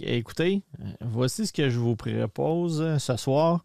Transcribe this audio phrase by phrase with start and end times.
[0.00, 0.62] écoutez,
[1.00, 3.62] voici ce que je vous propose ce soir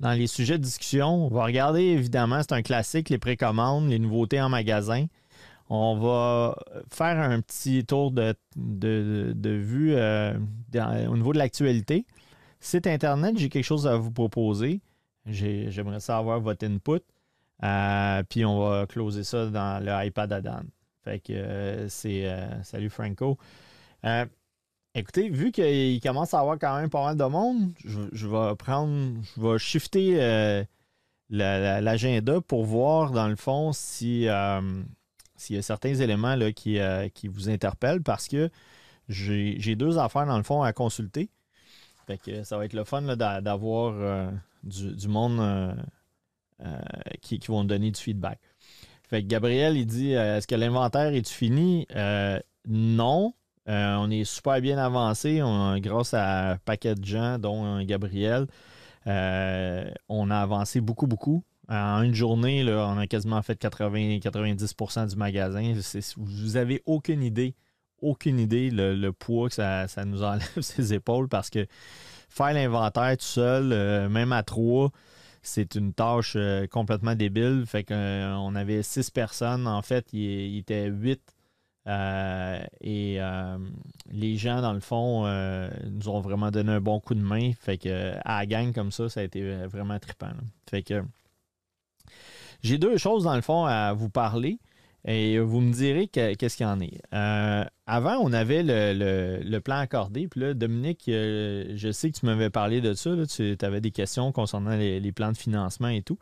[0.00, 1.26] dans les sujets de discussion.
[1.26, 5.06] On va regarder, évidemment, c'est un classique, les précommandes, les nouveautés en magasin.
[5.70, 6.56] On va
[6.90, 10.36] faire un petit tour de, de, vue euh,
[11.08, 12.04] au niveau de l'actualité.
[12.60, 14.80] Site Internet, j'ai quelque chose à vous proposer.
[15.24, 17.00] J'aimerais savoir votre input.
[17.64, 20.62] Euh, puis on va closer ça dans le iPad Adam.
[21.04, 22.28] Fait que euh, c'est
[22.64, 23.38] salut Franco.
[24.94, 29.14] Écoutez, vu qu'il commence à avoir quand même pas mal de monde, je, vais prendre,
[29.36, 30.64] je vais shifter euh,
[31.30, 34.60] l'agenda pour voir dans le fond si euh,
[35.34, 38.50] s'il y a certains éléments là, qui, euh, qui vous interpellent parce que
[39.08, 41.30] j'ai deux affaires dans le fond à consulter.
[42.06, 44.30] Fait que ça va être le fun d'avoir
[44.62, 45.74] du, monde
[47.22, 48.38] qui, qui, vont donner du feedback.
[49.08, 51.86] Fait que Gabriel, il dit Est-ce que l'inventaire est fini?
[52.68, 53.32] non.
[53.68, 55.40] Euh, on est super bien avancé
[55.76, 58.46] grâce à un paquet de gens, dont Gabriel.
[59.06, 61.44] Euh, on a avancé beaucoup, beaucoup.
[61.68, 65.74] En une journée, on a quasiment fait 80-90% du magasin.
[66.16, 67.54] Vous n'avez aucune idée,
[68.00, 71.66] aucune idée le, poids que ça, nous enlève ses épaules parce que
[72.28, 74.90] faire l'inventaire tout seul, euh, même à trois,
[75.42, 76.36] c'est une tâche
[76.70, 77.64] complètement débile.
[77.66, 79.66] Fait qu'on avait six personnes.
[79.66, 81.31] En fait, il était huit
[81.88, 83.58] euh, et euh,
[84.10, 87.52] les gens, dans le fond, euh, nous ont vraiment donné un bon coup de main.
[87.60, 90.30] Fait que à la gang comme ça, ça a été vraiment trippant.
[90.70, 91.02] Fait que
[92.62, 94.58] j'ai deux choses, dans le fond, à vous parler.
[95.04, 97.00] Et vous me direz qu'est-ce qu'il y en est.
[97.10, 100.28] avant, on avait le, plan accordé.
[100.28, 103.10] Puis là, Dominique, je sais que tu m'avais parlé de ça.
[103.26, 106.18] tu avais des questions concernant les, plans de financement et tout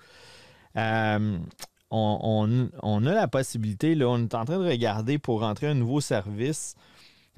[1.90, 6.00] on, a la possibilité, là, on est en train de regarder pour rentrer un nouveau
[6.00, 6.74] service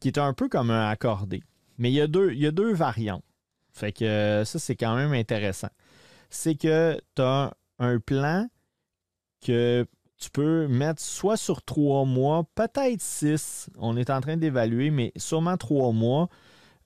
[0.00, 1.42] qui est un peu comme un accordé.
[1.78, 3.24] Mais il y a deux, il variantes.
[3.72, 5.70] Fait que ça, c'est quand même intéressant.
[6.28, 8.46] C'est que tu as un plan
[9.40, 9.86] que
[10.18, 13.68] tu peux mettre soit sur trois mois, peut-être six.
[13.78, 16.28] On est en train d'évaluer, mais sûrement trois mois.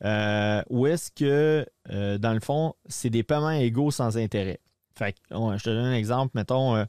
[0.04, 4.60] Euh, ou est-ce que, euh, dans le fond, c'est des paiements égaux sans intérêt?
[4.94, 6.32] Fait je te donne un exemple.
[6.34, 6.84] Mettons, euh,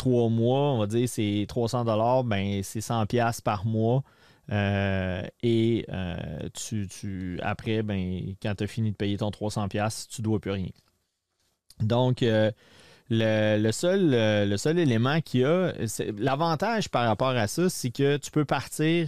[0.00, 4.02] trois mois, on va dire c'est 300 dollars, ben c'est 100 pièces par mois.
[4.50, 10.08] Euh, et euh, tu, après, ben, quand tu as fini de payer ton 300 pièces,
[10.08, 10.70] tu ne dois plus rien.
[11.80, 12.50] Donc, euh,
[13.10, 14.10] le, seul,
[14.48, 15.72] le seul élément qu'il y a,
[16.16, 19.06] l'avantage par rapport à ça, c'est que tu peux partir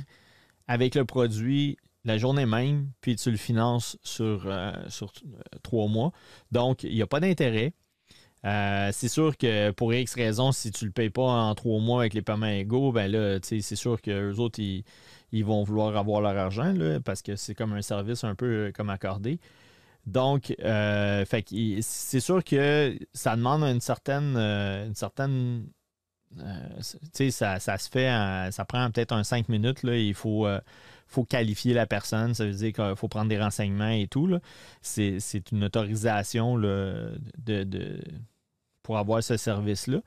[0.69, 4.52] avec le produit la journée même, puis tu le finances sur,
[4.88, 5.12] sur
[5.62, 6.12] trois mois.
[6.50, 7.72] Donc, il n'y a pas d'intérêt.
[8.44, 12.00] Euh, c'est sûr que pour X raisons, si tu le payes pas en trois mois
[12.00, 16.20] avec les paiements égaux, ben là, c'est sûr que les autres, ils, vont vouloir avoir
[16.20, 19.38] leur argent parce que c'est comme un service un peu euh, comme accordé.
[20.06, 21.25] Donc, euh,
[21.81, 25.69] c'est sûr que ça demande une certaine, une certaine
[26.81, 28.08] ça, ça, se fait,
[28.50, 29.84] ça prend peut-être un cinq minutes.
[29.84, 30.48] Là, il faut,
[31.06, 32.34] faut qualifier la personne.
[32.34, 34.28] Ça veut dire qu'il faut prendre des renseignements et tout.
[34.81, 37.20] C'est une autorisation de,
[38.82, 40.00] pour avoir ce service-là.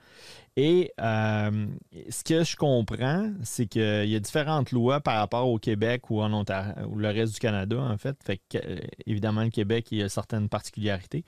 [0.57, 1.67] Et euh,
[2.09, 6.21] ce que je comprends, c'est qu'il y a différentes lois par rapport au Québec ou
[6.21, 8.15] en Ontario, ou le reste du Canada, en fait.
[8.23, 11.25] Fait que, euh, évidemment, le Québec, il y a certaines particularités.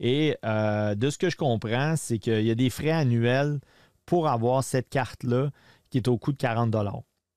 [0.00, 3.60] Et euh, de ce que je comprends, c'est qu'il y a des frais annuels
[4.06, 5.50] pour avoir cette carte-là
[5.90, 6.74] qui est au coût de 40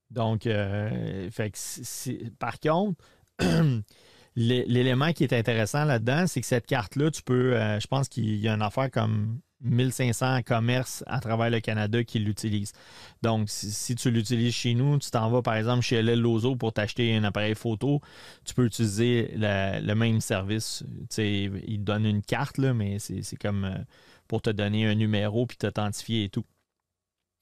[0.10, 3.04] Donc, fait que par contre,
[4.35, 8.47] l'élément qui est intéressant là-dedans, c'est que cette carte-là, tu peux, je pense qu'il y
[8.47, 12.74] a une affaire comme 1500 commerces à travers le Canada qui l'utilisent.
[13.22, 16.74] Donc, si, tu l'utilises chez nous, tu t'en vas par exemple chez LL Lozo pour
[16.74, 18.01] t'acheter un appareil photo,
[18.45, 20.84] tu peux utiliser le même service.
[21.18, 23.78] ils te donnent une carte, là, mais c'est comme euh,
[24.28, 26.45] pour te donner un numéro puis t'authentifier et tout.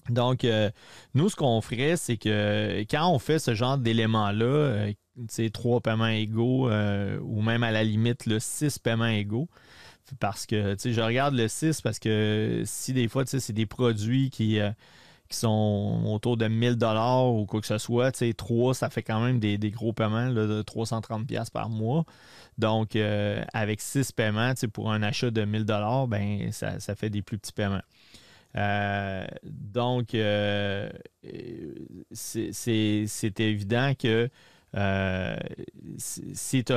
[0.09, 0.69] Donc, euh,
[1.13, 4.93] nous, ce qu'on ferait, c'est que quand on fait ce genre d'éléments-là, euh,
[5.53, 9.49] trois paiements égaux ou même à la limite, là, six paiements égaux,
[10.19, 14.59] parce que, je regarde le 6 parce que si des fois, c'est des produits qui,
[14.59, 14.71] euh,
[15.29, 19.01] sont autour de 1000 dollars ou quoi que ce soit, tu sais, 3, ça fait
[19.01, 22.05] quand même des, gros paiements de 330 pièces par mois.
[22.59, 27.23] Donc, euh, avec 6 paiements, pour un achat de 1000 dollars, ben, ça, fait des
[27.23, 27.81] plus petits paiements.
[28.55, 30.09] Euh, donc,
[32.11, 34.29] c'est évident que
[35.97, 36.73] si tu,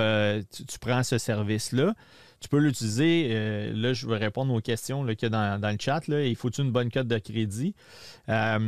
[0.80, 1.94] prends ce service-là,
[2.40, 3.28] tu peux l'utiliser.
[3.30, 6.00] Euh, là, je vais répondre aux questions qu'il y a dans, le chat.
[6.08, 7.74] Il faut-il une bonne cote de crédit?
[8.28, 8.58] Euh,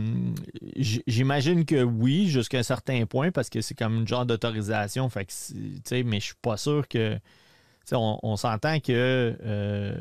[1.06, 5.10] j'imagine que oui, jusqu'à un certain point, parce que c'est comme une genre d'autorisation.
[5.14, 7.18] Mais je suis pas sûr que.
[7.90, 9.96] On, s'entend que euh,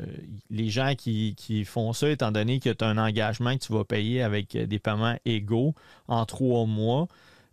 [0.50, 3.71] les gens qui, qui, font ça, étant donné que tu as un engagement que tu
[3.71, 5.74] vas payer avec des paiements égaux
[6.09, 7.07] en trois mois,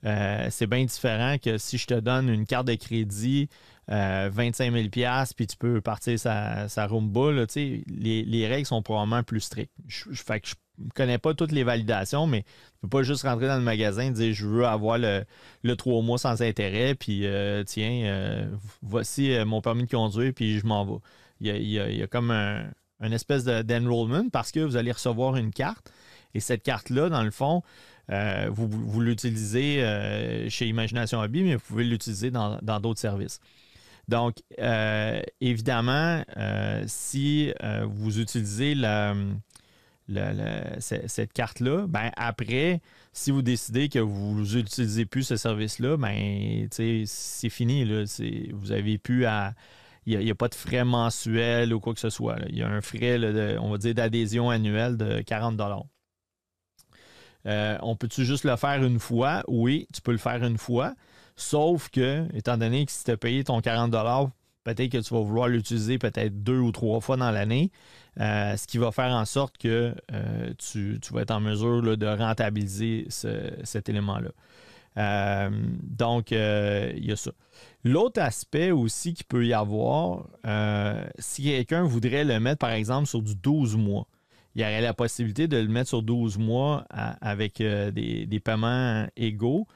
[0.05, 3.49] c'est bien différent que si je te donne une carte de crédit
[3.89, 4.89] 25 000
[5.37, 9.73] puis tu peux partir sa, Roomba, les, les, règles sont probablement plus strictes.
[9.87, 10.11] Je,
[10.79, 14.05] ne connais pas toutes les validations, mais tu peux pas juste rentrer dans le magasin
[14.05, 15.25] et dire je veux avoir le,
[15.63, 18.47] le 3 mois sans intérêt, puis euh, tiens, euh,
[18.83, 20.99] voici euh, mon permis de conduire, puis je m'en vais.
[21.41, 22.71] Il y, a, comme un,
[23.13, 25.93] espèce d'enrollment parce que vous allez recevoir une carte.
[26.33, 27.63] Et cette carte-là, dans le fond,
[28.09, 33.41] vous, l'utilisez chez Imagination Hobby, mais vous pouvez l'utiliser dans d'autres services.
[34.09, 38.75] Donc, euh, évidemment, euh, si euh, vous utilisez
[40.79, 42.81] cette carte-là, ben après,
[43.13, 47.85] si vous décidez que vous n'utilisez plus ce service-là, ben c'est fini.
[48.53, 49.55] Vous avez plus à.
[50.07, 52.37] Il n'y a, pas de frais mensuels ou quoi que ce soit.
[52.51, 53.19] Il y a un frais,
[53.59, 55.57] on va dire, d'adhésion annuelle de 40
[57.47, 59.43] On peut-tu juste le faire une fois?
[59.49, 60.95] Oui, tu peux le faire une fois.
[61.37, 63.91] Sauf que, étant donné que si tu as payé ton 40
[64.65, 67.71] peut-être que tu vas vouloir l'utiliser peut-être deux ou trois fois dans l'année,
[68.21, 72.07] euh, ce qui va faire en sorte que euh, tu, vas être en mesure de
[72.07, 74.31] rentabiliser cet élément-là.
[74.97, 75.51] Euh,
[75.83, 77.33] donc, il y a ça.
[77.85, 80.27] L'autre aspect aussi qu'il peut y avoir,
[81.19, 84.07] si quelqu'un voudrait le mettre, par exemple, sur du 12 mois,
[84.55, 86.87] il y aurait la possibilité de le mettre sur 12 mois
[87.21, 89.67] avec des, des, paiements égaux.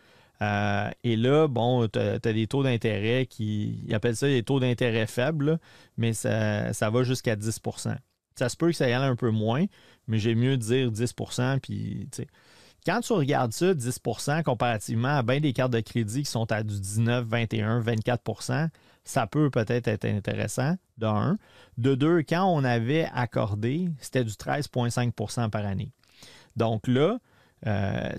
[0.40, 3.80] Euh, et là, bon, tu as, des taux d'intérêt qui.
[3.86, 5.58] Ils appellent ça des taux d'intérêt faibles,
[5.96, 7.96] mais ça, va jusqu'à 10%
[8.36, 9.64] Ça se peut que ça y aille un peu moins,
[10.06, 12.08] mais j'ai mieux dire 10% puis,
[12.86, 16.62] quand tu regardes ça, 10% comparativement à bien des cartes de crédit qui sont à
[16.62, 18.22] du 19, 21, 24
[19.08, 21.38] ça peut peut-être être intéressant, de un.
[21.78, 25.93] De deux, quand on avait accordé, c'était du 13,5% par année.
[26.56, 27.19] Donc là,
[27.66, 28.10] euh,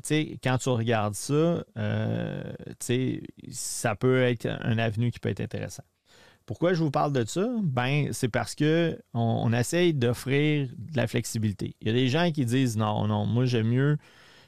[0.44, 2.42] quand tu regardes ça, euh,
[3.52, 5.84] ça peut être un avenue qui peut être intéressant.
[6.48, 7.48] Pourquoi je vous parle de ça?
[7.62, 11.76] Ben, c'est parce qu'on on essaye d'offrir de la flexibilité.
[11.82, 13.98] Il y a des gens qui disent non, non, moi j'aime mieux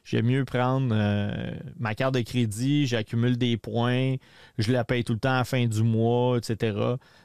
[0.04, 4.16] J'aime mieux prendre euh, ma carte de crédit, j'accumule des points,
[4.58, 6.76] je la paye tout le temps à la fin du mois, etc.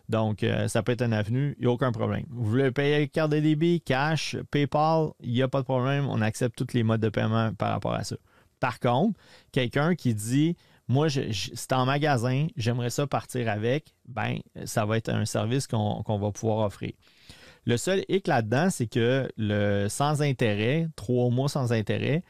[0.08, 2.25] Donc, euh, ça peut être un avenue, il n'y a aucun problème.
[2.28, 6.20] Vous voulez payer carte de débit, cash, PayPal, il n'y a pas de problème, on
[6.20, 8.17] accepte tous les modes de paiement par rapport à ça.
[8.61, 9.19] Par contre,
[9.52, 10.56] quelqu'un qui dit
[10.88, 16.02] moi, c'est en magasin, j'aimerais ça partir avec, ben, ça va être un service qu'on
[16.06, 16.93] va pouvoir offrir.
[17.64, 22.23] Le seul hic là-dedans, c'est que le sans intérêt, trois mois sans intérêt,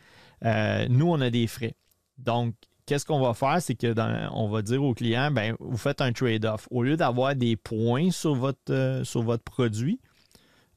[0.44, 1.74] euh, nous, on a des frais.
[2.18, 2.54] Donc,
[2.86, 3.60] qu'est-ce qu'on va faire?
[3.60, 3.94] C'est que
[4.32, 6.68] on va dire au client, ben, vous faites un trade-off.
[6.70, 10.00] Au lieu d'avoir des points sur votre, euh, sur votre produit,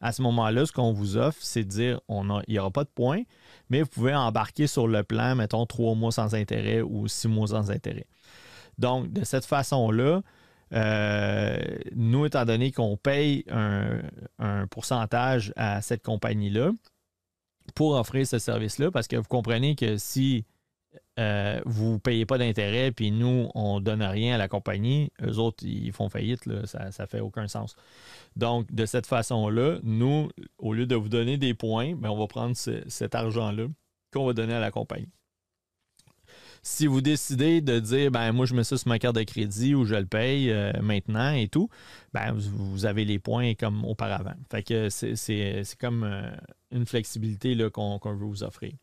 [0.01, 2.85] à ce moment-là, ce qu'on vous offre, c'est de dire on il n'y aura pas
[2.85, 3.23] de points,
[3.69, 7.47] mais vous pouvez embarquer sur le plan, mettons, trois mois sans intérêt ou six mois
[7.47, 8.07] sans intérêt.
[8.77, 10.21] Donc, de cette façon-là,
[10.73, 11.57] euh,
[11.95, 16.71] nous, étant donné qu'on paye un, pourcentage à cette compagnie-là,
[17.71, 20.45] pour offrir ce service-là parce que vous comprenez que si
[21.19, 25.12] euh, vous ne payez pas d'intérêt puis nous, on ne donne rien à la compagnie,
[25.21, 27.76] eux autres, ils font faillite, ça ne fait aucun sens.
[28.35, 32.28] Donc, de cette façon-là, nous, au lieu de vous donner des points, ben, on va
[32.28, 33.68] prendre cet argent-là
[34.11, 35.09] qu'on va donner à la compagnie.
[36.61, 39.75] Si vous décidez de dire, ben moi je mets ça sur ma carte de crédit
[39.75, 41.69] ou je le paye euh, maintenant et tout,
[42.13, 44.35] ben vous, avez les points comme auparavant.
[44.51, 46.30] Fait que c'est comme euh,
[46.71, 48.73] une flexibilité qu'on veut vous offrir.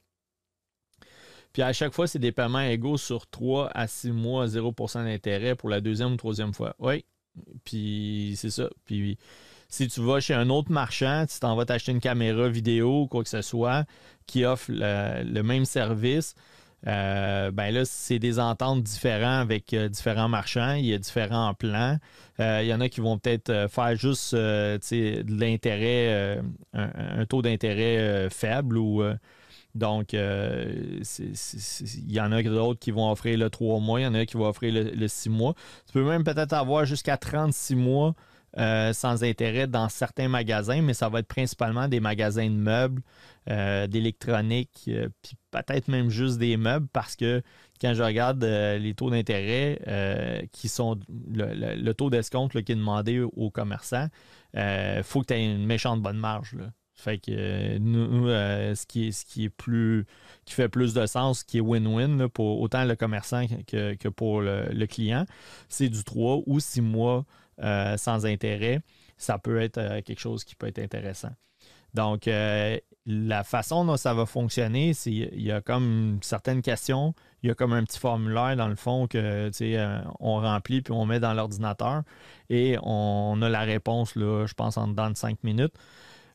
[1.53, 5.55] Puis à chaque fois, c'est des paiements égaux sur 3 à 6 mois, 0% d'intérêt
[5.55, 6.75] pour la deuxième ou troisième fois.
[6.79, 7.05] Oui.
[7.65, 8.69] Puis c'est ça.
[8.85, 9.19] Puis
[9.69, 13.07] si tu vas chez un autre marchand, tu t'en vas t'acheter une caméra vidéo ou
[13.07, 13.85] quoi que ce soit
[14.27, 16.35] qui offre le même service,
[16.87, 20.75] euh, ben là, c'est des ententes différentes avec euh, différents marchands.
[20.75, 21.99] Il y a différents plans.
[22.39, 26.41] Euh, il y en a qui vont peut-être faire juste de l'intérêt,
[26.75, 29.03] un, taux d'intérêt faible ou.
[29.75, 31.03] donc, il
[32.09, 34.37] y en a d'autres qui vont offrir le 3 mois, il y en a qui
[34.37, 35.55] vont offrir le, le 6 mois.
[35.87, 38.15] Tu peux même peut-être avoir jusqu'à 36 mois
[38.57, 43.03] sans intérêt dans certains magasins, mais ça va être principalement des magasins de meubles,
[43.47, 44.91] d'électronique,
[45.23, 47.43] puis peut-être même juste des meubles parce que
[47.81, 53.51] quand je regarde les taux d'intérêt qui sont le, taux d'escompte qui est demandé aux
[53.51, 54.09] commerçants,
[54.55, 56.57] il faut que tu aies une méchante bonne marge.
[56.97, 60.07] Fait que euh, nous, euh, ce, qui est, ce qui est plus
[60.47, 64.87] qui fait plus de sens, qui est win-win pour autant le commerçant que, pour le,
[64.87, 65.27] client,
[65.69, 67.27] c'est du 3 ou 6 mois
[67.63, 68.81] euh, sans intérêt.
[69.17, 71.31] Ça peut être quelque chose qui peut être intéressant.
[71.95, 72.29] Donc,
[73.07, 77.51] la façon dont ça va fonctionner, c'est il y a comme certaines questions, il y
[77.51, 79.51] a comme un petit formulaire dans le fond que
[80.21, 82.03] on remplit puis on met dans l'ordinateur
[82.51, 85.73] et on a la réponse, là, je pense, en dedans de 5 minutes.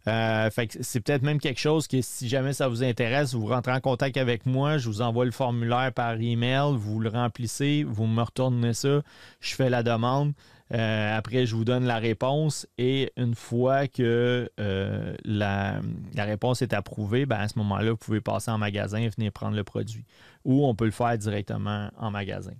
[0.07, 0.49] Euh,
[0.81, 4.17] c'est peut-être même quelque chose que si jamais ça vous intéresse, vous rentrez en contact
[4.17, 8.73] avec moi, je vous envoie le formulaire par email, vous le remplissez, vous me retournez
[8.73, 9.01] ça,
[9.39, 10.33] je fais la demande.
[10.73, 15.81] Euh, après, je vous donne la réponse et une fois que euh, la,
[16.15, 19.55] réponse est approuvée, ben, à ce moment-là, vous pouvez passer en magasin et venir prendre
[19.55, 20.05] le produit.
[20.45, 22.53] Ou on peut le faire directement en magasin.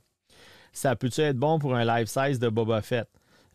[0.73, 3.07] Ça peut-il être bon pour un live size de Boba Fett?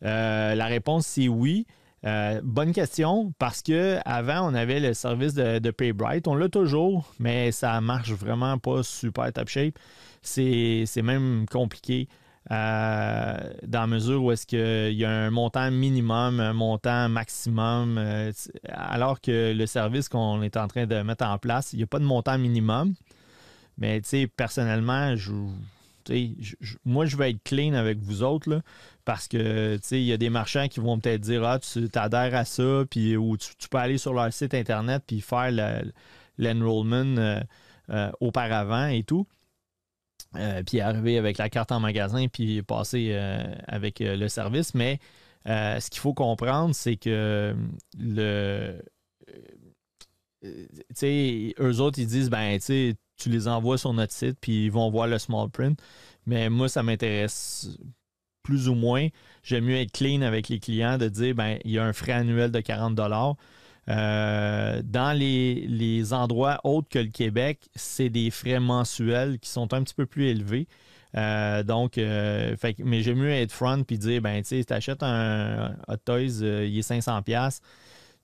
[0.03, 1.67] la réponse, c'est oui.
[2.05, 6.29] Euh, bonne question, parce que avant on avait le service de, de PayBright.
[6.29, 9.79] On l'a toujours, mais ça marche vraiment pas super top shape.
[10.23, 12.09] C'est même compliqué.
[12.53, 13.37] Euh,
[13.67, 18.33] dans la mesure où est-ce qu'il y a un montant minimum, un montant maximum, euh,
[18.69, 21.89] alors que le service qu'on est en train de mettre en place, il n'y a
[21.89, 22.95] pas de montant minimum.
[23.79, 24.01] Mais
[24.37, 25.15] personnellement,
[26.85, 28.63] moi, je vais être clean avec vous autres, là,
[29.05, 32.45] parce que, il y a des marchands qui vont peut-être dire, ah, tu t'adhères à
[32.45, 35.51] ça, puis, ou tu, peux aller sur leur site Internet, puis faire
[36.39, 37.43] l'enrollment
[37.91, 39.27] euh, auparavant et tout.
[40.37, 43.15] Euh, puis arriver avec la carte en magasin, puis passer
[43.67, 44.75] avec le service.
[44.75, 44.99] Mais
[45.47, 47.55] ce qu'il faut comprendre, c'est que
[47.99, 48.83] le
[50.43, 54.91] eux autres, ils disent, ben, tu tu les envoies sur notre site, puis ils vont
[54.91, 55.81] voir le small print.
[56.27, 57.79] Mais moi, ça m'intéresse
[58.43, 59.09] plus ou moins.
[59.43, 62.13] J'aime mieux être clean avec les clients, de dire, ben, il y a un frais
[62.13, 62.95] annuel de 40
[63.89, 69.83] euh, dans les, endroits autres que le Québec, c'est des frais mensuels qui sont un
[69.83, 70.67] petit peu plus élevés.
[71.17, 75.97] Euh, donc, euh, mais j'aime mieux être front puis dire, ben, tu sais, un Hot
[76.05, 77.61] Toys, il est 500$,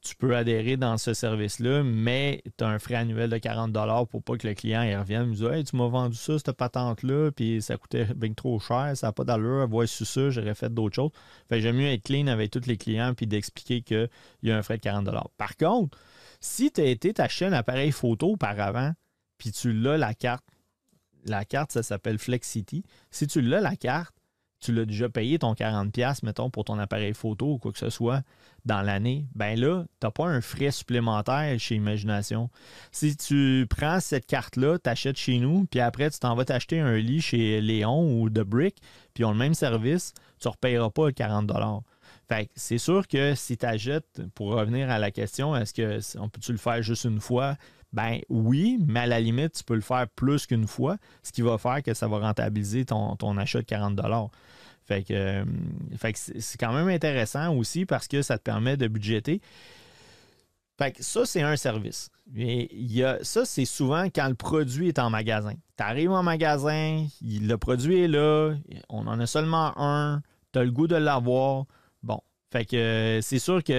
[0.02, 3.72] tu peux adhérer dans ce service-là, mais tu as un frais annuel de 40
[4.08, 7.30] pour pas que le client revienne et me dise tu m'as vendu ça, cette patente-là,
[7.30, 10.96] puis ça coûtait bien trop cher, ça n'a pas d'allure, su ça, j'aurais fait d'autres
[10.96, 11.12] choses.
[11.48, 14.08] Fait j'aime mieux être clean avec tous les clients puis d'expliquer qu'il
[14.42, 15.96] y a un frais de 40 Par contre,
[16.40, 18.92] si tu as été t'acheter un appareil photo auparavant,
[19.38, 20.44] puis tu l'as la carte,
[21.24, 22.84] la carte, ça s'appelle Flexity.
[23.12, 24.14] Si tu l'as la carte,
[24.62, 27.90] tu l'as déjà payé ton 40$, mettons, pour ton appareil photo ou quoi que ce
[27.90, 28.22] soit
[28.64, 32.48] dans l'année, ben là, tu n'as pas un frais supplémentaire chez Imagination.
[32.92, 36.78] Si tu prends cette carte-là, tu achètes chez nous, puis après, tu t'en vas t'acheter
[36.78, 38.76] un lit chez Léon ou The Brick,
[39.14, 41.82] puis ils ont le même service, tu ne repayeras pas 40$.
[42.28, 46.28] Fait c'est sûr que si tu achètes, pour revenir à la question, est-ce que on
[46.28, 47.56] peut-tu le faire juste une fois?
[47.92, 51.42] Ben oui, mais à la limite, tu peux le faire plus qu'une fois, ce qui
[51.42, 54.00] va faire que ça va rentabiliser ton, ton achat de 40
[54.84, 55.44] fait que, euh,
[56.14, 59.40] c'est quand même intéressant aussi parce que ça te permet de budgéter.
[60.78, 62.10] Fait que ça, c'est un service.
[62.34, 65.54] Il y a, ça, c'est souvent quand le produit est en magasin.
[65.76, 68.54] Tu arrives en magasin, le produit est là,
[68.88, 70.22] on en a seulement un,
[70.52, 71.66] tu as le goût de l'avoir.
[72.52, 73.74] Fait que euh, c'est sûr qu'il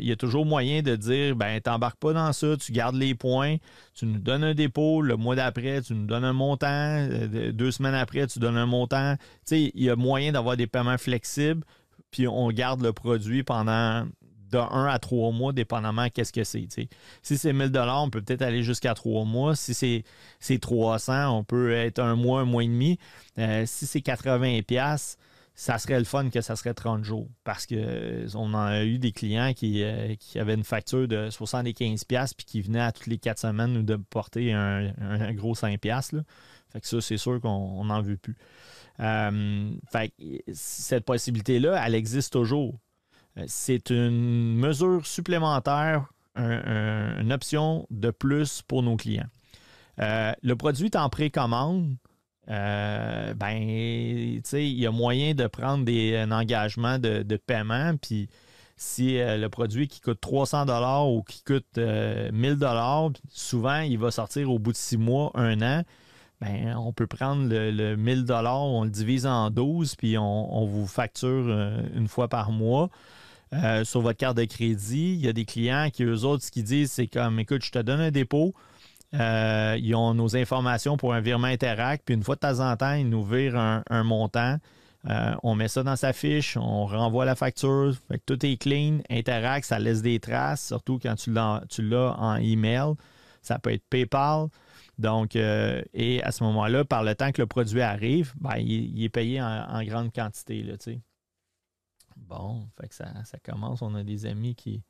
[0.00, 3.56] y a toujours moyen de dire ben t'embarques pas dans ça, tu gardes les points,
[3.92, 7.70] tu nous donnes un dépôt, le mois d'après, tu nous donnes un montant, euh, deux
[7.70, 9.16] semaines après, tu donnes un montant.
[9.16, 11.64] Tu sais, il y a moyen d'avoir des paiements flexibles,
[12.10, 14.06] puis on garde le produit pendant
[14.50, 16.66] de 1 à 3 mois, dépendamment qu'est-ce que c'est.
[17.22, 19.54] Si c'est 1000 on peut peut-être aller jusqu'à 3 mois.
[19.54, 19.74] Si
[20.40, 22.98] c'est 300, on peut être un mois, un mois et demi.
[23.38, 24.60] Euh, si c'est 80
[25.54, 28.98] ça serait le fun que ça serait 30 jours parce qu'on euh, on a eu
[28.98, 33.06] des clients qui, euh, qui avaient une facture de 75$ puis qui venaient à toutes
[33.06, 34.92] les 4 semaines nous de porter un,
[35.32, 36.16] gros 5$.
[36.16, 36.22] Là.
[36.70, 38.36] Fait que ça, c'est sûr qu'on n'en veut plus.
[38.98, 40.12] Euh, fait
[40.52, 42.80] cette possibilité-là, elle existe toujours.
[43.46, 46.06] C'est une mesure supplémentaire,
[46.36, 49.28] une option de plus pour nos clients.
[49.98, 51.96] le produit est en précommande
[52.50, 57.96] euh, ben, tu sais, il y a moyen de prendre des, un engagement de, paiement,
[58.00, 58.28] puis
[58.76, 63.80] si euh, le produit qui coûte 300 dollars ou qui coûte 1000 euh, dollars, souvent
[63.80, 65.82] il va sortir au bout de six mois, un an.
[66.40, 70.86] Ben, on peut prendre le, 1000 dollars, on le divise en 12, puis on, vous
[70.86, 71.48] facture
[71.94, 72.90] une fois par mois.
[73.84, 76.64] sur votre carte de crédit, il y a des clients qui, eux autres, ce qu'ils
[76.64, 78.52] disent, c'est comme écoute, je te donne un dépôt,
[79.14, 82.94] ils ont nos informations pour un virement Interact, puis une fois de temps en temps,
[82.94, 84.58] ils nous virent un, montant.
[85.42, 87.94] on met ça dans sa fiche, on renvoie la facture,
[88.26, 88.98] tout est clean.
[89.10, 92.94] Interact, ça laisse des traces, surtout quand tu l'as en email.
[93.42, 94.48] Ça peut être PayPal.
[94.98, 99.08] Donc, et à ce moment-là, par le temps que le produit arrive, ben, il, est
[99.08, 100.62] payé en, grande quantité.
[100.62, 100.76] Là,
[102.16, 103.82] Bon, fait que ça, commence.
[103.82, 104.82] On a des amis qui,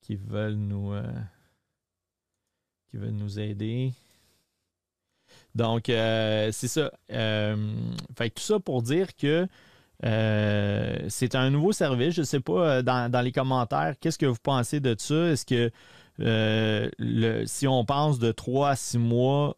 [0.00, 1.02] qui veulent nous euh,
[2.96, 3.92] qui veulent nous aider.
[5.54, 6.90] Donc, euh, c'est ça.
[7.12, 7.56] Euh,
[8.16, 9.46] tout ça pour dire que
[10.02, 12.14] c'est un nouveau service.
[12.14, 15.28] Je ne sais pas dans, les commentaires, qu'est-ce que vous pensez de ça?
[15.28, 15.70] Est-ce que
[17.46, 19.56] si on pense de 3 à 6 mois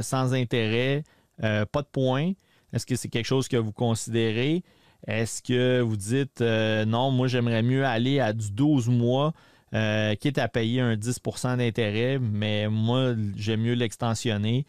[0.00, 1.04] sans intérêt,
[1.38, 2.32] pas de points,
[2.72, 4.62] est-ce que c'est quelque chose que vous considérez?
[5.06, 9.32] Est-ce que vous dites euh, non, moi j'aimerais mieux aller à du 12 mois,
[9.74, 14.66] euh, quitte à payer un 10% d'intérêt, mais moi j'aime mieux l'extensionner.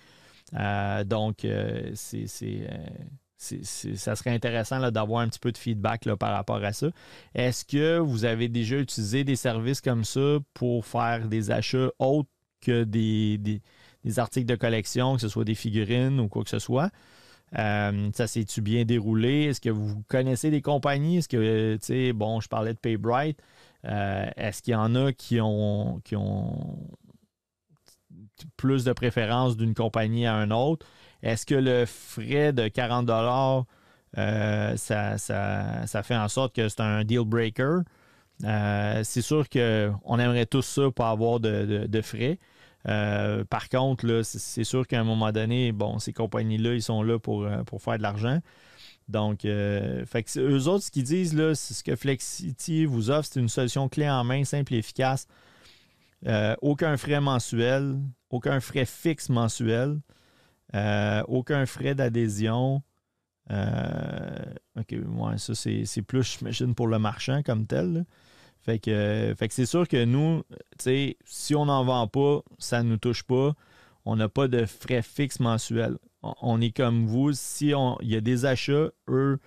[0.55, 1.45] Euh, donc,
[1.95, 2.27] c'est,
[3.37, 6.87] ça serait intéressant d'avoir un petit peu de feedback par rapport à ça.
[7.33, 12.29] Est-ce que vous avez déjà utilisé des services comme ça pour faire des achats autres
[12.61, 13.61] que des,
[14.17, 16.91] articles de collection, que ce soit des figurines ou quoi que ce soit?
[17.57, 19.45] Euh, ça s'est-tu bien déroulé?
[19.45, 21.17] Est-ce que vous connaissez des compagnies?
[21.17, 23.39] Est-ce que, tu sais, bon, je parlais de PayBright.
[23.85, 26.01] Euh, est-ce qu'il y en a qui ont,
[28.57, 30.85] plus de préférence d'une compagnie à une autre?
[31.23, 33.09] Est-ce que le frais de 40
[34.17, 37.81] euh, ça, fait en sorte que c'est un deal breaker?
[38.41, 42.39] c'est sûr qu'on aimerait tous ça pour avoir de frais.
[42.87, 47.17] Euh, par contre, c'est sûr qu'à un moment donné, bon, ces compagnies-là, ils sont là
[47.27, 48.39] euh, pour faire de l'argent.
[49.09, 50.05] Donc, euh,
[50.37, 54.09] eux autres, ce qu'ils disent, là, ce que Flexity vous offre, c'est une solution clé
[54.09, 55.27] en main, simple et efficace.
[56.61, 57.97] aucun frais mensuel,
[58.29, 59.99] aucun frais fixe mensuel,
[61.27, 62.83] aucun frais d'adhésion.
[63.49, 68.05] ok, ouais, ça c'est plus, j'imagine, pour le marchand comme tel.
[68.61, 70.43] Fait que, fait que c'est sûr que nous,
[71.25, 73.53] si on n'en vend pas, ça ne nous touche pas.
[74.05, 75.97] On n'a pas de frais fixes mensuels.
[76.21, 77.31] On, est comme vous.
[77.33, 79.39] Si il y a des achats, eux,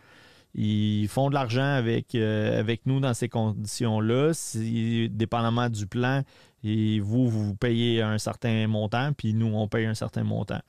[0.54, 4.32] ils font de l'argent avec, euh, avec nous dans ces conditions-là.
[4.34, 6.22] Si, dépendamment du plan,
[6.64, 10.60] et vous, vous payez un certain montant, puis nous, on paye un certain montant.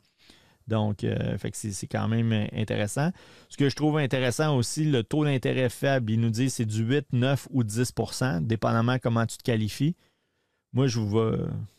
[0.67, 3.11] Donc, euh, c'est quand même intéressant.
[3.49, 6.83] Ce que je trouve intéressant aussi, le taux d'intérêt faible, il nous dit c'est du
[6.83, 9.95] 8, 9 ou 10% dépendamment comment tu te qualifies.
[10.71, 10.99] Moi, je,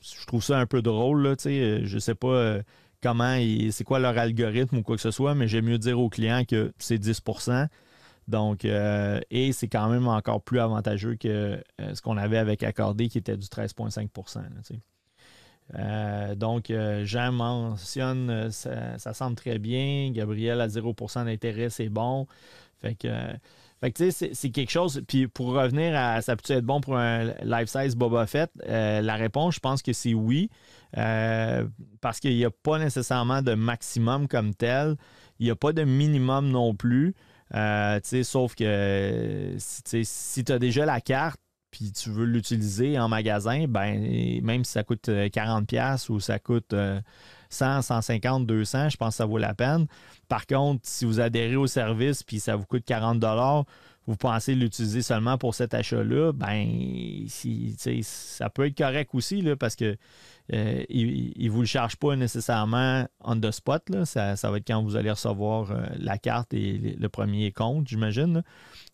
[0.01, 1.23] je trouve ça un peu drôle.
[1.23, 2.63] Là, je ne sais pas euh,
[3.05, 3.37] comment,
[3.71, 6.45] c'est quoi leur algorithme ou quoi que ce soit, mais j'aime mieux dire aux clients
[6.45, 7.23] que c'est 10
[8.27, 13.09] donc, euh, et c'est quand même encore plus avantageux que ce qu'on avait avec Accordé
[13.09, 14.41] qui était du 13,5%
[15.75, 20.11] euh, donc, euh, Jean mentionne, euh, ça, semble très bien.
[20.13, 22.27] Gabriel à 0% d'intérêt, c'est bon.
[22.81, 23.09] Fait que,
[23.83, 25.03] tu sais, c'est quelque chose.
[25.07, 29.57] Puis pour revenir à ça peut être bon pour un life-size Boba Fett, la réponse,
[29.57, 30.51] je pense que c'est oui.
[30.93, 34.97] parce qu'il n'y a pas nécessairement de maximum comme tel.
[35.39, 37.15] Il n'y a pas de minimum non plus.
[37.53, 41.41] sauf que si tu as déjà la carte,
[41.75, 46.39] puis tu veux l'utiliser en magasin, ben même si ça coûte 40$ euh, ou ça
[46.39, 46.73] coûte
[47.55, 49.87] 100, 150, 200, je pense que ça vaut la peine.
[50.29, 53.65] Par contre, si vous adhérez au service puis ça vous coûte 40$,
[54.07, 57.27] vous pensez l'utiliser seulement pour cet achat-là, ben
[58.03, 59.97] ça peut être correct aussi là, parce que
[60.53, 63.83] euh, ne vous le charge pas nécessairement on the spot.
[64.05, 68.43] Ça, va être quand vous allez recevoir euh, la carte et le premier compte, j'imagine.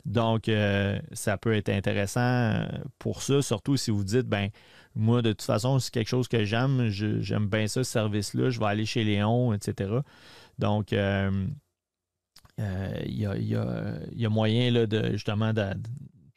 [0.05, 2.67] Donc, euh, ça peut être intéressant euh,
[2.99, 4.51] pour ça, surtout si vous dites, ben
[4.95, 8.59] moi, de toute façon, c'est quelque chose que j'aime, j'aime bien ça, ce service-là, je
[8.59, 9.93] vais aller chez Léon, etc.
[10.59, 10.99] Donc, il
[12.59, 15.53] y, a, moyen là, justement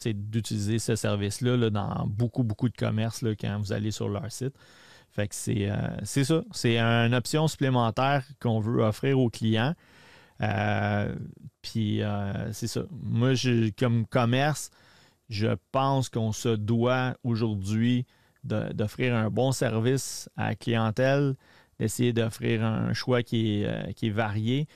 [0.06, 4.56] d'utiliser ce service-là dans beaucoup, beaucoup de commerces quand vous allez sur leur site.
[5.14, 6.44] Fait que c'est euh, ça.
[6.52, 9.76] C'est une option supplémentaire qu'on veut offrir aux clients.
[10.42, 11.16] Euh,
[11.62, 12.82] puis euh, c'est ça.
[12.90, 13.34] Moi,
[13.78, 14.72] comme commerce,
[15.30, 18.08] je pense qu'on se doit aujourd'hui
[18.44, 21.36] d'offrir un bon service à la clientèle,
[21.80, 24.68] d'essayer d'offrir un choix qui est, qui est varié.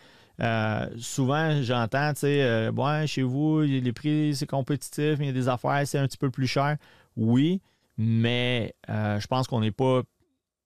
[0.98, 5.34] souvent, j'entends, tu sais, ouais, chez vous, les prix, c'est compétitif, mais il y a
[5.34, 6.78] des affaires, c'est un petit peu plus cher.
[7.16, 7.62] Oui,
[7.98, 10.02] mais je pense qu'on n'est pas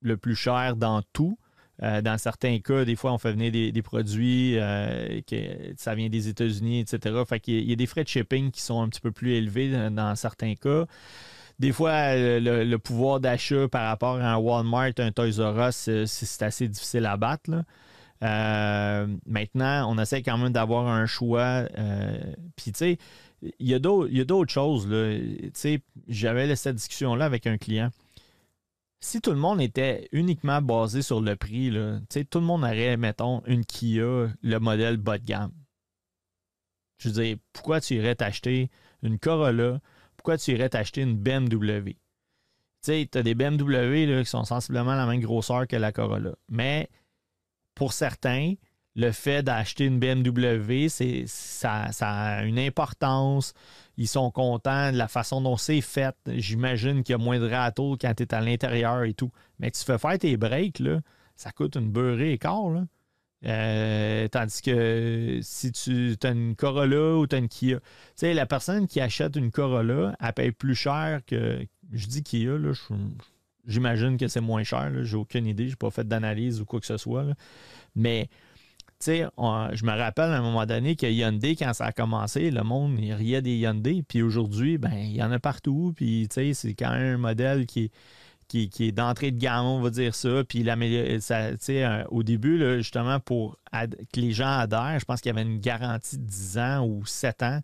[0.02, 1.38] le plus cher dans tout.
[1.84, 5.36] Euh, dans certains cas, des fois, on fait venir des, produits, euh, que
[5.78, 7.16] ça vient des États-Unis, etc.
[7.28, 9.90] Fait qu'il y a des frais de shipping qui sont un petit peu plus élevés
[9.90, 10.86] dans, certains cas.
[11.62, 16.42] Des fois, le, pouvoir d'achat par rapport à un Walmart, un Toys R Us, c'est
[16.42, 17.52] assez difficile à battre.
[18.20, 21.68] maintenant, on essaie quand même d'avoir un choix.
[22.56, 22.98] Puis, tu sais,
[23.60, 24.90] il y a d'autres choses.
[26.08, 27.92] J'avais cette discussion-là avec un client.
[29.00, 32.98] Si tout le monde était uniquement basé sur le prix, là, tout le monde aurait,
[32.98, 35.52] mettons, une Kia, le modèle bas de gamme.
[36.98, 38.72] Je veux dire, pourquoi tu irais t'acheter
[39.04, 39.80] une Corolla?
[40.22, 41.94] Pourquoi tu irais t'acheter une BMW?
[41.94, 41.96] Tu
[42.84, 46.36] sais, tu as des BMW là, qui sont sensiblement la même grosseur que la Corolla.
[46.48, 46.92] Mais
[47.74, 48.54] pour certains,
[48.96, 53.56] le fait d'acheter une BMW, c'est, ça, a une importance.
[53.98, 56.16] Ils sont contents de la façon dont c'est fait.
[56.28, 59.32] J'imagine qu'il y a moins de râteaux quand tu es à l'intérieur et tout.
[59.58, 60.84] Mais tu fais faire tes breaks,
[61.36, 62.84] ça coûte une beurrée et quart.
[63.46, 68.34] Euh, tandis que si tu as une Corolla ou tu as une Kia, tu sais,
[68.34, 71.66] la personne qui achète une Corolla, elle paye plus cher que.
[71.92, 72.72] Je dis Kia, là,
[73.66, 74.92] j'imagine que c'est moins cher.
[75.04, 77.26] J'ai aucune idée, j'ai pas fait d'analyse ou quoi que ce soit.
[77.96, 78.30] Mais
[79.02, 82.64] sais, je me rappelle à un moment donné que Hyundai, quand ça a commencé, le
[82.64, 84.04] monde, il riait des Hyundai.
[84.08, 85.94] Puis aujourd'hui, ben, il y en a partout.
[85.96, 87.92] Puis, c'est quand même un modèle qui,
[88.52, 90.44] qui, est d'entrée de gamme, on va dire ça.
[90.48, 90.66] Puis,
[91.20, 95.60] ça, au début, justement, pour que les gens adhèrent, je pense qu'il y avait une
[95.60, 97.60] garantie de 10 ans ou 7 ans.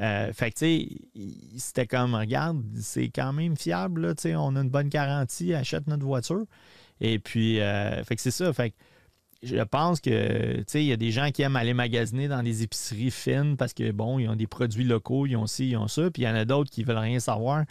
[0.00, 4.60] Euh, fait que, tu sais, c'était comme, regarde, c'est quand même fiable, là, on a
[4.60, 6.44] une bonne garantie, achète notre voiture.
[7.00, 8.52] Et puis, euh, fait que c'est ça.
[8.52, 8.76] Fait que,
[9.42, 13.12] je pense que il y a des gens qui aiment aller magasiner dans des épiceries
[13.12, 16.10] fines parce que bon, ils ont des produits locaux, ils ont ci, ils ont ça,
[16.10, 17.64] puis il y en a d'autres qui veulent rien savoir.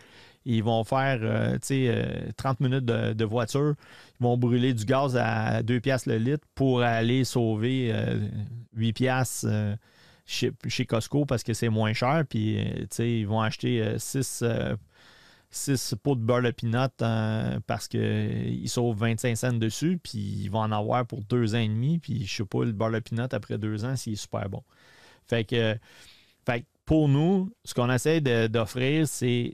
[0.49, 1.19] Ils vont faire
[1.60, 3.75] 30 euh, minutes de, voiture,
[4.19, 7.93] ils vont brûler du gaz à 2 piastres le litre pour aller sauver
[8.73, 9.75] 8 euh, piastres euh,
[10.25, 12.60] chez, Costco parce que c'est moins cher, puis
[12.99, 14.43] ils vont acheter 6
[15.49, 20.49] 6 pots de beurre de pinot euh, parce qu'ils sauvent 25 cents dessus, puis ils
[20.49, 22.99] vont en avoir pour deux ans et demi, puis je sais pas, le beurre de
[22.99, 24.63] pinot après deux ans, s'il est super bon.
[25.27, 25.77] Fait que,
[26.45, 29.52] fait pour nous, ce qu'on essaie d'offrir, c'est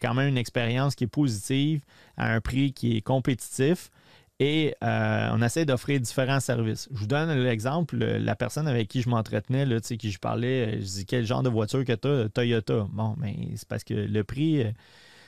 [0.00, 1.82] quand même une expérience qui est positive
[2.16, 3.90] à un prix qui est compétitif.
[4.38, 6.88] Et euh, on essaie d'offrir différents services.
[6.92, 11.04] Je vous donne l'exemple, la personne avec qui je m'entretenais, qui je parlais, je dis
[11.04, 12.86] quel genre de voiture que tu as, Toyota.
[12.92, 14.70] Bon, mais c'est parce que le prix, euh,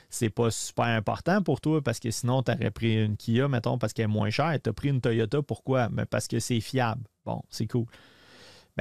[0.09, 3.77] c'est pas super important pour toi parce que sinon, tu aurais pris une Kia, mettons,
[3.77, 4.57] parce qu'elle est moins chère.
[4.63, 5.89] Tu as pris une Toyota, pourquoi?
[5.89, 7.03] Ben, parce que c'est fiable.
[7.25, 7.87] Bon, c'est cool.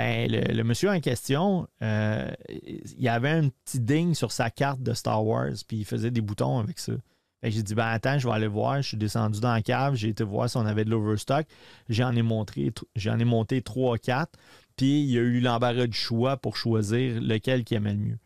[0.01, 4.95] Ben, le, monsieur en question, euh, il avait un petit ding sur sa carte de
[4.95, 6.95] Star Wars, puis il faisait des boutons avec ça.
[7.43, 8.81] j'ai dit, ben attends, je vais aller voir.
[8.81, 11.47] Je suis descendu dans la cave, j'ai été voir si on avait de l'overstock.
[11.91, 14.29] J'en ai, montré, j'en ai monté 3-4,
[14.75, 18.19] puis il y a eu l'embarras du choix pour choisir lequel qui aimait le mieux.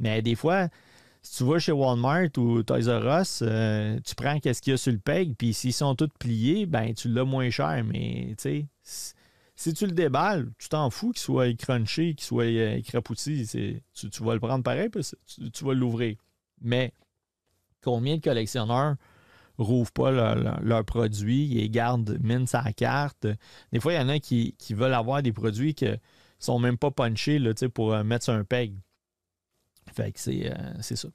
[0.00, 0.68] Mais des fois,
[1.22, 4.74] si tu vas chez Walmart ou Toys R Us, euh, tu prends qu'est-ce qu'il y
[4.74, 7.82] a sur le peg, puis s'ils sont tous pliés, ben tu l'as moins cher.
[7.86, 9.14] Mais tu sais,
[9.54, 13.46] si tu le déballes, tu t'en fous qu'il soit crunché, qu'il soit euh, écrapouti.
[13.94, 15.02] Tu, tu, vas le prendre pareil, puis
[15.52, 16.16] tu, vas l'ouvrir.
[16.60, 16.92] Mais
[17.82, 18.96] combien de collectionneurs
[19.58, 23.26] rouvrent pas leurs produits, ils gardent mine sa carte?
[23.72, 25.86] Des fois, il y en a qui, veulent avoir des produits qui
[26.38, 28.74] sont même pas punchés là, pour euh, mettre un peg.
[29.90, 31.08] Fait que euh, c'est, ça.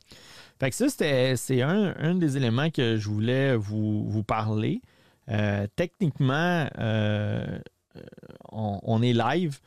[0.59, 4.81] Fait que ça, c'est un, des éléments que je voulais vous, parler.
[5.29, 7.59] Euh, techniquement, euh,
[8.51, 9.59] on, est live.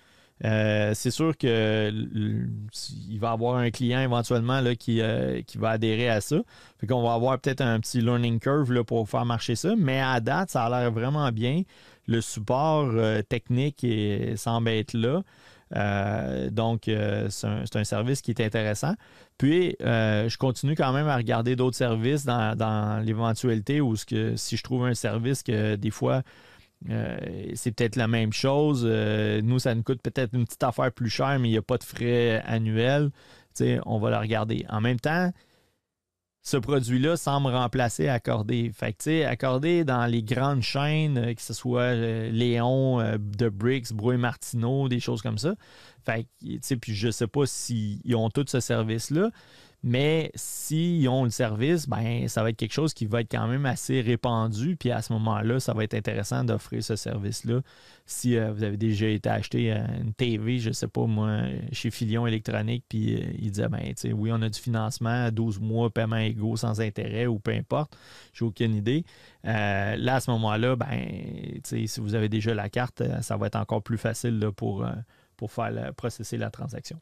[0.43, 1.51] c'est sûr qu'il
[3.19, 5.01] va y avoir un client éventuellement là, qui,
[5.57, 6.37] va adhérer à ça.
[6.79, 9.75] Fait qu'on va avoir peut-être un petit learning curve là, pour faire marcher ça.
[9.77, 11.63] Mais à date, ça a l'air vraiment bien.
[12.07, 12.93] Le support
[13.29, 13.87] technique
[14.37, 15.23] semble être là.
[15.77, 18.95] Euh, donc, euh, c'est un, service qui est intéressant.
[19.39, 24.57] Puis, euh, je continue quand même à regarder d'autres services dans, l'éventualité où que, si
[24.57, 26.23] je trouve un service que des fois,
[26.87, 28.85] c'est peut-être la même chose.
[28.85, 31.79] nous, ça nous coûte peut-être une petite affaire plus chère, mais il n'y a pas
[31.79, 33.11] de frais annuels.
[33.87, 34.65] on va la regarder.
[34.69, 35.31] En même temps,
[36.43, 38.71] ce produit-là semble remplacer Accordé.
[38.75, 43.49] Fait que, Accordé dans les grandes chaînes, euh, que ce soit euh, Léon, euh, de
[43.49, 45.55] Briggs, Brouet Martineau, des choses comme ça.
[46.05, 46.27] Fait
[46.81, 49.31] puis je sais pas s'ils ont tout ce service-là,
[49.83, 53.47] mais s'ils ont le service, ben, ça va être quelque chose qui va être quand
[53.49, 54.77] même assez répandu.
[54.77, 57.63] Puis à ce moment-là, ça va être intéressant d'offrir ce service-là.
[58.05, 61.45] Si euh, vous avez déjà été acheter euh, une TV, je ne sais pas moi,
[61.73, 65.89] chez Filion Électronique, puis euh, il disait, ben, oui, on a du financement, 12 mois,
[65.89, 67.97] paiement égaux sans intérêt ou peu importe,
[68.35, 69.05] j'ai aucune idée.
[69.45, 73.83] là, à ce moment-là, ben, si vous avez déjà la carte, ça va être encore
[73.83, 74.87] plus facile pour,
[75.37, 77.01] pour faire processer la transaction.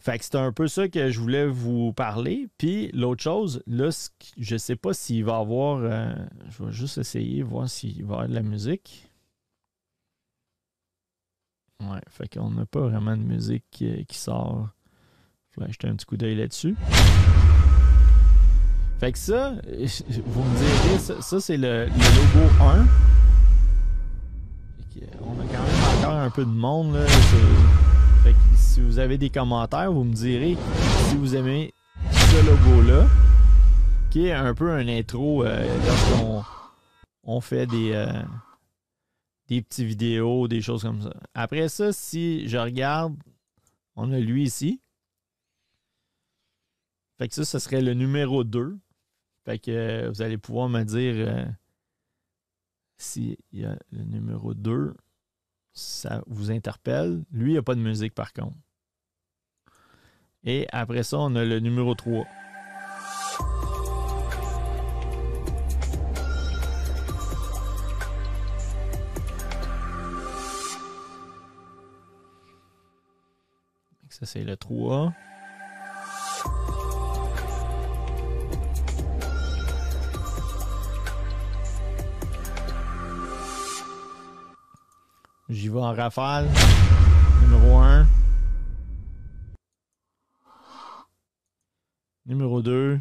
[0.00, 2.48] Fait que c'est un peu ça que je voulais vous parler.
[2.56, 3.90] Puis l'autre chose, là,
[4.38, 5.80] je sais pas s'il va avoir.
[5.82, 6.14] Euh,
[6.48, 9.10] je vais juste essayer, voir s'il va y avoir de la musique.
[11.82, 14.70] Ouais, fait qu'on n'a pas vraiment de musique qui, sort.
[15.50, 16.76] Je vais jeter un petit coup d'œil là-dessus.
[19.00, 19.50] Fait que ça,
[20.26, 22.86] vous me direz, ça, c'est le, logo 1.
[25.20, 26.94] on a quand même encore un peu de monde.
[26.94, 27.04] Là.
[28.80, 30.56] Si vous avez des commentaires, vous me direz
[31.10, 31.74] si vous aimez
[32.10, 33.06] ce logo-là,
[34.10, 36.42] qui est un peu un intro euh, lorsqu'on
[37.24, 38.22] on fait des, euh,
[39.48, 41.12] des petites vidéos, des choses comme ça.
[41.34, 43.14] Après ça, si je regarde,
[43.96, 44.80] on a lui ici.
[47.18, 48.78] Fait que ça, ce serait le numéro 2.
[49.44, 51.54] Fait que euh, vous allez pouvoir me dire
[52.96, 54.94] si y a le numéro 2
[55.72, 57.22] ça vous interpelle.
[57.30, 58.56] Lui, il n'y a pas de musique par contre.
[60.44, 62.24] Et après ça, on a le numéro 3.
[74.08, 75.12] Ça, c'est le 3.
[85.50, 86.48] J'y vais en rafale.
[87.42, 88.06] Numéro 1.
[92.26, 93.00] Numéro 2.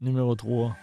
[0.00, 0.76] Numéro 3.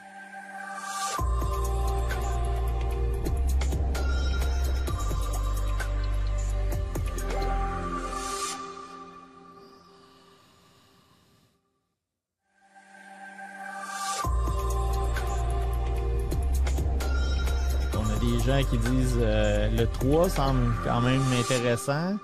[18.64, 22.18] qui disent euh, le 3 semble quand même intéressant.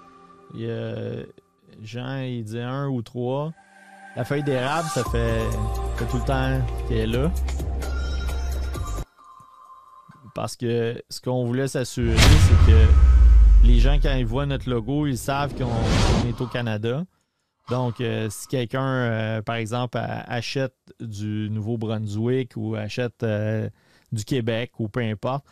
[0.53, 1.23] Il y a
[1.81, 3.53] Jean, il dit 1 ou 3.
[4.15, 5.41] La feuille d'érable, ça fait,
[6.09, 7.31] tout le temps qu'elle est là.
[10.33, 15.07] Parce que ce qu'on voulait s'assurer, c'est que les gens, quand ils voient notre logo,
[15.07, 17.03] ils savent qu'on est au Canada.
[17.69, 23.25] Donc, euh, si quelqu'un, euh, par exemple, achète du Nouveau-Brunswick ou achète
[24.11, 25.45] du Québec ou peu importe,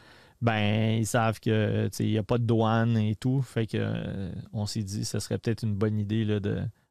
[0.44, 3.42] ben ils savent que il n'y a pas de douane et tout.
[3.42, 6.40] Fait que euh, on s'est dit que ce serait peut-être une bonne idée là,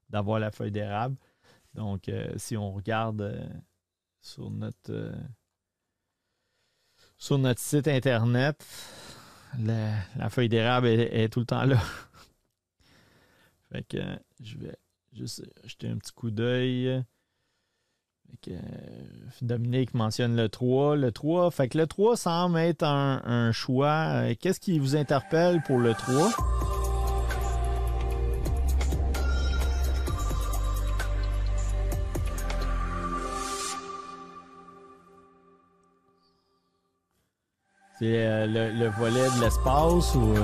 [0.09, 1.17] d'avoir la feuille d'érable.
[1.75, 3.47] Donc, euh, si on regarde euh,
[4.23, 5.13] sur notre
[7.19, 8.65] sur notre site internet,
[9.59, 11.79] la, feuille d'érable est, tout le temps là.
[13.71, 13.99] fait que
[14.41, 14.77] je vais
[15.13, 17.05] juste jeter un petit coup d'œil.
[18.49, 18.59] Euh,
[19.41, 20.97] Dominique mentionne le 3.
[20.97, 24.09] Le 3, fait que le 3 semble être un, choix.
[24.09, 26.31] Euh, qu'est-ce qui vous interpelle pour le 3?
[37.99, 40.35] C'est euh, le, volet de l'espace ou.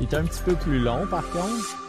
[0.00, 1.85] Il est un petit peu plus long par contre.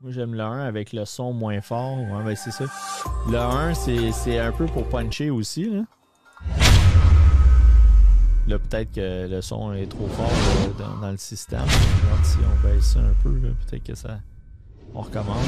[0.00, 1.98] Moi, j'aime le 1 avec le son moins fort.
[1.98, 2.66] Ouais, ben c'est ça.
[3.28, 5.68] Le 1, c'est un peu pour puncher aussi.
[5.68, 5.82] Là,
[8.46, 10.30] là peut-être que le son est trop fort
[11.00, 11.66] dans, le système.
[12.22, 14.20] si on baisse ça un peu, peut-être que ça.
[14.94, 15.44] On recommence.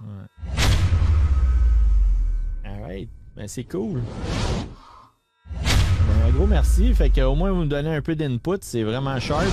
[0.00, 0.28] Ouais.
[2.64, 3.10] Alright.
[3.36, 4.00] Ben c'est cool
[6.22, 6.94] un gros merci.
[6.94, 8.58] Fait qu'au moins, vous me donnez un peu d'input.
[8.60, 9.52] C'est vraiment sharp.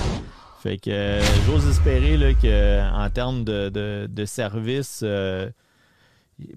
[0.62, 5.00] Fait que euh, j'ose espérer là, que en termes de, de, service.
[5.02, 5.50] Euh,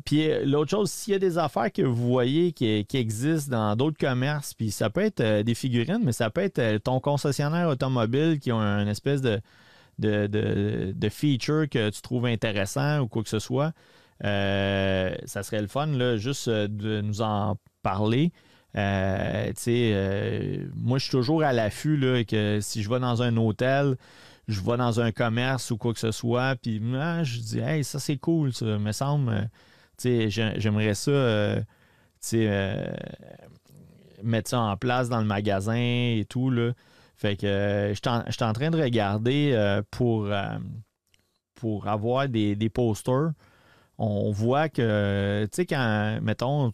[0.05, 3.97] puis l'autre chose, s'il y a des affaires que vous voyez qui, existent dans d'autres
[3.97, 8.39] commerces, puis ça peut être euh, des figurines, mais ça peut être ton concessionnaire automobile
[8.39, 9.41] qui a une espèce de,
[9.99, 13.71] de, feature que tu trouves intéressant ou quoi que ce soit.
[14.21, 18.31] ça serait le fun, là, juste de nous en parler.
[18.75, 23.97] Euh, euh, moi, je suis toujours à l'affût que si je vais dans un hôtel,
[24.47, 27.83] je vais dans un commerce ou quoi que ce soit, puis moi, je dis, hey,
[27.83, 29.49] ça c'est cool, ça me semble.
[30.03, 31.63] J'aimerais ça
[34.23, 36.49] mettre ça en place dans le magasin et tout.
[36.49, 36.71] Là.
[37.15, 40.29] Fait que je suis en, train de regarder euh, pour,
[41.55, 43.31] pour avoir des, des posters
[44.03, 46.71] on voit que, tu sais, quand, mettons,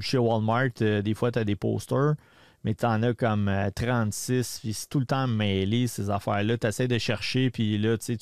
[0.00, 2.14] chez Walmart, euh, des fois, tu as des posters,
[2.64, 6.58] mais tu en as comme 36, puis c'est tout le temps mêlé, ces affaires-là.
[6.58, 8.16] Tu essaies de chercher, puis là, tu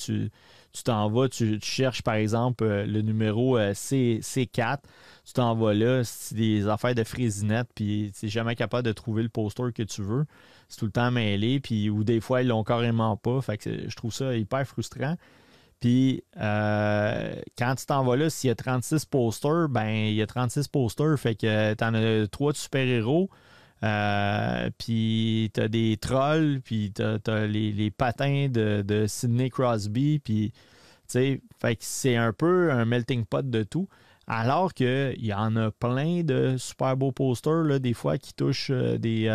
[0.74, 4.78] tu t'en vas, tu, cherches, par exemple, le numéro C, C4,
[5.24, 8.92] tu t'en vas là, c'est des affaires de frésinette, puis tu n'es jamais capable de
[8.92, 10.26] trouver le poster que tu veux.
[10.68, 13.40] C'est tout le temps mêlé, puis ou des fois, ils l'ont carrément pas.
[13.40, 15.16] Fait que je trouve ça hyper frustrant.
[15.80, 20.22] Puis euh, quand tu t'en vas là, s'il y a 36 posters, ben il y
[20.22, 21.18] a 36 posters.
[21.18, 23.28] Fait que tu en as trois de super-héros.
[23.82, 30.60] Euh, puis t'as des trolls, puis t'as as les, patins de, Sidney Crosby, puis tu
[31.08, 33.88] sais, fait que c'est un peu un melting pot de tout.
[34.26, 38.70] Alors qu'il y en a plein de super beaux posters, là, des fois, qui touchent
[38.70, 39.28] euh, des,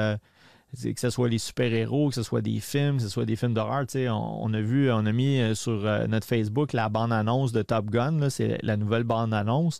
[0.75, 3.53] que ce soit les super-héros, que ce soit des films, que ce soit des films
[3.53, 3.85] d'horreur.
[3.95, 7.61] On, on, a vu, on a mis euh, sur euh, notre Facebook la bande-annonce de
[7.63, 9.79] Top Gun, c'est la nouvelle bande-annonce.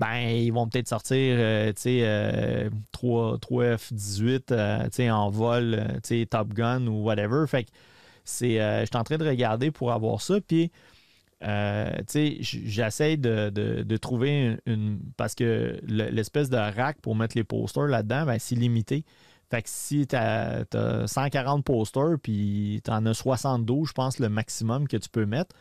[0.00, 5.84] Ben, ils vont peut-être sortir euh, 3, 3F-18 en vol,
[6.30, 7.46] Top Gun ou whatever.
[7.46, 7.70] Fait que
[8.24, 10.40] c'est, je suis en train de regarder pour avoir ça.
[10.40, 10.72] Puis,
[11.40, 18.38] j'essaie de, trouver une, Parce que l'espèce de rack pour mettre les posters là-dedans, ben,
[18.40, 19.04] c'est limité.
[19.50, 20.64] Fait que si tu as,
[21.06, 25.54] 140 posters, puis tu en as 72, je pense, le maximum que tu peux mettre,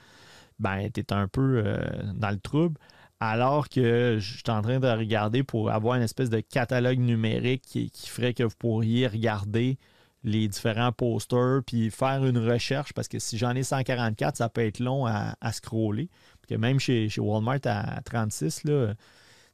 [0.60, 1.78] ben, tu es un peu euh,
[2.16, 2.80] dans le trouble.
[3.20, 7.62] Alors que je suis en train de regarder pour avoir une espèce de catalogue numérique
[7.62, 9.78] qui, ferait que vous pourriez regarder
[10.26, 14.66] les différents posters puis faire une recherche parce que si j'en ai 144, ça peut
[14.66, 16.10] être long à, scroller.
[16.42, 18.94] Parce que même chez, chez Walmart à 36, là,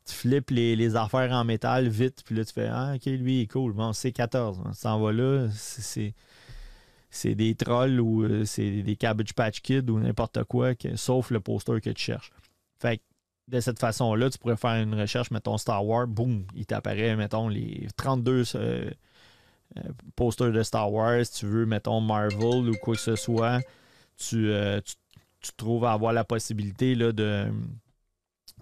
[0.09, 3.41] tu flippes les, affaires en métal vite, puis là, tu fais Ah, ok, lui, il
[3.43, 3.73] est cool.
[3.73, 4.61] Bon, c'est 14.
[4.65, 5.47] On s'en va là.
[7.11, 11.39] C'est des trolls ou euh, c'est des Cabbage Patch Kids ou n'importe quoi, sauf le
[11.39, 12.31] poster que tu cherches.
[12.79, 13.03] Fait que
[13.47, 17.47] de cette façon-là, tu pourrais faire une recherche, mettons Star Wars, boum, il t'apparaît, mettons,
[17.47, 18.91] les 32 euh,
[19.77, 19.81] euh,
[20.15, 21.25] posters de Star Wars.
[21.25, 23.59] Si tu veux, mettons, Marvel ou quoi que ce soit,
[24.17, 24.51] tu,
[25.57, 27.47] trouves à avoir la possibilité là, de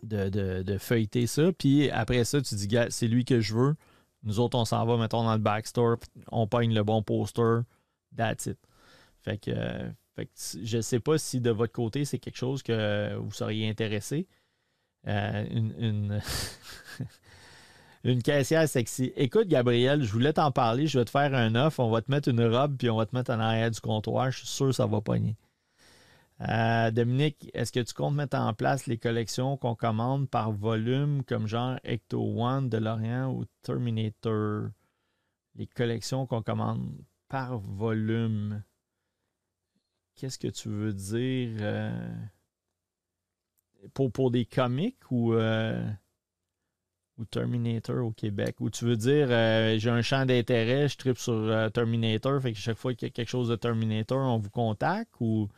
[0.08, 1.52] de, feuilleter ça.
[1.52, 3.76] Puis après ça, tu dis, c'est lui que je veux.
[4.24, 5.98] Nous autres, on s'en va, mettons, dans le backstore,
[6.32, 7.62] on pogne le bon poster.
[8.16, 8.58] That's it.
[9.22, 9.52] Fait que,
[10.64, 14.28] je ne sais pas si de votre côté, c'est quelque chose que vous seriez intéressé.
[15.08, 16.22] Euh, une,
[18.04, 19.14] une, caissière sexy.
[19.16, 20.88] Écoute, Gabriel, je voulais t'en parler.
[20.88, 21.80] Je vais te faire un offre.
[21.80, 24.32] On va te mettre une robe, puis on va te mettre en arrière du comptoir.
[24.32, 25.38] Je suis sûr que ça va pogner.
[26.42, 31.24] Euh, Dominique, est-ce que tu comptes mettre en place les collections qu'on commande par volume,
[31.24, 34.70] comme genre Ecto One de Lorient ou Terminator?
[35.56, 36.88] Les collections qu'on commande
[37.28, 38.62] par volume.
[40.16, 41.58] Qu'est-ce que tu veux dire?
[41.62, 42.16] Euh,
[43.96, 45.90] pour, pour des comics ou, euh,
[47.18, 48.58] ou Terminator au Québec?
[48.60, 49.30] Ou tu veux dire,
[49.80, 53.14] j'ai un champ d'intérêt, je tripe sur Terminator, fait que chaque fois qu'il y a
[53.14, 55.12] quelque chose de Terminator, on vous contacte?
[55.20, 55.50] Ou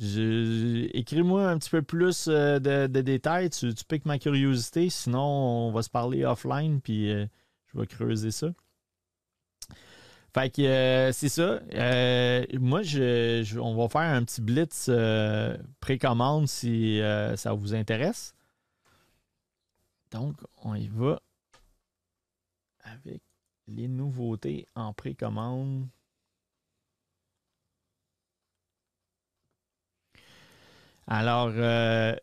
[0.00, 3.50] Écris-moi un petit peu plus euh, de, détails.
[3.50, 4.90] Tu, piques ma curiosité.
[4.90, 7.26] Sinon, on va se parler offline, puis euh,
[7.66, 8.48] je vais creuser ça.
[10.34, 11.60] Fait que euh, c'est ça.
[12.60, 12.82] moi,
[13.60, 14.90] on va faire un petit blitz
[15.80, 17.00] précommande si
[17.36, 18.34] ça vous intéresse.
[20.12, 21.20] Donc, on y va
[22.82, 23.20] avec
[23.66, 25.86] les nouveautés en précommande.
[31.10, 32.14] Alors, euh,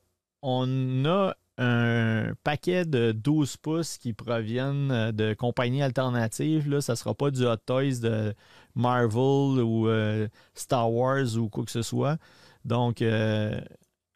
[0.43, 6.69] on a un paquet de 12 pouces qui proviennent euh, de compagnies alternatives.
[6.69, 8.35] Là, ça ne sera pas du Hot Toys de
[8.75, 12.17] Marvel ou euh, Star Wars ou quoi que ce soit.
[12.63, 13.03] Donc,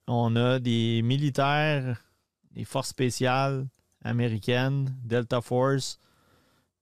[0.07, 2.01] on a des militaires,
[2.51, 3.67] des forces spéciales
[4.03, 5.99] américaines, Delta Force.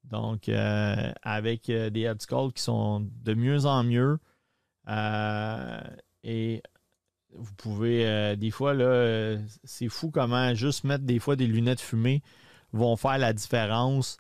[0.06, 4.18] Donc, avec des Headskulls qui sont de mieux en mieux.
[6.24, 6.62] et
[7.34, 11.48] vous pouvez, euh, des fois, là, euh, c'est fou comment juste mettre des fois des
[11.48, 12.22] lunettes fumées
[12.74, 14.18] vont faire la différence.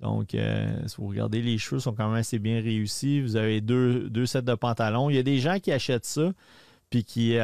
[0.00, 3.20] Donc, euh, si vous regardez, les cheveux sont quand même assez bien réussis.
[3.20, 5.08] Vous avez deux, deux sets de pantalons.
[5.10, 6.32] Il y a des gens qui achètent ça,
[6.90, 7.38] puis qui,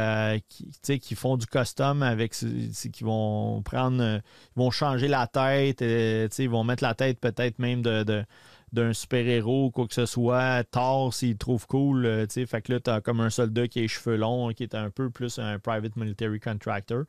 [1.01, 4.21] qui, font du custom avec, qui vont prendre,
[4.55, 8.25] vont changer la tête, ils vont mettre la tête peut-être même de
[8.73, 10.65] d'un super-héros ou quoi que ce soit.
[10.65, 12.47] Thor, s'il trouve cool, euh, tu sais.
[12.47, 14.91] Fait que là, t'as comme un soldat qui a les cheveux longs, qui est un
[14.91, 17.05] peu plus un private military contractor.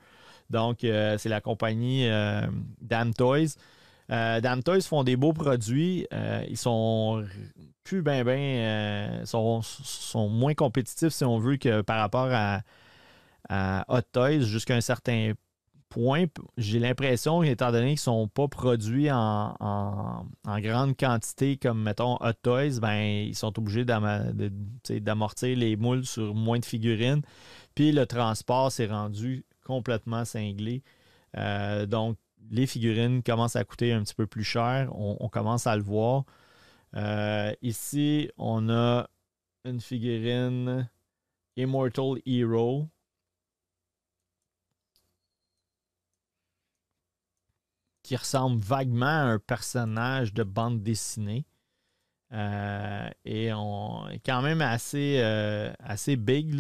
[0.50, 2.46] Donc, euh, c'est la compagnie euh,
[2.82, 3.56] Damn Toys.
[4.10, 6.06] Damn Toys font des beaux produits.
[6.48, 7.26] ils sont
[7.84, 12.62] plus ben ben sont, sont, moins compétitifs si on veut que par rapport à,
[13.50, 15.34] à Hot Toys jusqu'à un certain
[15.94, 16.26] point,
[16.58, 22.34] j'ai l'impression, étant donné qu'ils ne sont pas produits en, grande quantité comme, mettons, Hot
[22.42, 27.22] Toys, ben, ils sont obligés d'amortir les moules sur moins de figurines.
[27.76, 30.82] Puis le transport s'est rendu complètement cinglé.
[31.38, 32.18] Euh, donc,
[32.50, 34.90] les figurines commencent à coûter un petit peu plus cher.
[34.96, 36.24] On, commence à le voir.
[36.96, 39.08] Euh, ici, on a
[39.64, 40.90] une figurine
[41.56, 42.88] Immortal Hero
[48.04, 51.46] qui ressemble vaguement à un personnage de bande dessinée.
[52.34, 56.56] Euh, et on est quand même assez, euh, assez big.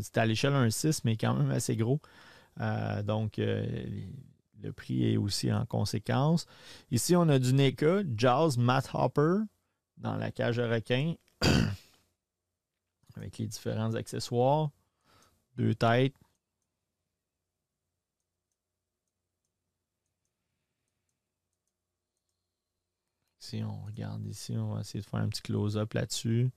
[0.00, 2.00] C'est à l'échelle 1.6, mais quand même assez gros.
[2.60, 6.46] Euh, donc, le prix est aussi en conséquence.
[6.90, 9.44] Ici, on a du NECA, Jaws Matt Hopper
[9.98, 11.14] dans la cage à requin
[13.16, 14.70] avec les différents accessoires.
[15.56, 16.16] Deux têtes,
[23.44, 26.50] Si on regarde ici, on va essayer de faire un petit close-up là-dessus.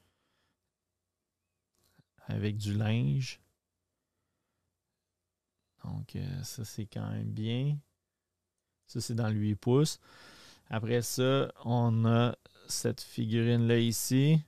[2.28, 3.42] Avec du linge.
[5.84, 7.78] Donc, euh, ça, c'est quand même bien.
[8.86, 10.00] Ça, c'est dans le 8 pouces.
[10.70, 12.38] Après ça, on a
[12.70, 14.42] cette figurine-là ici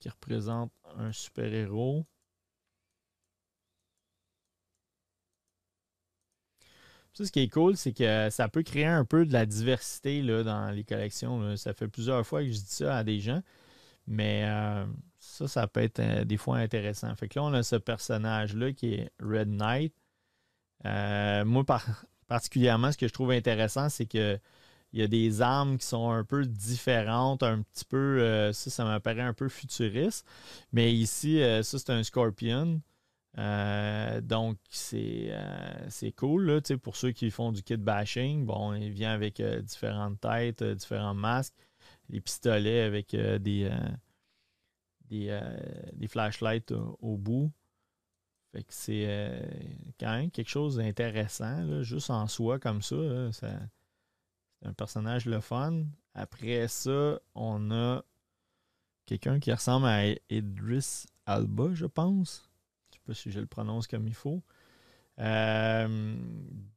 [0.00, 2.04] qui représente un super-héros.
[7.14, 10.42] Ce qui est cool, c'est que ça peut créer un peu de la diversité là,
[10.42, 11.56] dans les collections.
[11.56, 13.42] Ça fait plusieurs fois que je dis ça à des gens.
[14.06, 14.84] Mais euh,
[15.20, 17.14] ça, ça peut être euh, des fois intéressant.
[17.14, 19.94] Fait que là, on a ce personnage-là qui est Red Knight.
[20.84, 21.64] Euh, moi,
[22.26, 24.38] particulièrement, ce que je trouve intéressant, c'est que
[24.92, 28.84] il y a des armes qui sont un peu différentes, un petit peu, ça, ça
[28.84, 30.26] m'apparaît un peu futuriste.
[30.72, 32.80] Mais ici, ça, c'est un Scorpion.
[33.38, 38.44] Euh, donc, c'est euh, cool pour ceux qui font du kit bashing.
[38.44, 41.54] Bon, il vient avec euh, différentes têtes, différents masques,
[42.08, 43.70] les pistolets avec des,
[45.08, 47.52] des, flashlights au, bout.
[48.52, 49.42] Fait que c'est
[50.00, 53.30] quand même quelque chose d'intéressant, juste en soi comme ça.
[53.32, 53.46] c'est
[54.64, 55.84] un personnage le fun.
[56.14, 58.02] Après ça, on a
[59.06, 62.49] quelqu'un qui ressemble à Idris Alba, je pense
[63.14, 64.42] si je le prononce comme il faut.
[65.18, 66.14] Euh,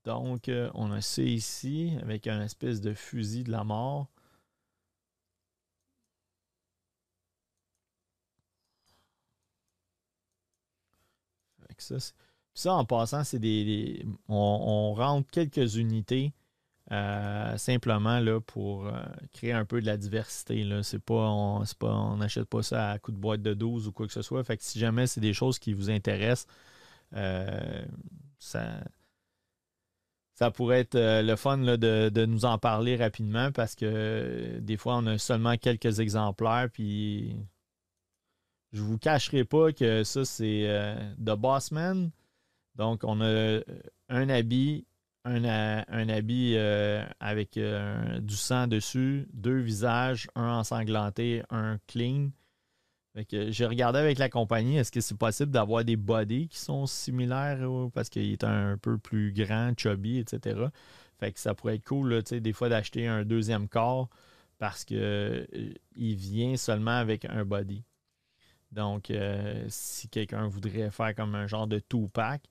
[0.04, 4.10] donc, euh, on a ça ici avec un espèce de fusil de la mort.
[11.78, 11.98] ça,
[12.54, 16.34] ça, en passant, c'est des, on, rentre quelques unités
[16.94, 18.92] euh, simplement pour
[19.32, 20.64] créer un peu de la diversité.
[20.84, 24.14] C'est pas, on n'achète pas ça à coup de boîte de 12 ou quoi que
[24.14, 24.44] ce soit.
[24.44, 26.48] Fait que si jamais c'est des choses qui vous intéressent,
[27.16, 27.86] euh,
[28.38, 28.84] ça,
[30.54, 35.08] pourrait être euh, le fun de, nous en parler rapidement parce que des fois, on
[35.08, 36.70] a seulement quelques exemplaires.
[36.72, 37.36] Puis
[38.72, 40.68] je vous cacherai pas que ça, c'est
[41.18, 42.12] The Bossman.
[42.76, 43.62] Donc, on a
[44.10, 44.86] un habit
[45.26, 52.30] un, habit euh, avec euh, du sang dessus, deux visages, un ensanglanté, un clean.
[53.30, 57.60] J'ai regardé avec la compagnie, est-ce que c'est possible d'avoir des bodies qui sont similaires
[57.94, 60.60] parce qu'il est un peu plus grand, chubby, etc.
[61.20, 64.10] Fait que ça pourrait être cool, des fois, d'acheter un deuxième corps
[64.58, 65.46] parce qu'il euh,
[65.96, 67.84] vient seulement avec un body.
[68.72, 69.14] Donc,
[69.68, 72.42] si quelqu'un voudrait faire comme un genre de two-pack,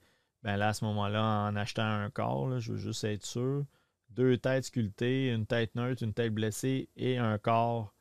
[0.43, 3.64] ben là, à ce moment-là, en achetant un corps, je veux juste être sûr,
[4.11, 7.95] deux têtes sculptées, une tête neutre, une tête blessée et un corps,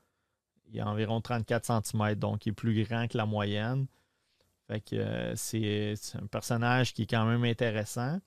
[0.68, 3.88] il y a environ 34 cm, donc il est plus grand que la moyenne.
[4.68, 8.20] Fait que euh, c'est un personnage qui est quand même intéressant.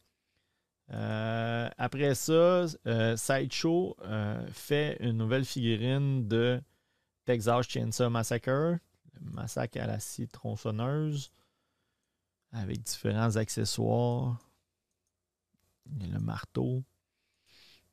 [0.93, 3.97] Euh, après ça, euh, Sideshow
[4.53, 6.61] fait une nouvelle figurine de
[7.25, 8.79] Texas Chainsaw Massacre,
[9.21, 11.33] massacre à la scie tronçonneuse
[12.55, 14.39] avec différents accessoires.
[15.91, 16.83] Il y a le marteau.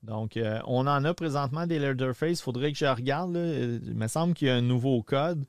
[0.04, 2.40] Donc, euh, on en a présentement des Leatherface.
[2.40, 3.36] Il faudrait que je regarde.
[3.36, 5.46] Il me semble qu'il y a un nouveau code.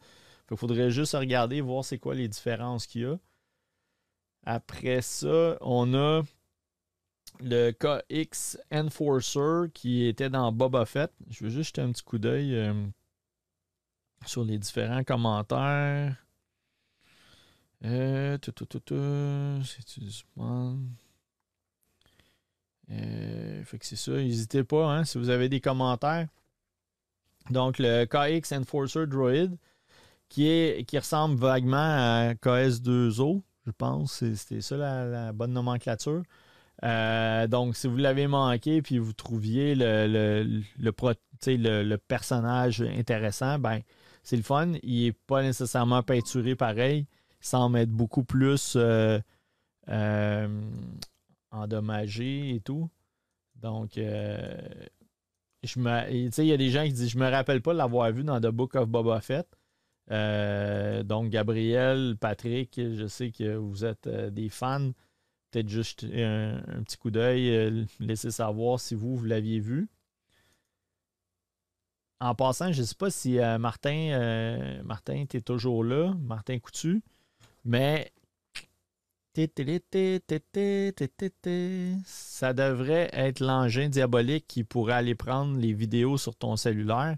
[0.51, 3.19] Il faudrait juste regarder, voir c'est quoi les différences qu'il y a.
[4.45, 6.23] Après ça, on a
[7.41, 11.11] le KX Enforcer qui était dans Boba Fett.
[11.31, 12.75] Je veux juste jeter un petit coup d'œil euh,
[14.27, 16.22] sur les différents commentaires.
[17.85, 18.81] Euh, tout, tout, tout,
[19.65, 20.05] c'est
[22.91, 26.29] euh, fait que c'est ça, n'hésitez pas hein, si vous avez des commentaires.
[27.51, 29.51] Donc le KX Enforcer Droid
[30.29, 36.23] qui, est, qui ressemble vaguement à KS2O, je pense, c'était ça la, bonne nomenclature.
[36.85, 40.93] Euh, donc, si vous l'avez manqué puis vous trouviez le, le,
[41.83, 43.81] le, personnage intéressant, ben
[44.23, 44.73] c'est le fun.
[44.83, 47.07] Il n'est pas nécessairement peinturé pareil.
[47.43, 49.19] Semble être beaucoup plus euh,
[49.89, 50.63] euh,
[51.51, 52.89] endommagé et tout.
[53.57, 54.51] Donc, me,
[56.11, 58.47] il y a des gens qui disent Je me rappelle pas l'avoir vu dans The
[58.47, 59.47] Book of Boba Fett.
[60.09, 64.93] donc, Gabriel, Patrick, je sais que vous êtes des fans
[65.53, 69.89] peut-être juste un, petit coup d'œil, euh, laisser savoir si vous, vous l'aviez vu.
[72.21, 76.59] En passant, je ne sais pas si euh, Martin, euh, Martin, était toujours là, Martin
[76.59, 77.03] Coutu,
[77.65, 78.13] mais
[82.05, 87.17] ça devrait être l'engin diabolique qui pourrait aller prendre les vidéos sur ton cellulaire.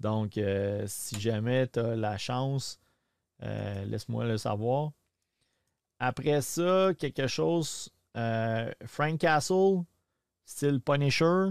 [0.00, 0.38] Donc,
[0.86, 2.78] si jamais tu as la chance,
[3.40, 4.92] laisse-moi le savoir.
[5.98, 7.90] Après ça, quelque chose.
[8.16, 9.84] Euh, Frank Castle,
[10.44, 11.48] style Punisher.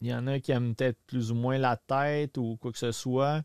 [0.00, 2.78] Il y en a qui aiment peut-être plus ou moins la tête ou quoi que
[2.78, 3.42] ce soit.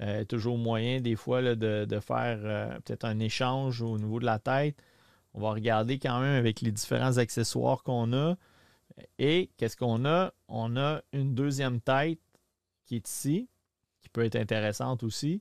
[0.00, 4.38] Euh, toujours moyen des fois de, faire euh, peut-être un échange au niveau de la
[4.38, 4.76] tête.
[5.32, 8.36] On va regarder quand même avec les différents accessoires qu'on a.
[9.18, 10.32] Et qu'est-ce qu'on a?
[10.48, 12.20] On a une deuxième tête
[12.84, 13.48] qui est ici,
[14.00, 15.40] qui peut être intéressante aussi.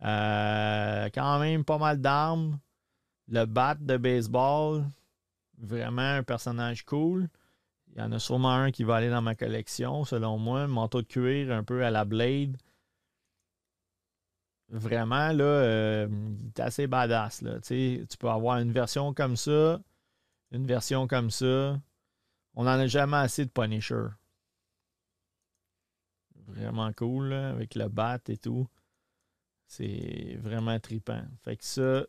[0.00, 2.58] quand même pas mal d'armes.
[3.28, 4.84] Le bat de baseball,
[5.58, 7.28] vraiment un personnage cool.
[7.94, 10.66] Il y en a sûrement un qui va aller dans ma collection, selon moi.
[10.66, 12.56] Manteau de cuir un peu à la Blade.
[14.68, 17.42] Vraiment, là, euh, il est assez badass.
[17.42, 17.60] Là.
[17.60, 19.80] Tu peux avoir une version comme ça,
[20.50, 21.80] une version comme ça.
[22.54, 24.06] On n'en a jamais assez de Punisher.
[26.46, 28.66] Vraiment cool, avec le bat et tout.
[29.66, 31.22] C'est vraiment trippant.
[31.42, 32.04] Fait que ça,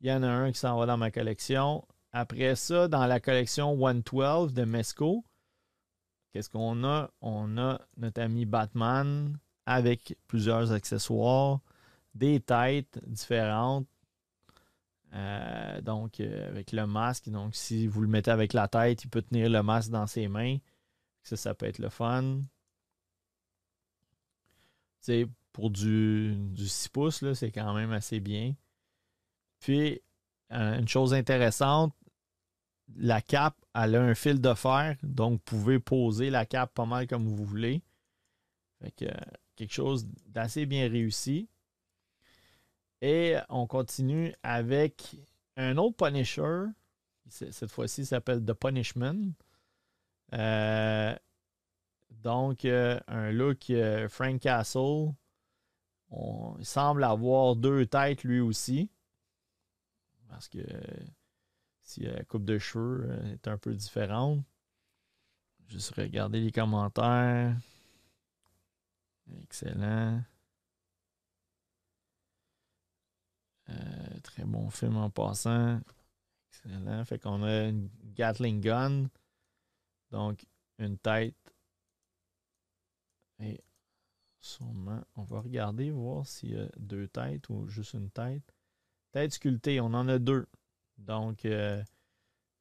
[0.00, 1.86] il y en a un qui s'en va dans ma collection.
[2.12, 5.24] Après ça, dans la collection 112 de Mesco,
[6.32, 7.10] qu'est-ce qu'on a?
[7.20, 11.60] On a notre ami Batman avec plusieurs accessoires,
[12.14, 13.86] des têtes différentes.
[15.14, 17.28] Euh, donc, euh, avec le masque.
[17.28, 20.28] Donc, si vous le mettez avec la tête, il peut tenir le masque dans ses
[20.28, 20.56] mains.
[21.22, 22.40] Ça, ça peut être le fun.
[25.00, 28.54] C'est pour du, du 6 pouces, c'est quand même assez bien.
[29.60, 30.00] Puis,
[30.52, 31.94] euh, une chose intéressante,
[32.96, 36.86] la cape, elle a un fil de fer, donc vous pouvez poser la cape pas
[36.86, 37.82] mal comme vous voulez.
[38.80, 39.04] Fait que,
[39.56, 41.48] quelque chose d'assez bien réussi.
[43.02, 45.16] Et on continue avec
[45.56, 46.66] un autre Punisher.
[47.28, 49.32] Cette fois-ci, s'appelle The Punishment.
[50.32, 51.14] Euh,
[52.10, 53.72] donc, euh, un look
[54.08, 55.12] Frank Castle.
[56.10, 58.88] On, il semble avoir deux têtes lui aussi.
[60.28, 60.60] Parce que
[61.80, 64.44] si la coupe de cheveux euh, est un peu différente,
[65.66, 67.56] juste regarder les commentaires.
[69.42, 70.22] Excellent.
[73.68, 75.80] Euh, très bon film en passant.
[76.48, 77.04] Excellent.
[77.04, 79.08] Fait qu'on a une Gatling Gun.
[80.10, 80.44] Donc,
[80.78, 81.34] une tête.
[83.40, 83.60] Et
[84.40, 88.54] sûrement, on va regarder, voir s'il y a deux têtes ou juste une tête.
[89.12, 90.46] Tête sculptée, on en a deux.
[90.98, 91.82] Donc, euh,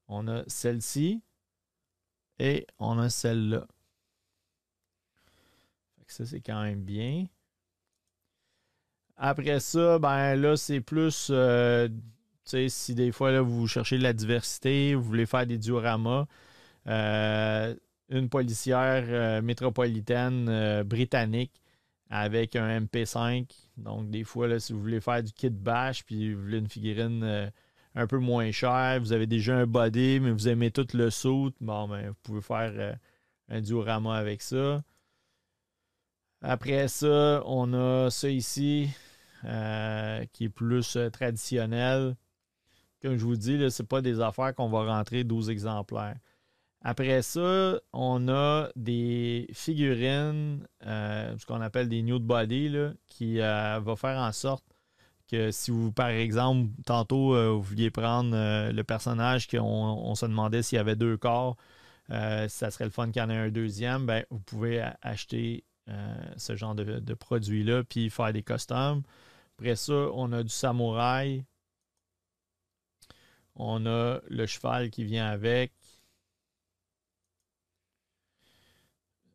[0.07, 1.21] on a celle-ci
[2.39, 3.67] et on a celle-là.
[6.07, 7.25] Ça, c'est quand même bien.
[9.23, 11.87] Après ça, ben là, c'est plus, euh,
[12.43, 16.25] si des fois, là, vous cherchez de la diversité, vous voulez faire des dioramas,
[16.87, 17.75] euh,
[18.09, 21.61] une policière métropolitaine britannique
[22.11, 23.47] avec un MP5.
[23.77, 26.69] Donc, des fois, là, si vous voulez faire du kit bash, puis vous voulez une
[26.69, 27.49] figurine euh,
[27.95, 31.51] un peu moins chère, vous avez déjà un body, mais vous aimez tout le saut,
[31.61, 32.93] bon, ben, vous pouvez faire euh,
[33.49, 34.83] un diorama avec ça.
[36.41, 38.89] Après ça, on a ça ici,
[39.45, 42.15] euh, qui est plus traditionnel.
[43.01, 46.15] Comme je vous dis, ce n'est pas des affaires qu'on va rentrer 12 exemplaires.
[46.83, 52.75] Après ça, on a des figurines, euh, ce qu'on appelle des nude body,
[53.07, 54.65] qui euh, va faire en sorte
[55.29, 58.31] que si vous, par exemple, tantôt, euh, vous vouliez prendre
[58.71, 61.55] le personnage qu'on on se demandait s'il y avait deux corps,
[62.09, 65.63] ça serait le fun qu'il y en ait un deuxième, ben, vous pouvez acheter
[66.35, 69.03] ce genre de, de produit-là puis faire des customs.
[69.61, 71.45] Après ça, on a du samouraï.
[73.53, 75.71] On a le cheval qui vient avec.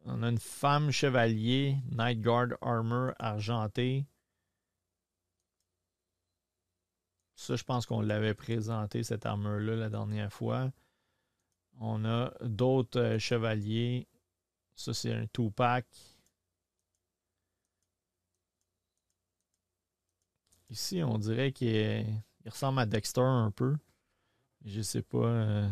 [0.05, 4.05] On a une femme chevalier, Night Guard Armor argenté.
[7.37, 10.73] Ça, je pense qu'on l'avait présenté, cette armure-là, la dernière fois.
[11.79, 14.09] On a d'autres euh, chevaliers.
[14.75, 15.87] Ça, c'est un two-pack.
[20.71, 22.05] Ici, on dirait qu'il
[22.45, 23.77] ressemble à Dexter un peu.
[24.65, 25.19] Je sais pas.
[25.19, 25.69] Euh.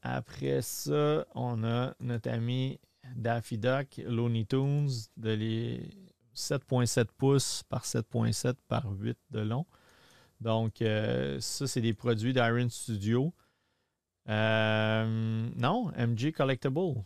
[0.00, 2.80] Après ça, on a notre ami
[3.14, 5.90] Daffy Duck, Looney Tunes, de les
[6.34, 9.66] 7.7 pouces par 7.7 par 8 de long.
[10.40, 13.32] Donc, euh, ça, c'est des produits d'Iron Studio.
[14.28, 17.02] Euh, non, MG Collectible.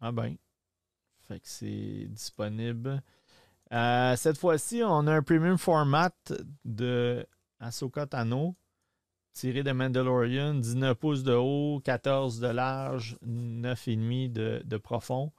[0.00, 0.36] Ah ben.
[1.28, 3.02] Fait que c'est disponible.
[3.72, 6.12] Euh, cette fois-ci, on a un premium format
[6.64, 7.26] de
[7.58, 8.54] Ahsoka Tano
[9.32, 15.32] tiré de Mandalorian, 19 pouces de haut, 14 de large, 9,5 de, de profond.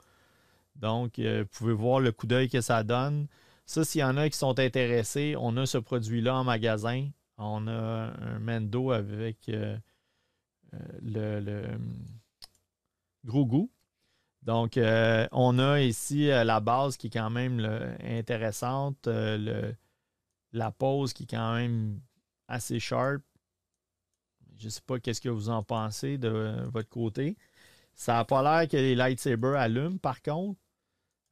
[0.76, 3.28] Donc, euh, vous pouvez voir le coup d'œil que ça donne.
[3.66, 7.10] Ça, s'il y en a qui sont intéressés, on a ce produit-là en magasin.
[7.38, 7.72] On a
[8.20, 9.78] un Mendo avec euh,
[11.02, 11.64] le, le,
[13.26, 13.72] gros goût.
[14.44, 17.60] Donc, on a ici la base qui est quand même
[18.04, 19.74] intéressante, le,
[20.52, 22.00] la pose qui est quand même
[22.48, 23.22] assez sharp.
[24.58, 27.38] Je ne sais pas qu'est-ce que vous en pensez de votre côté.
[27.96, 30.60] Ça n'a pas l'air que les lightsabers allument, par contre.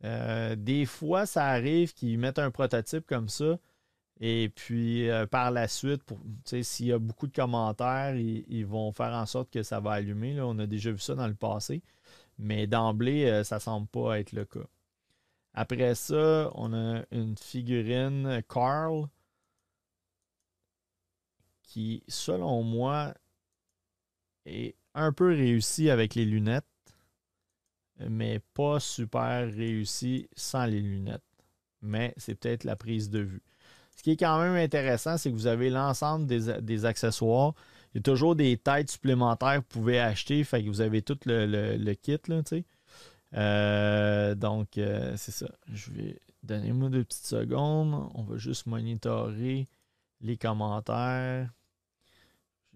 [0.03, 3.57] Euh, des fois, ça arrive qu'ils mettent un prototype comme ça.
[4.19, 6.01] Et puis, euh, par la suite,
[6.45, 10.39] s'il y a beaucoup de commentaires, ils, vont faire en sorte que ça va allumer.
[10.41, 11.81] On a déjà vu ça dans le passé.
[12.41, 14.67] Mais d'emblée, euh, ça semble pas être le cas.
[15.53, 19.07] Après ça, on a une figurine Carl
[21.61, 23.13] qui, selon moi,
[24.45, 26.65] est un peu réussi avec les lunettes,
[28.09, 31.21] mais pas super réussi sans les lunettes.
[31.81, 33.43] Mais c'est peut-être la prise de vue.
[33.95, 37.53] Ce qui est quand même intéressant, c'est que vous avez l'ensemble des, accessoires.
[37.93, 40.43] Il y a toujours des têtes supplémentaires que vous pouvez acheter.
[40.43, 42.41] Fait que vous avez tout le, kit, là,
[43.33, 45.49] euh, donc, euh, c'est ça.
[45.67, 46.19] Je vais.
[46.43, 48.09] Donnez-moi deux petites secondes.
[48.15, 49.67] On va juste monitorer
[50.21, 51.51] les commentaires.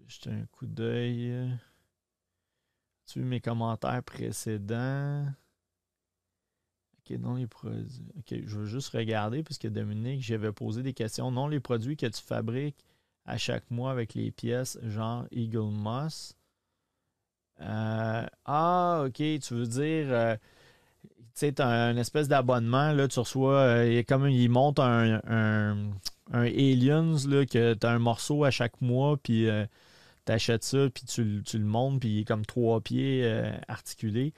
[0.06, 1.50] Jeter un coup d'œil.
[3.06, 5.26] Tu mes commentaires précédents?
[6.98, 8.04] OK, non les produits.
[8.18, 11.30] OK, je veux juste regarder parce que Dominique, j'avais posé des questions.
[11.30, 12.84] Non, les produits que tu fabriques
[13.26, 16.34] à chaque mois avec les pièces, genre Eagle Moss.
[17.60, 20.06] Euh, ah, OK, tu veux dire.
[20.10, 20.36] Euh,
[21.34, 25.20] tu sais, tu as un espèce d'abonnement, là, tu reçois, euh, il comme monte un,
[25.26, 25.92] un,
[26.32, 29.48] Aliens, là, que tu as un morceau à chaque mois, puis
[30.26, 34.34] tu achètes ça, puis tu, le montes, puis il est comme trois pieds euh, articulés.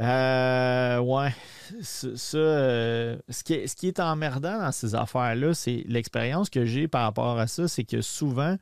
[0.00, 1.34] Euh, ouais,
[1.80, 6.64] ça, euh, ce, qui est, ce qui est emmerdant dans ces affaires-là, c'est l'expérience que
[6.64, 8.56] j'ai par rapport à ça, c'est que souvent,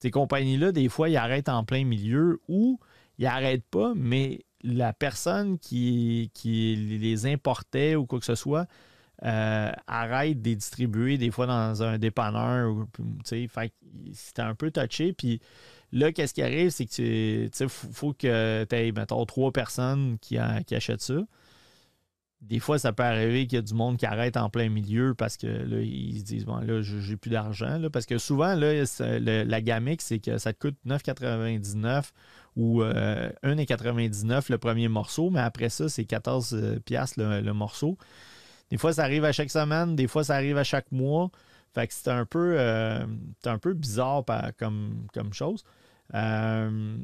[0.00, 2.78] ces compagnies-là, des fois, ils arrêtent en plein milieu ou
[3.18, 8.66] ils n'arrêtent pas, mais la personne qui, qui les importait ou quoi que ce soit,
[9.24, 12.86] euh, arrête de les distribuer des fois dans un dépanneur.
[13.24, 15.12] C'était un peu touché.
[15.12, 15.40] Puis
[15.94, 18.92] là, qu'est-ce qui arrive, c'est que tu faut, que tu aies,
[19.26, 21.20] trois personnes qui, achètent ça.
[22.40, 25.14] Des fois, ça peut arriver qu'il y a du monde qui arrête en plein milieu
[25.14, 27.80] parce que là, ils se disent Bon, là, j'ai plus d'argent.
[27.90, 32.10] Parce que souvent, là, la gamique, c'est que ça te coûte 9,99
[32.56, 37.96] ou 1,99 euh, le premier morceau, mais après ça, c'est 14 euh, le morceau.
[38.70, 41.30] Des fois, ça arrive à chaque semaine, des fois, ça arrive à chaque mois.
[41.72, 43.06] Fait que c'est un peu, euh,
[43.46, 44.22] un peu bizarre
[44.58, 45.64] comme chose.
[46.12, 46.98] Euh,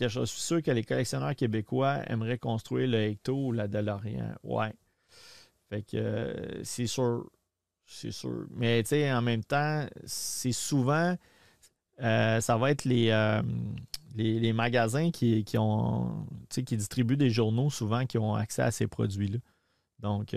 [0.00, 4.34] je suis sûr que les collectionneurs québécois aimeraient construire le Hecto ou la DeLorean.
[4.42, 4.72] Ouais.
[5.68, 7.30] Fait que euh, c'est sûr.
[7.86, 8.46] C'est sûr.
[8.50, 11.16] Mais tu sais, en même temps, c'est souvent.
[11.98, 13.10] ça va être les,
[14.14, 18.86] les, magasins qui, qui ont qui distribuent des journaux souvent qui ont accès à ces
[18.86, 19.38] produits-là.
[19.98, 20.34] Donc,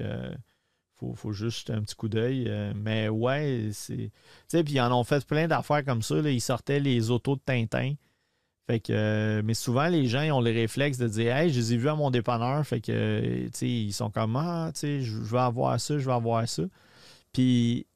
[1.04, 2.46] euh, faut, juste un petit coup d'œil.
[2.48, 3.96] Euh, mais ouais, c'est.
[3.96, 4.12] Tu
[4.48, 6.18] sais, puis ils en ont fait plein d'affaires comme ça.
[6.20, 7.94] Ils sortaient les autos de Tintin.
[8.68, 11.74] Fait que, euh, mais souvent, les gens ont les réflexes de dire Hey, je les
[11.74, 12.66] ai vus à mon dépanneur.
[12.66, 16.06] Fait que, tu sais, ils sont comme Ah, tu sais, je vais avoir ça, je
[16.06, 16.64] vais avoir ça.
[17.34, 17.88] Puis,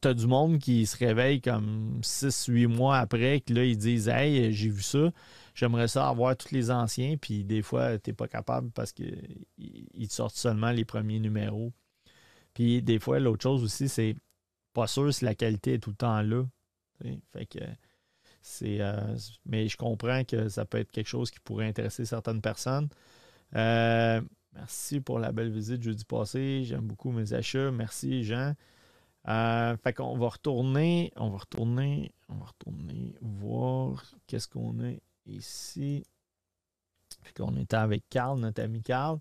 [0.00, 4.52] t'as du monde qui se réveille comme 6-8 mois après, que là, ils disent Hey,
[4.52, 5.12] j'ai vu ça
[5.56, 9.38] j'aimerais ça avoir tous les anciens, puis des fois, tu n'es pas capable parce qu'ils
[9.58, 11.72] te sortent seulement les premiers numéros.
[12.56, 14.16] Puis des fois, l'autre chose aussi, c'est
[14.72, 16.42] pas sûr si la qualité est tout le temps là.
[17.30, 17.58] Fait que
[18.40, 18.80] c'est.
[18.80, 22.88] Euh, mais je comprends que ça peut être quelque chose qui pourrait intéresser certaines personnes.
[23.56, 24.22] Euh,
[24.54, 26.64] merci pour la belle visite jeudi passé.
[26.64, 27.70] J'aime beaucoup mes achats.
[27.70, 28.54] Merci, Jean.
[29.28, 34.92] Euh, fait qu'on va retourner, on va retourner, on va retourner voir qu'est-ce qu'on a
[35.26, 36.06] ici,
[37.38, 39.18] on était avec Carl, notre ami Carl.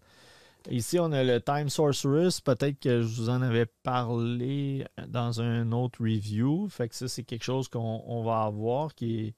[0.70, 2.42] Ici, on a le Time Sorceress.
[2.42, 6.68] Peut-être que je vous en avais parlé dans un autre review.
[6.70, 9.36] Fait que ça, c'est quelque chose qu'on va avoir qui est,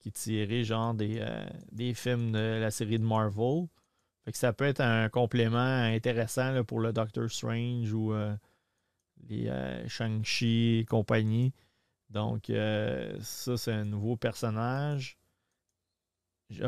[0.00, 3.66] qui tiré genre des, euh, des films de la série de Marvel.
[4.24, 8.34] Fait que ça peut être un complément intéressant pour le Doctor Strange ou euh,
[9.28, 11.52] les euh, Shang-Chi et compagnie.
[12.10, 12.50] Donc,
[13.20, 15.16] ça, c'est un nouveau personnage.
[16.50, 16.64] Je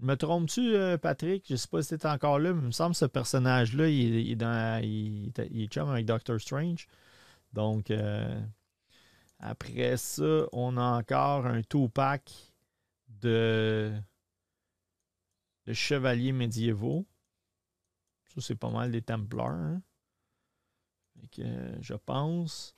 [0.00, 1.46] me trompes-tu, euh, Patrick?
[1.48, 4.42] Je sais pas si tu encore là, mais il me semble que ce personnage-là, il,
[4.42, 6.86] est chum avec Doctor Strange.
[7.52, 8.40] Donc, euh,
[9.38, 12.30] après ça, on a encore un two-pack
[13.08, 13.92] de,
[15.66, 17.06] de chevaliers médiévaux.
[18.34, 19.52] Ça, c'est pas mal des Templars.
[19.52, 19.82] Hein.
[21.80, 22.75] je pense.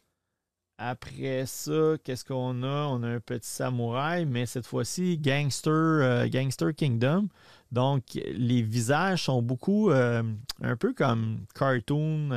[0.80, 2.86] Après ça, qu'est-ce qu'on a?
[2.86, 7.28] On a un petit samouraï, mais cette fois-ci, Gangster, euh, Gangster Kingdom.
[7.72, 10.22] Donc, les visages sont beaucoup euh,
[10.62, 12.30] un peu comme cartoon.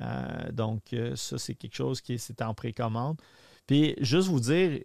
[0.00, 3.20] Euh, donc, ça, c'est quelque chose qui est, en précommande.
[3.66, 4.80] Puis, juste vous dire,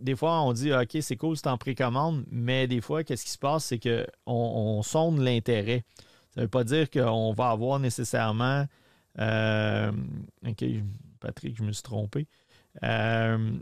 [0.00, 3.30] des fois, on dit, OK, c'est cool, c'est en précommande, mais des fois, qu'est-ce qui
[3.30, 3.66] se passe?
[3.66, 5.84] C'est qu'on on sonde l'intérêt.
[6.34, 8.66] Ça ne veut pas dire qu'on va avoir nécessairement.
[9.18, 10.64] OK,
[11.20, 12.26] Patrick, je me suis trompé.
[12.82, 13.52] Euh,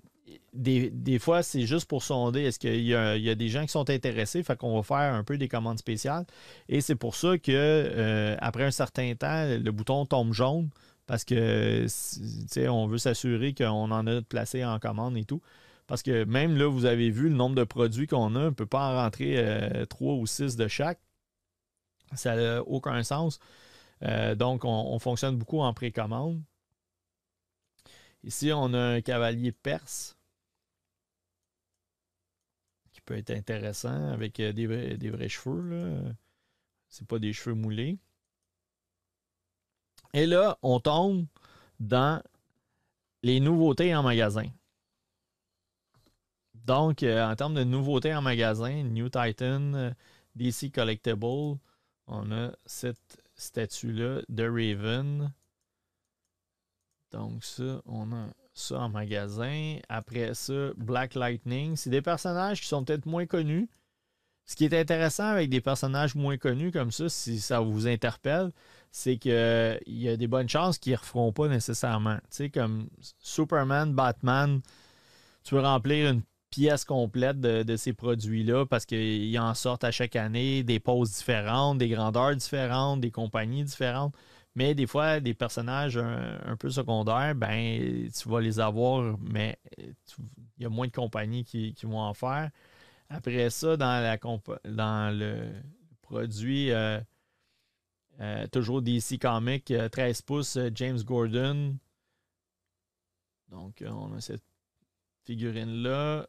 [0.52, 4.42] des, fois, c'est juste pour sonder est-ce qu'il y, a des gens qui sont intéressés,
[4.42, 6.26] fait qu'on va faire un peu des commandes spéciales.
[6.68, 10.68] Et c'est pour ça que euh, après un certain temps, le bouton tombe jaune
[11.06, 11.86] parce que
[12.68, 15.40] on veut s'assurer qu'on en a placé en commande et tout.
[15.86, 18.50] Parce que même là, vous avez vu le nombre de produits qu'on a, on ne
[18.50, 21.00] peut pas en rentrer euh, trois ou six de chaque.
[22.14, 23.38] Ça n'a aucun sens.
[24.00, 26.42] Donc, on, fonctionne beaucoup en précommande.
[28.24, 30.16] Ici, on a un cavalier perse
[32.92, 34.66] qui peut être intéressant avec euh, des,
[35.10, 36.02] vrais, cheveux.
[36.88, 37.98] Ce pas des cheveux moulés.
[40.14, 41.26] Et là, on tombe
[41.80, 42.22] dans
[43.22, 44.46] les nouveautés en magasin.
[46.54, 49.90] Donc, euh, en termes de nouveautés en magasin, New Titan, euh,
[50.34, 51.58] DC Collectible,
[52.06, 55.32] on a cette statue-là de Raven
[57.12, 59.78] donc ça, on a ça en magasin.
[59.88, 61.76] Après ça, Black Lightning.
[61.76, 63.68] C'est des personnages qui sont peut-être moins connus.
[64.44, 68.50] Ce qui est intéressant avec des personnages moins connus comme ça, si ça vous interpelle,
[68.90, 72.16] c'est qu'il y a des bonnes chances qu'ils ne referont pas nécessairement.
[72.16, 74.62] Tu sais, comme Superman, Batman,
[75.44, 80.16] tu peux remplir une pièce complète de, ces produits-là parce qu'ils en sortent à chaque
[80.16, 84.14] année des poses différentes, des grandeurs différentes, des compagnies différentes.
[84.54, 90.62] Mais des fois, des personnages un, peu secondaires, ben, tu vas les avoir, mais il
[90.62, 92.50] y a moins de compagnies qui, vont en faire.
[93.08, 95.52] Après ça, dans le
[96.02, 96.98] produit, euh,
[98.20, 101.76] euh, toujours DC Comics, 13 pouces, James Gordon.
[103.50, 104.42] Donc, on a cette
[105.24, 106.26] figurine-là.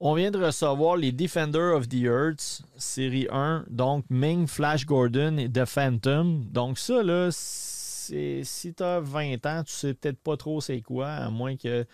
[0.00, 5.38] On vient de recevoir les Defender of the Earth, série 1, donc Ming, Flash Gordon
[5.38, 6.44] et The Phantom.
[6.44, 11.08] Donc ça, là, si tu as 20 ans, tu sais peut-être pas trop c'est quoi,
[11.08, 11.84] à moins que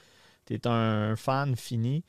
[0.45, 2.05] tu es un fan fini.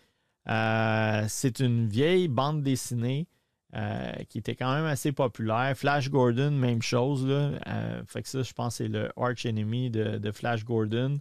[0.49, 3.27] Euh, c'est une vieille bande dessinée
[3.75, 5.77] euh, qui était quand même assez populaire.
[5.77, 7.25] Flash Gordon, même chose.
[7.25, 7.51] Là.
[7.67, 11.19] Euh, fait que ça, je pense c'est le arch enemy de, Flash Gordon.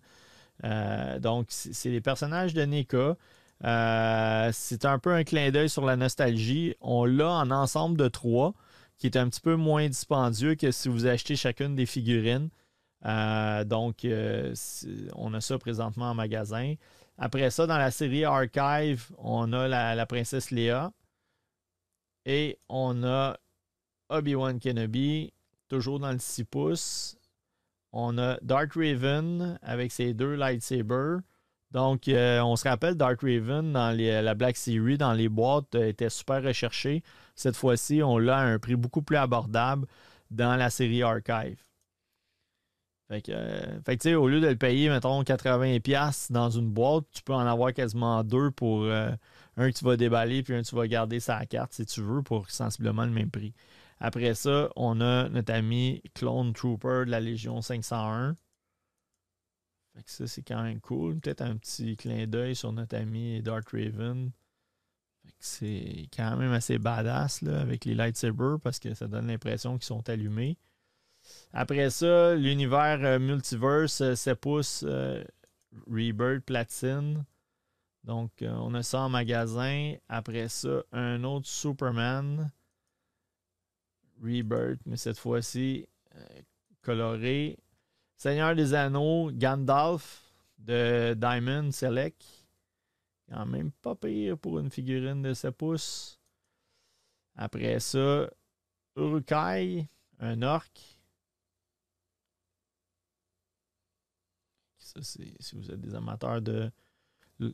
[1.21, 3.17] donc, c'est les personnages de NECA.
[3.65, 6.75] Euh, c'est un peu un clin d'œil sur la nostalgie.
[6.81, 8.55] On l'a en ensemble de trois,
[8.99, 12.51] qui est un petit peu moins dispendieux que si vous achetez chacune des figurines.
[13.07, 14.55] Euh, donc, euh,
[15.15, 16.75] on a ça présentement en magasin.
[17.17, 20.93] Après ça, dans la série Archive, on a la, princesse Léa.
[22.27, 23.37] Et on a
[24.09, 25.33] Obi-Wan Kenobi,
[25.69, 27.17] toujours dans le 6 pouces.
[27.93, 31.21] On a Dark Raven avec ses deux lightsabers.
[31.75, 35.89] Donc, euh, on se rappelle Dark Raven dans la Black Series, dans les boîtes, euh,
[35.89, 37.03] était super recherché.
[37.35, 39.89] Cette fois-ci, on l'a à un prix beaucoup plus abordable
[40.31, 41.59] dans la série Archive.
[43.11, 47.35] Fait que, euh, au lieu de le payer, mettons, 80$ dans une boîte, tu peux
[47.35, 49.17] en avoir quasiment deux pour un
[49.57, 52.23] que tu vas déballer puis un que tu vas garder sa carte si tu veux
[52.23, 53.53] pour sensiblement le même prix.
[53.99, 58.37] Après ça, on a notre ami Clone Trooper de la Légion 501
[60.07, 61.21] ça, c'est quand même cool.
[61.21, 64.31] Peut-être un petit clin d'œil sur notre ami Dark Raven.
[65.39, 69.87] C'est quand même assez badass là, avec les lightsabers parce que ça donne l'impression qu'ils
[69.87, 70.59] sont allumés.
[71.53, 75.25] Après ça, l'univers euh, multiverse, 7 euh, pouces, euh,
[75.87, 77.25] Rebirth Platine.
[78.03, 79.95] Donc, euh, on a ça en magasin.
[80.09, 82.51] Après ça, un autre Superman.
[84.23, 85.87] Rebirth, mais cette fois-ci
[86.83, 87.59] coloré.
[88.17, 92.25] Seigneur des Anneaux, Gandalf de Diamond Select.
[93.31, 96.21] Quand même pas pire pour une figurine de 7 pouces.
[97.37, 98.31] Après ça,
[98.97, 99.89] Urukai,
[100.21, 100.71] un orc.
[104.79, 106.71] Ça, c'est si vous êtes des amateurs de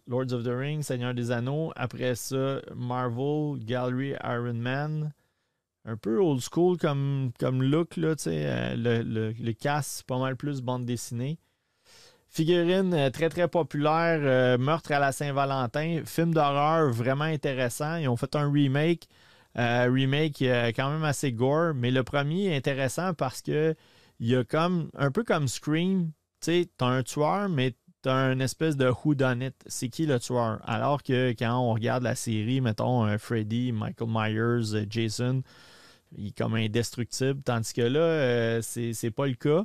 [0.07, 1.73] Lords of the Rings, Seigneur des Anneaux.
[1.77, 5.15] Après ça, Marvel, Gallery Iron Man.
[5.87, 10.61] Un peu old school comme, comme look, là, euh, le, le, le pas mal plus
[10.61, 11.39] bande dessinée.
[12.28, 17.97] Figurine euh, très très populaire, euh, Meurtre à la Saint-Valentin, film d'horreur vraiment intéressant.
[17.97, 19.09] Ils ont fait un remake,
[19.57, 20.45] remake
[20.76, 23.74] quand même assez gore, mais le premier est intéressant parce que
[24.20, 26.12] il y a comme un peu comme Scream,
[26.43, 29.55] tu sais, t'as un tueur, mais t'as un espèce de who done it.
[29.66, 30.61] C'est qui le tueur?
[30.64, 35.43] Alors que quand on regarde la série, mettons Freddy, Michael Myers, Jason,
[36.17, 37.43] il est comme indestructible.
[37.43, 39.65] Tandis que là, euh, c'est pas le cas.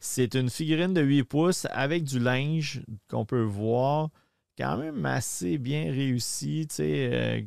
[0.00, 4.10] C'est une figurine de 8 pouces avec du linge qu'on peut voir.
[4.58, 7.40] Quand même assez bien réussi, tu sais, euh,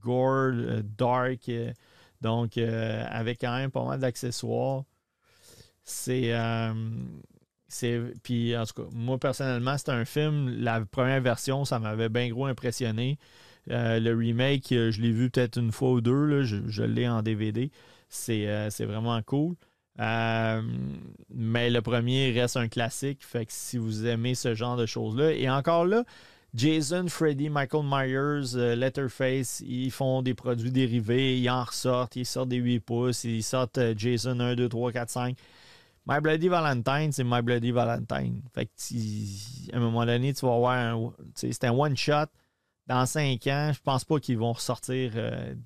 [0.00, 1.50] gore, euh, dark.
[2.20, 4.84] donc, avec quand même pas mal d'accessoires.
[5.84, 6.32] C'est.
[7.66, 10.50] c'est puis, en tout cas, moi, personnellement, c'est un film.
[10.60, 13.18] La première version, ça m'avait bien gros impressionné.
[13.70, 16.42] Euh, le remake, euh, je l'ai vu peut-être une fois ou deux.
[16.42, 17.70] je, l'ai en DVD.
[18.28, 19.54] Euh, c'est vraiment cool.
[19.98, 23.24] mais le premier reste un classique.
[23.24, 25.32] Fait que si vous aimez ce genre de choses-là.
[25.32, 26.04] Et encore là,
[26.54, 32.48] Jason, Freddy, Michael Myers, Letterface, ils font des produits dérivés, ils en ressortent, ils sortent
[32.48, 35.36] des 8 pouces, ils sortent Jason 1, 2, 3, 4, 5.
[36.06, 38.42] My Bloody Valentine, c'est My Bloody Valentine.
[38.52, 42.26] Fait que, à un moment donné, tu vas voir, c'est un one-shot
[42.90, 45.12] dans cinq ans, je pense pas qu'ils vont ressortir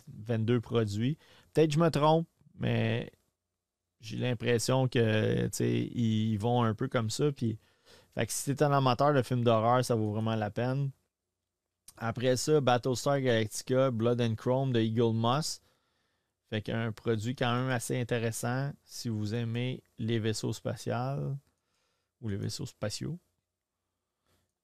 [0.09, 1.17] 22 euh, produits.
[1.55, 3.11] Peut-être que je me trompe, mais
[4.03, 7.33] j'ai l'impression que ils vont un peu comme ça.
[7.33, 7.59] Puis,
[8.15, 10.91] fait que si tu un amateur de films d'horreur, ça vaut vraiment la peine.
[11.97, 15.63] Après ça, Battlestar Galactica, Blood and Chrome de Eagle Moss.
[16.51, 21.39] Fait qu'un produit quand même assez intéressant si vous aimez les vaisseaux spatials
[22.21, 23.19] ou les vaisseaux spatiaux.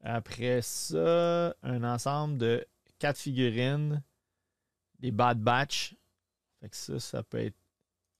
[0.02, 2.66] Après ça, un ensemble de
[2.98, 4.02] quatre figurines,
[4.98, 5.94] des Bad Batch.
[6.60, 7.56] Fait que ça, ça peut être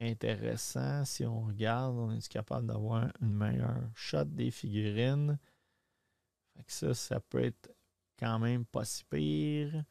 [0.01, 1.05] intéressant.
[1.05, 5.39] Si on regarde, on est capable d'avoir une meilleure shot des figurines?
[6.57, 7.71] Fait que ça, ça peut être
[8.19, 9.85] quand même pas si pire.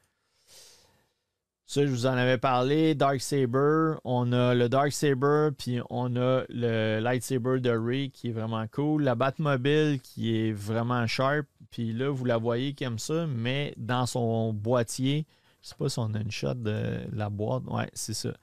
[1.66, 2.96] Ça, je vous en avais parlé.
[2.96, 3.94] Dark Saber.
[4.04, 8.66] On a le Dark Saber, puis on a le Lightsaber de Ray qui est vraiment
[8.68, 9.04] cool.
[9.04, 11.46] La Batmobile qui est vraiment sharp.
[11.72, 15.26] Puis là, vous la voyez comme ça, mais dans son boîtier,
[15.62, 17.64] je sais pas si on a une shot de la boîte.
[17.68, 18.34] Ouais, c'est ça.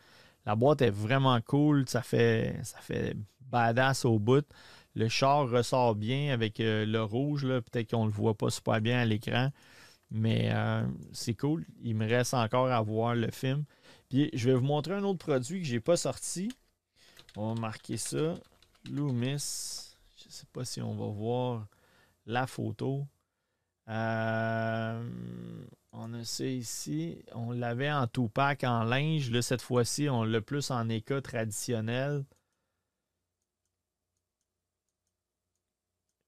[0.44, 1.88] La boîte est vraiment cool.
[1.88, 4.46] Ça fait, ça fait badass au bout.
[4.94, 7.42] Le char ressort bien avec euh, le rouge.
[7.42, 9.50] Peut-être qu'on ne le voit pas super bien à l'écran.
[10.10, 11.66] Mais euh, c'est cool.
[11.82, 13.64] Il me reste encore à voir le film.
[14.08, 16.50] Puis je vais vous montrer un autre produit que je n'ai pas sorti.
[17.36, 18.34] On va marquer ça.
[18.90, 19.96] Loomis.
[20.16, 21.66] Je ne sais pas si on va voir
[22.24, 23.06] la photo.
[23.88, 27.24] Euh, on a ça ici.
[27.34, 29.30] On l'avait en tout pack en linge.
[29.30, 32.24] Là, cette fois-ci, on l'a plus en éca traditionnel.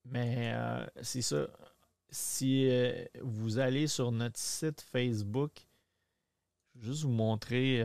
[0.05, 1.49] Mais euh, c'est ça.
[2.11, 5.53] Si euh, vous allez sur notre site Facebook,
[6.75, 7.85] je vais juste vous montrer.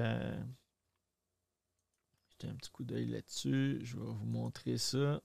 [2.41, 3.79] J'ai un petit coup d'œil là-dessus.
[3.83, 5.21] Je vais vous montrer ça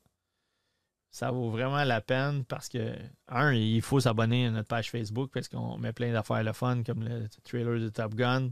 [1.18, 2.94] ça vaut vraiment la peine parce que,
[3.26, 6.84] un, il faut s'abonner à notre page Facebook parce qu'on met plein d'affaires le fun
[6.84, 8.50] comme le trailer de Top Gun.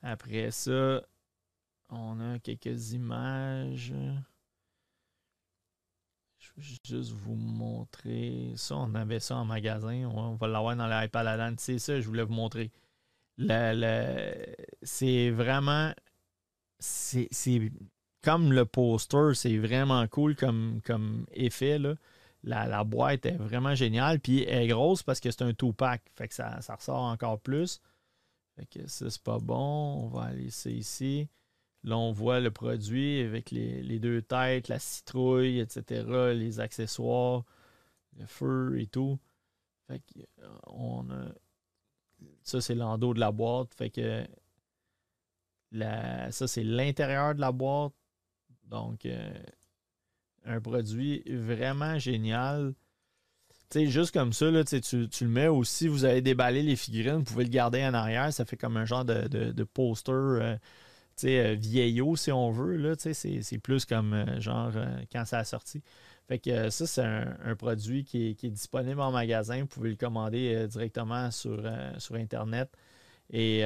[0.00, 1.02] Après ça,
[1.90, 3.92] on a quelques images.
[6.38, 8.76] Je vais juste vous montrer ça.
[8.76, 10.06] On avait ça en magasin.
[10.06, 12.72] On va l'avoir dans l'iPad C'est ça, je voulais vous montrer.
[14.82, 15.92] c'est vraiment.
[16.78, 17.28] C'est
[18.22, 21.80] comme le poster, c'est vraiment cool comme, comme effet.
[22.42, 24.20] La, boîte est vraiment géniale.
[24.20, 26.02] Puis elle est grosse parce que c'est un two-pack.
[26.14, 27.80] Fait que ça, ressort encore plus.
[28.56, 30.04] Fait que ça, c'est pas bon.
[30.04, 31.28] On va aller ici.
[31.84, 36.04] Là, on voit le produit avec les, deux têtes, la citrouille, etc.,
[36.34, 37.44] les accessoires,
[38.16, 39.18] le feu et tout.
[39.86, 41.28] Fait que euh, on a.
[42.42, 43.72] Ça, c'est l'endos de la boîte.
[43.74, 44.26] Fait que
[45.70, 47.92] la, ça, c'est l'intérieur de la boîte.
[48.70, 49.30] Donc, euh,
[50.44, 52.74] un produit vraiment génial.
[53.70, 57.16] sais, juste comme ça, là, tu, tu le mets aussi, vous avez déballé les figurines,
[57.16, 60.56] vous pouvez le garder en arrière, ça fait comme un genre de, de, poster euh,
[61.24, 62.76] euh, vieillot, si on veut.
[62.76, 64.72] Là, c'est, plus comme genre
[65.12, 65.82] quand ça a sorti.
[66.28, 69.60] Fait que ça, c'est un, produit qui est, disponible en magasin.
[69.60, 71.62] Vous pouvez le commander directement sur,
[71.98, 72.70] sur Internet.
[73.30, 73.64] Et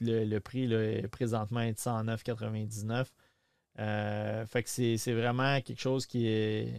[0.00, 3.06] le, prix là, est présentement est de 109,99.
[3.78, 6.72] Fait que c'est, vraiment quelque chose qui est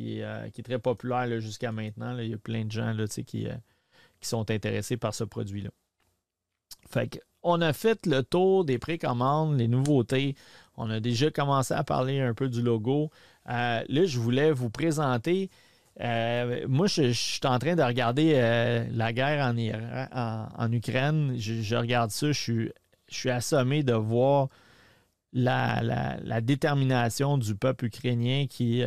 [0.00, 2.18] euh, qui est, très populaire jusqu'à maintenant.
[2.18, 3.54] Il y a plein de gens là, qui, euh,
[4.20, 5.70] qui sont intéressés par ce produit-là.
[6.88, 10.34] Fait on a fait le tour des précommandes, les nouveautés.
[10.76, 13.10] On a déjà commencé à parler un peu du logo.
[13.48, 15.48] Euh, là, je voulais vous présenter.
[15.98, 18.34] moi, je, suis en train de regarder
[18.92, 21.36] la guerre en, en, Ukraine.
[21.38, 22.32] Je, regarde ça.
[22.32, 22.72] Je suis,
[23.08, 24.48] je suis assommé de voir
[25.32, 28.82] la, détermination du peuple ukrainien qui,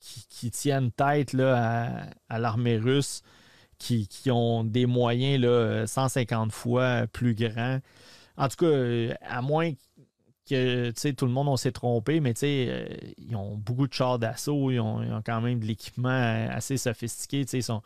[0.00, 3.22] qui, tiennent tête là, à, l'armée russe,
[3.78, 7.80] qui, ont des moyens là, 150 fois plus grands.
[8.36, 9.72] En tout cas, à moins
[10.48, 12.86] que tout le monde s'est trompé, mais euh,
[13.16, 17.46] ils ont beaucoup de chars d'assaut, ils, ont, quand même de l'équipement assez sophistiqué.
[17.52, 17.82] Ils sont,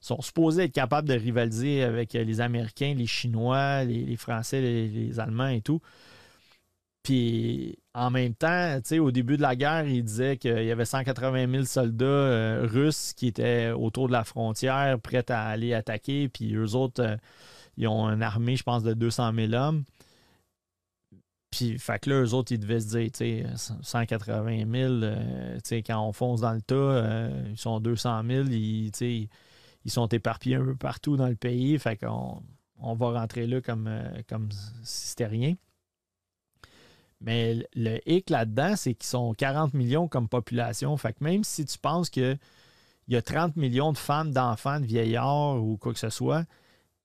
[0.00, 5.48] sont supposés être capables de rivaliser avec les Américains, les Chinois, les, Français, les, Allemands
[5.48, 5.80] et tout.
[7.06, 11.48] Puis en même temps, au début de la guerre, il disait qu'il y avait 180
[11.48, 16.28] 000 soldats euh, russes qui étaient autour de la frontière, prêts à aller attaquer.
[16.28, 17.16] Puis eux autres, euh,
[17.76, 19.84] ils ont une armée, je pense, de 200 000 hommes.
[21.52, 26.12] Puis, fait que là, eux autres, ils devaient se dire, tu 180 000, quand on
[26.12, 28.90] fonce dans le tas, euh, ils sont 200 000, ils,
[29.84, 31.78] ils sont éparpillés un peu partout dans le pays.
[31.78, 32.42] Fait qu'on
[32.80, 33.88] on va rentrer là comme,
[34.28, 34.50] comme
[34.82, 35.54] si c'était rien.
[37.20, 40.96] Mais le hic là-dedans, c'est qu'ils sont 40 millions comme population.
[40.96, 42.38] Fait que même si tu penses qu'il
[43.08, 46.44] y a 30 millions de femmes, d'enfants, de vieillards ou quoi que ce soit,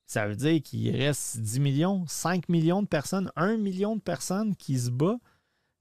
[0.05, 4.55] ça veut dire qu'il reste 10 millions, 5 millions de personnes, 1 million de personnes
[4.57, 5.21] qui se battent.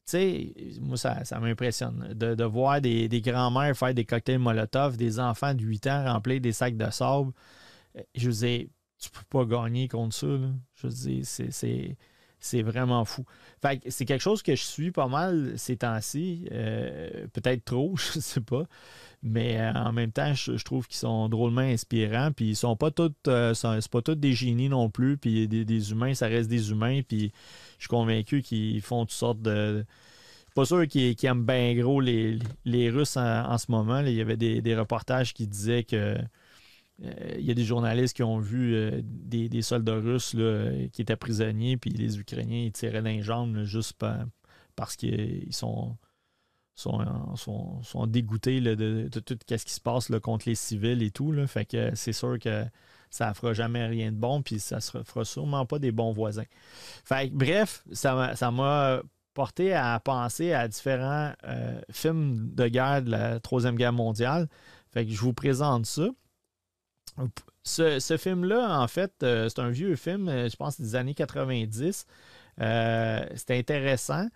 [0.07, 5.55] Tu sais, moi, ça, m'impressionne de, voir des, grands-mères faire des cocktails Molotov, des enfants
[5.55, 7.33] de 8 ans remplir des sacs de sable.
[8.15, 8.69] Je veux dire,
[8.99, 10.27] tu peux pas gagner contre ça.
[10.27, 11.97] Je veux dire, c'est
[12.41, 13.25] c'est vraiment fou.
[13.89, 16.49] C'est quelque chose que je suis pas mal ces temps-ci.
[16.51, 18.65] Euh, peut-être trop, je sais pas.
[19.23, 22.33] Mais euh, en même temps, je, trouve qu'ils sont drôlement inspirants.
[22.33, 23.13] Puis ils sont pas tous.
[23.29, 23.53] Euh,
[23.93, 25.19] pas tous des génies non plus.
[25.19, 27.03] Puis des, humains, ça reste des humains.
[27.07, 27.31] Puis
[27.77, 29.85] je suis convaincu qu'ils font toutes sortes de.
[30.55, 32.39] Pas sûr qu'ils aiment bien gros les,
[32.91, 34.01] Russes en, ce moment.
[34.01, 36.17] Il y avait des reportages qui disaient que
[37.01, 40.37] il y a des journalistes qui ont vu euh, des, soldats russes
[40.93, 43.95] qui étaient prisonniers, puis les Ukrainiens ils tiraient d'un jambes juste
[44.77, 45.97] parce qu'ils sont,
[48.07, 51.35] dégoûtés de, tout ce qui se passe contre les civils et tout.
[51.47, 52.65] Fait que c'est sûr que
[53.11, 56.13] ça ne fera jamais rien de bon, puis ça ne fera sûrement pas des bons
[56.13, 56.45] voisins.
[57.05, 59.03] Fait bref, ça m'a
[59.35, 64.49] porté à penser à différents euh, films de guerre de la Troisième Guerre mondiale.
[64.93, 66.09] Fait que je vous présente ça.
[67.63, 72.07] Ce, film-là, en fait, euh, c'est un vieux film, euh, je pense des années 90.
[72.61, 74.29] Euh, c'était intéressant.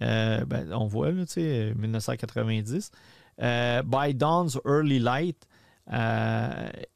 [0.00, 2.90] Ben, on voit, là, tu sais, 1990.
[3.38, 5.46] By Dawn's Early Light,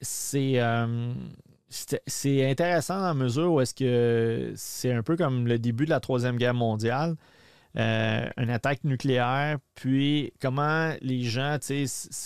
[0.01, 0.61] c'est
[2.07, 5.91] c'est intéressant dans la mesure où est-ce que c'est un peu comme le début de
[5.91, 7.17] la Troisième Guerre mondiale.
[7.79, 11.57] Euh, une attaque nucléaire, puis comment les gens,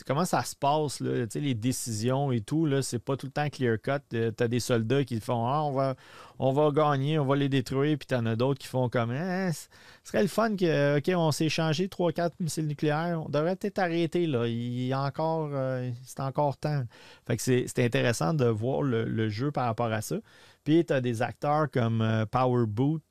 [0.06, 4.00] comment ça se passe, là, les décisions et tout, c'est pas tout le temps clear-cut.
[4.14, 5.96] Euh, tu as des soldats qui font ah, on, va,
[6.38, 9.10] on va gagner, on va les détruire, puis tu en as d'autres qui font comme
[9.10, 9.68] ah, ce
[10.04, 14.26] serait le fun que, OK, on s'est échangé 3-4 missiles nucléaires, on devrait peut-être arrêter,
[14.26, 14.46] là.
[14.46, 16.84] Il y a encore, euh, c'est encore temps.
[17.26, 20.16] Fait que c'est intéressant de voir le, jeu par rapport à ça.
[20.64, 23.02] Puis tu as des acteurs comme Power Boot,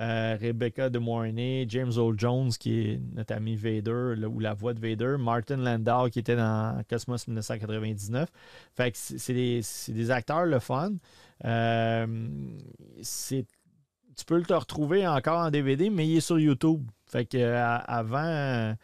[0.00, 4.72] euh, Rebecca De Mornay, James Earl Jones, qui est notre ami Vader, ou la voix
[4.72, 8.30] de Vader, Martin Landau, qui était dans Cosmos 1999.
[8.74, 10.92] Fait c'est des, acteurs le fun.
[11.44, 12.06] Euh,
[13.02, 16.82] tu peux le retrouver encore en DVD, mais il est sur YouTube.
[17.04, 18.74] Fait euh, avant,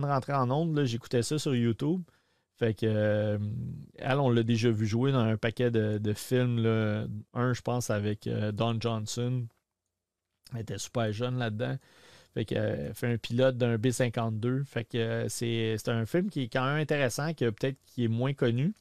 [0.00, 2.02] de rentrer en ondes, j'écoutais ça sur YouTube.
[2.56, 3.38] Fait que
[3.96, 6.64] elle, on l'a déjà vu jouer dans un paquet de, films.
[7.34, 9.46] Un, je pense, avec Don Johnson,
[10.54, 11.76] elle était super jeune là-dedans.
[12.34, 14.64] Fait euh, fait un pilote d'un B-52.
[14.64, 18.08] Fait que euh, c'est un film qui est quand même intéressant, que peut-être qui est
[18.08, 18.74] moins connu.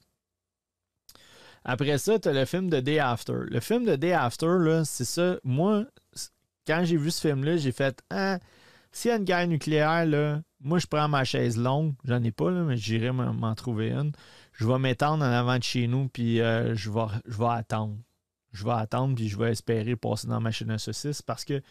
[1.63, 3.34] Après ça, tu as le film de Day After.
[3.47, 5.38] Le film de Day After, c'est ça.
[5.43, 5.86] Moi,
[6.68, 8.39] quand j'ai vu ce film-là, j'ai fait Ah,
[8.91, 11.95] s'il y a une guerre nucléaire, là, moi, je prends ma chaise longue.
[12.03, 14.11] J'en ai pas, là, mais j'irai m'en trouver une.
[14.53, 17.97] Je vais m'étendre en avant de chez nous, puis euh, je, vais, je vais attendre.
[18.55, 21.61] Je vais attendre, puis je vais espérer passer dans ma chaîne à saucisse parce que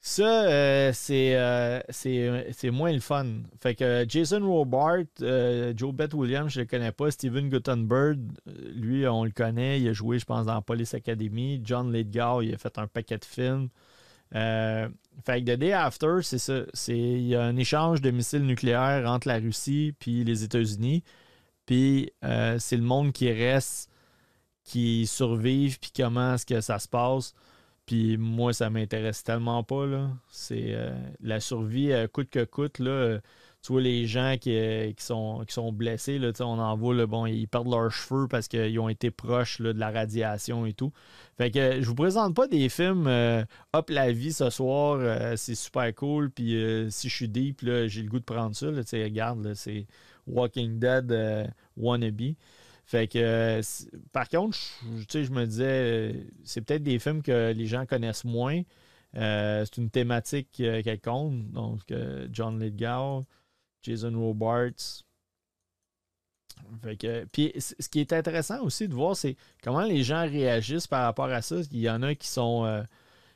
[0.00, 3.26] ça, euh, euh, c'est, moins le fun.
[3.60, 7.10] Fait que Jason Robart, Joe Beth Williams, je le connais pas.
[7.10, 8.20] Steven Guttenberg,
[8.74, 9.80] lui, on le connaît.
[9.80, 11.60] Il a joué, je pense, dans Police Academy.
[11.64, 13.68] John Lithgow, il a fait un paquet de films.
[14.34, 14.88] Euh,
[15.24, 16.62] fait que The Day After, c'est ça.
[16.88, 21.02] il y a un échange de missiles nucléaires entre la Russie puis les États-Unis.
[21.66, 23.90] Puis euh, c'est le monde qui reste,
[24.66, 27.34] qui survive, puis comment est-ce que ça se passe.
[27.86, 29.86] Puis moi, ça m'intéresse tellement pas.
[29.86, 30.10] Là.
[30.28, 32.80] C'est euh, la survie coûte que coûte.
[32.80, 33.20] Là,
[33.66, 37.26] tu vois les gens qui, euh, sont, qui sont blessés, là, on en voit, bon,
[37.26, 40.92] ils perdent leurs cheveux parce qu'ils ont été proches de la radiation et tout.
[41.36, 45.34] Fait que je vous présente pas des films euh, Hop la vie ce soir, euh,
[45.34, 46.54] c'est super cool, puis
[46.90, 48.70] si je suis deep, j'ai le goût de prendre ça.
[48.70, 49.88] Là, regarde, c'est
[50.28, 52.36] Walking Dead Wannabe.
[52.86, 53.60] Fait que,
[54.12, 54.56] par contre,
[55.10, 58.62] je, je me disais, c'est peut-être des films que les gens connaissent moins.
[59.12, 61.50] c'est une thématique quelconque.
[61.50, 61.80] Donc,
[62.30, 63.26] John Lithgow,
[63.86, 65.04] Jason Robards.
[67.32, 71.26] puis ce qui est intéressant aussi de voir, c'est comment les gens réagissent par rapport
[71.30, 71.56] à ça.
[71.70, 72.64] Il y en a qui sont.
[72.64, 72.82] Euh,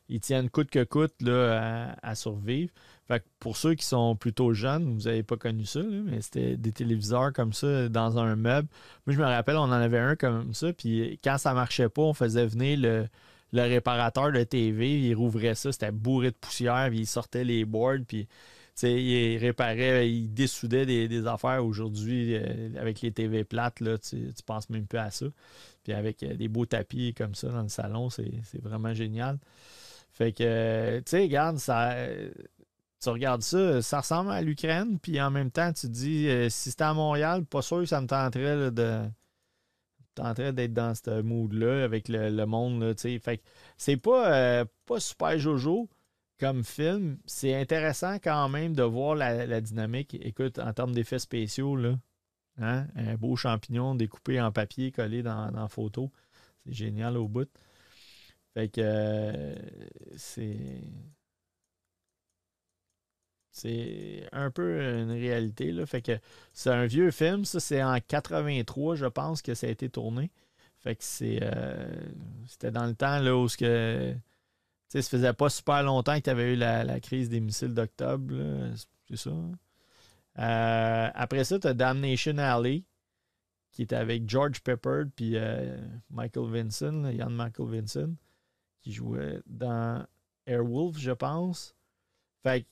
[0.08, 2.72] ils tiennent coûte que coûte là, à, survivre.
[3.10, 6.70] Fait pour ceux qui sont plutôt jeunes, vous n'avez pas connu ça, mais c'était des
[6.70, 8.68] téléviseurs comme ça dans un meuble.
[9.04, 10.72] Moi, je me rappelle, on en avait un comme ça.
[10.72, 12.78] Puis quand ça marchait pas, on faisait venir
[13.52, 15.00] le, réparateur de TV.
[15.00, 16.86] Il rouvrait ça, c'était bourré de poussière.
[16.88, 18.04] Puis il sortait les boards.
[18.06, 18.28] Puis
[18.80, 24.30] il réparait, il dessoudait des, affaires aujourd'hui euh, avec les TV plates, là, tu, ne
[24.46, 25.26] penses même plus à ça.
[25.82, 29.40] Puis avec euh, des beaux tapis comme ça dans le salon, c'est vraiment génial.
[30.12, 31.96] Fait que, tu sais, regarde, ça,
[33.00, 36.48] tu regardes ça, ça ressemble à l'Ukraine, puis en même temps, tu te dis, euh,
[36.50, 39.02] si c'était à Montréal, pas sûr que ça me tenterait de
[40.14, 42.98] tenterait d'être dans ce mood-là avec le, monde.
[42.98, 43.42] sais fait que
[43.76, 45.88] c'est pas, pas super jojo,
[46.40, 50.16] comme film, c'est intéressant quand même de voir la, dynamique.
[50.22, 51.98] Écoute, en termes d'effets spéciaux, là,
[52.58, 56.10] hein, un beau champignon découpé en papier collé dans, la photo.
[56.64, 57.48] C'est génial au bout.
[58.54, 59.54] Fait que euh,
[60.16, 60.80] c'est.
[63.50, 65.72] C'est un peu une réalité.
[65.72, 65.86] Là.
[65.86, 66.18] Fait que
[66.52, 67.44] c'est un vieux film.
[67.44, 70.30] Ça, c'est en 83, je pense, que ça a été tourné.
[70.78, 71.40] Fait que c'est.
[71.42, 71.88] Euh,
[72.46, 74.14] c'était dans le temps où ce que
[74.90, 78.34] sais, ça faisait pas super longtemps que tu avais eu la, crise des missiles d'octobre.
[79.08, 79.30] C'est ça.
[80.38, 82.84] Euh, après ça, tu as Damnation Alley,
[83.72, 85.76] qui était avec George Pepper puis euh,
[86.10, 88.14] Michael Vincent, Ian Michael Vincent,
[88.80, 90.04] qui jouait dans
[90.46, 91.74] Airwolf, je pense.
[92.42, 92.66] Fait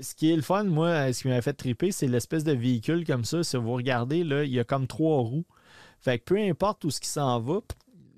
[0.00, 3.06] ce qui est le fun, moi, ce qui m'a fait triper, c'est l'espèce de véhicule
[3.06, 3.42] comme ça.
[3.44, 5.46] Si vous regardez, là, il y a comme trois roues.
[6.00, 7.60] Fait que peu importe où ce qui s'en va,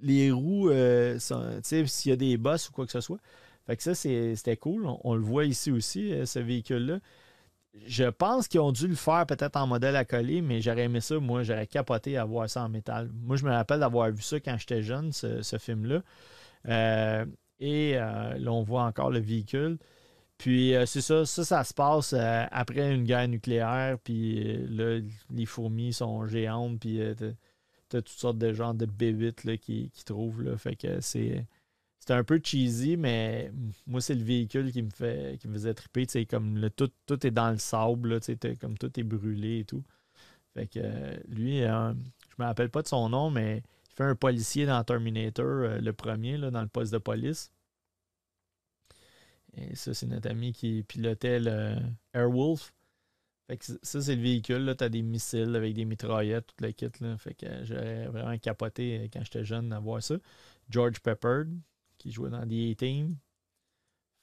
[0.02, 3.18] les roues, euh, s'il y a des bosses ou quoi que ce soit,
[3.66, 4.86] fait que ça, c'était cool.
[5.04, 7.00] On, le voit ici aussi, euh, ce véhicule-là.
[7.86, 11.00] Je pense qu'ils ont dû le faire peut-être en modèle à coller, mais j'aurais aimé
[11.00, 11.18] ça.
[11.18, 13.10] Moi, j'aurais capoté à voir ça en métal.
[13.12, 16.02] Moi, je me rappelle d'avoir vu ça quand j'étais jeune, ce, film-là.
[16.68, 17.26] Euh,
[17.60, 19.78] et euh, là, on voit encore le véhicule.
[20.38, 23.98] Puis c'est ça, ça, ça se passe après une guerre nucléaire.
[24.02, 26.80] Puis là, les fourmis sont géantes.
[26.80, 27.00] Puis
[27.88, 30.42] t'as toutes sortes de genres de bébites qui, qui trouvent.
[30.42, 30.56] Là.
[30.58, 31.46] Fait que c'est
[32.06, 33.50] c'est un peu cheesy, mais
[33.86, 36.06] moi, c'est le véhicule qui me fait qui me faisait triper.
[36.26, 39.82] Comme le, tout, tout est dans le sable, là, comme tout est brûlé et tout.
[40.54, 40.80] Fait que
[41.28, 41.92] lui, euh,
[42.30, 45.78] je me rappelle pas de son nom, mais il fait un policier dans Terminator, euh,
[45.80, 47.50] le premier, là, dans le poste de police.
[49.56, 51.76] Et ça, c'est notre ami qui pilotait le
[52.12, 52.74] Airwolf.
[53.48, 54.74] Fait que ça, c'est le véhicule.
[54.76, 56.90] Tu as des missiles avec des mitraillettes, toute la kit.
[57.00, 57.16] Là.
[57.16, 60.16] Fait que j'aurais vraiment capoté quand j'étais jeune à voir ça.
[60.68, 61.46] George Peppard,
[61.98, 63.16] qui jouait dans The A-Team.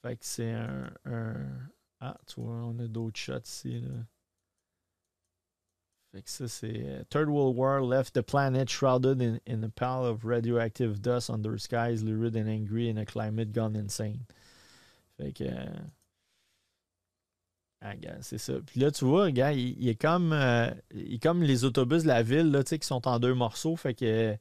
[0.02, 0.92] Fait que c'est un,
[2.00, 3.82] Ah, tu vois, on a d'autres shots ici.
[6.12, 6.84] Fait que ça, c'est.
[6.86, 11.30] Euh, Third World War left the planet shrouded in, in a pile of radioactive dust
[11.30, 14.28] under skies lurid and angry in a climate gone insane.
[15.18, 15.46] Fait que.
[17.82, 18.54] Ah, c'est ça.
[18.66, 22.24] Puis là, tu vois, gars, il, est comme, euh, il comme les autobus de la
[22.24, 23.76] ville là, qui sont en deux morceaux.
[23.76, 24.38] Fait que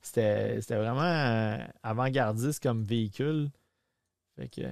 [0.00, 3.50] c'était, vraiment euh, avant-gardiste comme véhicule.
[4.36, 4.62] Fait que.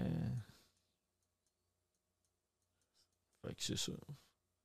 [3.44, 3.92] Fait que c'est ça.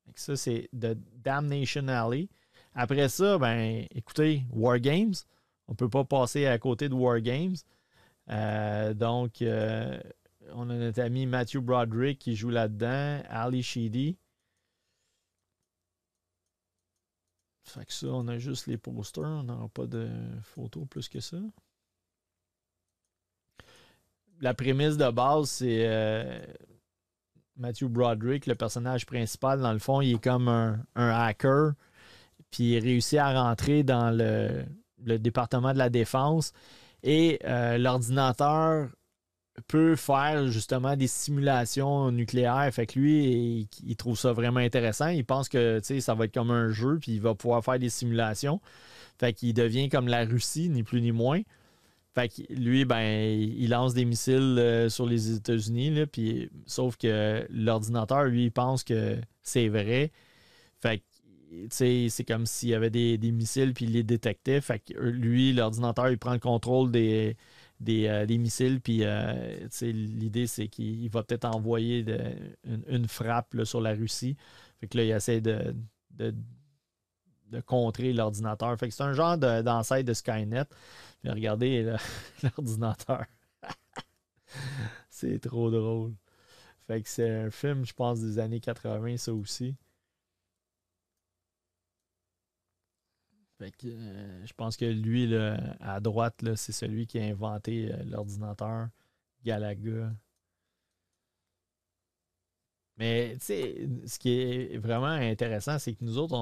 [0.06, 2.30] Fait que ça, c'est The Damnation Alley.
[2.76, 5.16] Après ça, ben, écoutez, War Games.
[5.68, 7.56] On ne peut pas passer à côté de War Games.
[8.30, 10.00] Euh, donc, euh,
[10.54, 14.18] on a notre ami Matthew Broderick qui joue là-dedans, Ali Sheedy.
[17.64, 20.10] Fait que ça, on a juste les posters, on n'aura pas de
[20.42, 21.38] photos plus que ça.
[24.40, 26.40] La prémisse de base, c'est euh,
[27.58, 31.74] Matthew Broderick, le personnage principal, dans le fond, il est comme un, hacker,
[32.52, 34.66] puis il réussit à rentrer dans le,
[35.18, 36.54] département de la défense.
[37.04, 38.90] Et euh, l'ordinateur
[39.66, 42.70] peut faire justement des simulations nucléaires.
[42.72, 45.08] Fait que lui, il, trouve ça vraiment intéressant.
[45.08, 47.90] Il pense que ça va être comme un jeu, puis il va pouvoir faire des
[47.90, 48.62] simulations.
[49.20, 51.42] Fait qu'il devient comme la Russie, ni plus ni moins.
[52.14, 57.46] Fait que lui, ben, il lance des missiles euh, sur les États-Unis, puis sauf que
[57.52, 60.12] l'ordinateur, lui, il pense que c'est vrai.
[60.82, 61.04] Fait que
[61.70, 64.62] c'est comme s'il y avait des, missiles puis il les détectait.
[64.62, 67.38] Fait que lui, l'ordinateur, il prend le contrôle des,
[67.88, 68.82] euh, des, missiles.
[68.82, 72.06] Puis euh, l'idée, c'est qu'il va peut-être envoyer
[72.88, 74.36] une, frappe sur la Russie.
[74.80, 75.76] Fait que là, il essaie de,
[76.12, 76.34] de,
[77.66, 78.78] contrer l'ordinateur.
[78.78, 80.66] Fait que c'est un genre d'ancêtre de, Skynet.
[81.24, 81.96] Mais regardez
[82.44, 83.26] l'ordinateur.
[85.10, 86.14] c'est trop drôle.
[86.88, 89.76] Fait que c'est un film, je pense, des années 80, ça aussi.
[93.62, 95.34] Euh, je pense que lui,
[95.80, 98.90] à droite, c'est celui qui a inventé euh, l'ordinateur,
[99.44, 100.14] Galaga.
[102.98, 106.36] Mais tu sais, ce qui est vraiment intéressant, c'est que nous autres,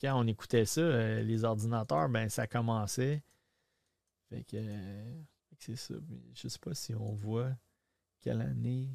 [0.00, 3.22] quand on écoutait ça, euh, les ordinateurs, ben ça commençait.
[4.28, 4.56] Fait que,
[5.58, 5.94] c'est ça.
[6.34, 7.52] Je sais pas si on voit
[8.20, 8.90] quelle année.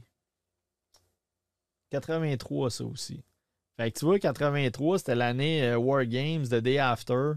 [1.89, 3.23] 83, ça aussi.
[3.79, 7.35] Fait que tu vois, 83, c'était l'année euh, War Games, The Day After.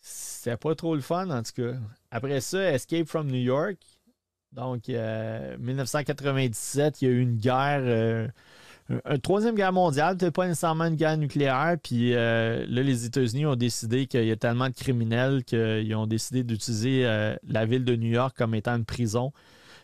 [0.00, 1.74] C'était pas trop le fun, en tout cas.
[2.10, 3.76] Après ça, Escape from New York.
[4.52, 8.28] Donc, 1997, euh, il y a eu une guerre, euh,
[8.88, 11.76] une troisième guerre mondiale, peut-être pas nécessairement une guerre nucléaire.
[11.82, 16.44] Puis là, les États-Unis ont décidé qu'il y a tellement de criminels qu'ils ont décidé
[16.44, 17.02] d'utiliser
[17.46, 19.34] la ville de New York comme étant une prison.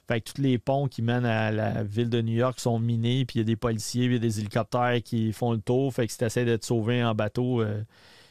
[0.08, 3.26] Fait que tous les ponts qui mènent à la ville de New York sont minés,
[3.26, 5.92] puis il y a des policiers, il des hélicoptères qui font le tour.
[5.92, 7.82] Fait que si tu essaies de te sauver en bateau, euh,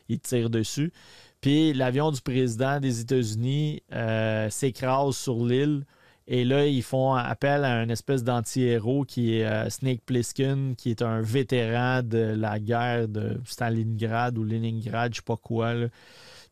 [0.10, 0.91] ils te tirent dessus.
[1.40, 5.86] Puis l'avion du président des États-Unis euh, s'écrase sur l'île.
[6.26, 10.90] Et là, ils font appel à un espèce d'anti-héros qui est euh, Snake Plissken, qui
[10.90, 15.76] est un vétéran de la guerre de Stalingrad ou Leningrad, je sais pas quoi.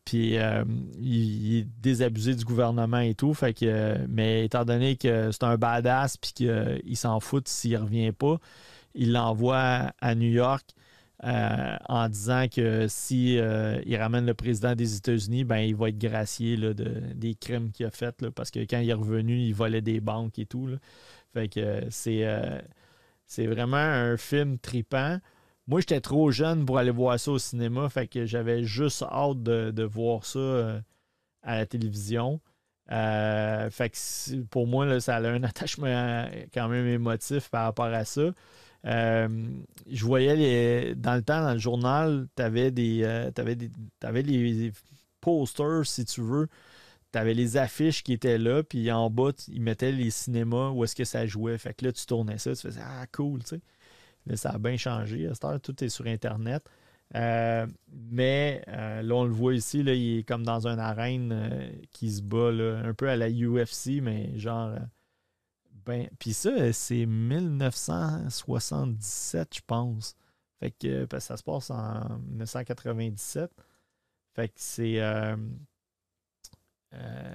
[0.06, 0.64] Puis euh,
[1.00, 3.34] il, est désabusé du gouvernement et tout.
[3.34, 8.12] Fait que, mais étant donné que c'est un badass puis qu'il s'en fout s'il revient
[8.12, 8.38] pas,
[8.94, 10.64] il l'envoie à New York
[11.24, 15.98] euh, en disant que si euh, ramène le président des États-Unis, ben il va être
[15.98, 18.30] gracié là, de, des crimes qu'il a fait.
[18.30, 20.68] parce que quand il est revenu, il volait des banques et tout.
[21.34, 22.24] Fait que c'est,
[23.26, 25.18] c'est vraiment un film tripant.
[25.68, 29.42] Moi, j'étais trop jeune pour aller voir ça au cinéma, fait que j'avais juste hâte
[29.42, 30.80] de, voir ça euh,
[31.42, 32.40] à la télévision.
[32.92, 38.04] Euh, fait que pour moi, ça a un attachement quand même émotif par rapport à
[38.04, 38.30] ça.
[38.84, 39.28] Euh,
[39.90, 43.04] je voyais les, dans le temps, dans le journal, tu avais des
[44.02, 44.72] avais les
[45.20, 46.48] posters, si tu veux.
[47.12, 50.84] Tu avais les affiches qui étaient là, puis en bas, ils mettaient les cinémas où
[50.84, 51.58] est-ce que ça jouait.
[51.58, 53.60] Fait que là, tu tournais ça, tu faisais Ah, cool, tu sais
[54.34, 55.30] ça a bien changé.
[55.62, 56.68] Tout est sur Internet.
[57.14, 61.32] Euh, mais euh, là, on le voit ici, là, il est comme dans une arène
[61.32, 64.76] euh, qui se bat un peu à la UFC, mais genre.
[65.84, 70.16] ben, puis ça, c'est 1977, je pense.
[70.58, 73.50] Fait que ça se passe en 1997.
[74.34, 75.00] Fait que c'est.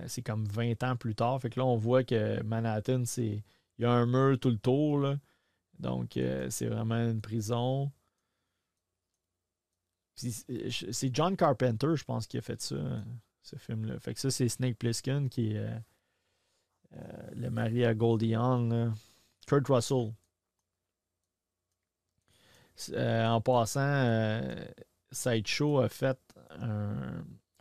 [0.07, 1.39] c'est comme 20 ans plus tard.
[1.41, 3.43] Fait que là, on voit que Manhattan, c'est.
[3.77, 4.99] Il y a un mur tout le tour.
[4.99, 5.17] Là.
[5.81, 7.91] Donc, euh, c'est vraiment une prison.
[10.23, 12.75] Euh, c'est John Carpenter, je pense, qui a fait ça,
[13.41, 13.99] ce film-là.
[13.99, 15.57] Fait que ça, c'est Snake Plissken qui est
[16.93, 18.93] euh, le mari à Goldie Hawn.
[19.47, 20.13] Kurt Russell.
[22.95, 24.45] en passant,
[25.11, 26.19] Sideshow a fait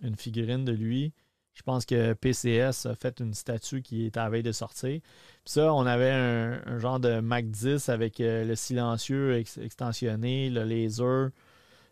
[0.03, 1.15] une figurine de lui
[1.61, 4.99] je pense que PCS a fait une statue qui est à la veille de sortir.
[5.03, 5.03] Puis
[5.45, 11.33] ça, on avait un, genre de Mac 10 avec euh, le silencieux extensionné, le laser,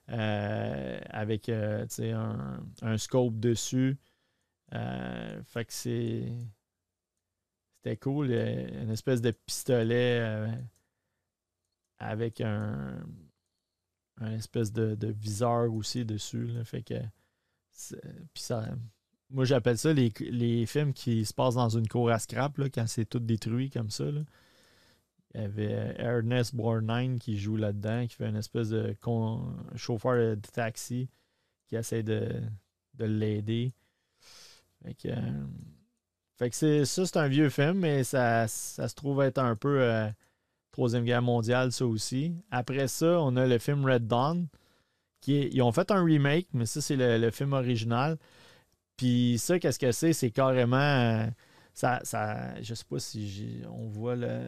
[0.08, 1.84] euh, avec euh,
[2.80, 3.98] un, scope dessus.
[4.72, 6.32] fait que c'est.
[7.76, 8.30] C'était cool.
[8.30, 10.48] Une espèce de pistolet
[11.98, 13.04] avec un,
[14.16, 16.54] un espèce de, viseur aussi dessus.
[16.64, 16.94] Fait que.
[18.32, 18.64] Puis ça
[19.30, 23.04] moi, j'appelle ça les, films qui se passent dans une cour à scrap, quand c'est
[23.04, 24.04] tout détruit comme ça.
[25.34, 28.96] Il y avait Ernest Borgnine qui joue là-dedans, qui fait une espèce de
[29.76, 31.08] chauffeur de taxi
[31.68, 32.42] qui essaie de,
[32.98, 33.72] l'aider.
[34.82, 35.08] Fait que,
[36.36, 39.82] fait que c'est, ça, c'est un vieux film, mais ça, se trouve être un peu
[39.82, 40.08] euh,
[40.72, 42.34] Troisième Guerre mondiale, ça aussi.
[42.50, 44.46] Après ça, on a le film Red Dawn.
[45.20, 48.16] Qui ils ont fait un remake, mais ça, c'est le, film original.
[48.98, 50.12] Puis ça, qu'est-ce que c'est?
[50.12, 50.76] C'est carrément.
[50.76, 51.26] Euh,
[51.72, 54.42] ça, ça, je sais pas si on voit le,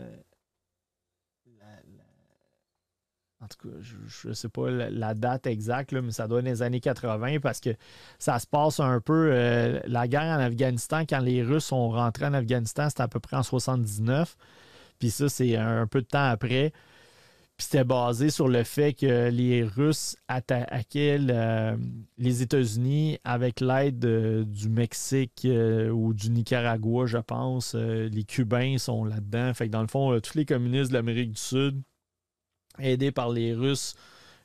[3.43, 6.60] en tout cas, je ne sais pas la, date exacte, mais ça doit être les
[6.60, 7.70] années 80 parce que
[8.18, 9.31] ça se passe un peu.
[9.32, 13.18] Euh, la guerre en Afghanistan, quand les Russes sont rentrés en Afghanistan, c'était à peu
[13.18, 14.36] près en 79.
[14.98, 16.74] Puis ça, c'est un, peu de temps après.
[17.61, 21.19] Puis c'était basé sur le fait que les Russes attaquaient
[22.16, 23.99] les États-Unis avec l'aide
[24.49, 27.74] du Mexique euh, ou du Nicaragua, je pense.
[27.74, 29.53] Euh, les Cubains sont là-dedans.
[29.53, 31.82] Fait que dans le fond, tous les communistes de l'Amérique du Sud
[32.78, 33.95] aidés par les Russes,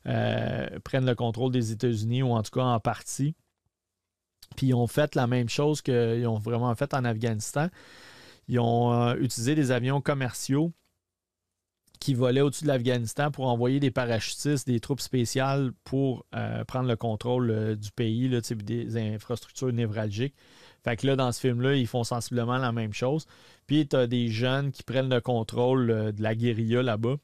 [0.08, 3.34] euh, prennent le contrôle des États-Unis, ou en tout cas en partie.
[4.58, 7.70] Puis ils ont fait la même chose qu'ils ont vraiment fait en Afghanistan.
[8.50, 10.74] Ils ont euh, utilisé des avions commerciaux
[12.06, 16.88] qui volaient au-dessus de l'Afghanistan pour envoyer des parachutistes, des troupes spéciales pour euh, prendre
[16.88, 20.36] le contrôle du pays, là, des infrastructures névralgiques.
[20.84, 23.26] Fait que là, dans ce film-là, ils font sensiblement la même chose.
[23.66, 27.16] Puis tu as des jeunes qui prennent le contrôle de la guérilla là-bas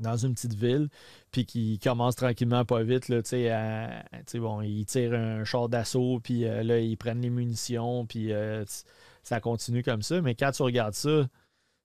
[0.00, 0.88] dans une petite ville,
[1.30, 3.20] puis qui commence tranquillement pas vite, là,
[4.34, 8.64] bon, ils tirent un char d'assaut, puis euh, là, ils prennent les munitions, puis euh,
[9.22, 10.20] ça continue comme ça.
[10.22, 11.28] Mais quand tu regardes ça,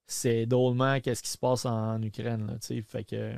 [0.06, 3.34] c'est drôlement qu'est-ce qui se passe en, Ukraine, là, fait que...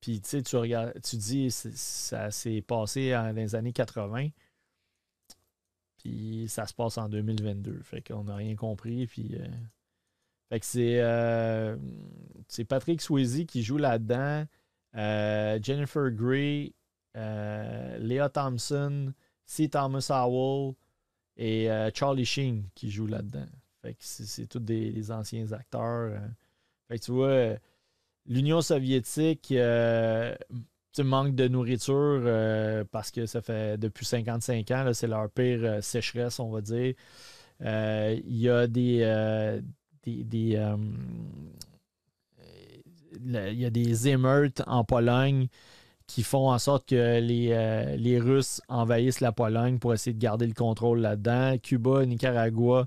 [0.00, 4.28] Puis, tu regardes, tu dis, ça s'est passé dans les années 80,
[5.96, 9.36] puis ça se passe en 2022, fait qu'on n'a rien compris, puis...
[9.36, 9.48] Euh,
[10.50, 11.76] fait euh,
[12.48, 14.44] c'est Patrick Swayze qui joue là-dedans.
[14.94, 16.74] Euh, Jennifer Grey,
[17.14, 19.14] Leah Thompson,
[19.46, 19.70] C.
[19.70, 20.74] Thomas Howell
[21.38, 23.46] et Charlie Sheen qui jouent là-dedans.
[23.84, 26.18] Fait que c'est, tous des, anciens acteurs.
[26.88, 27.54] Fait que tu vois,
[28.26, 29.52] l'Union soviétique
[30.98, 36.50] manque de nourriture parce que ça fait depuis 55 ans, c'est leur pire sécheresse, on
[36.50, 36.94] va dire.
[37.60, 39.60] Il y a des
[43.34, 45.48] euh, il y a des émeutes en Pologne
[46.06, 50.20] qui font en sorte que les, euh, les, Russes envahissent la Pologne pour essayer de
[50.20, 51.56] garder le contrôle là-dedans.
[51.62, 52.84] Cuba, Nicaragua euh,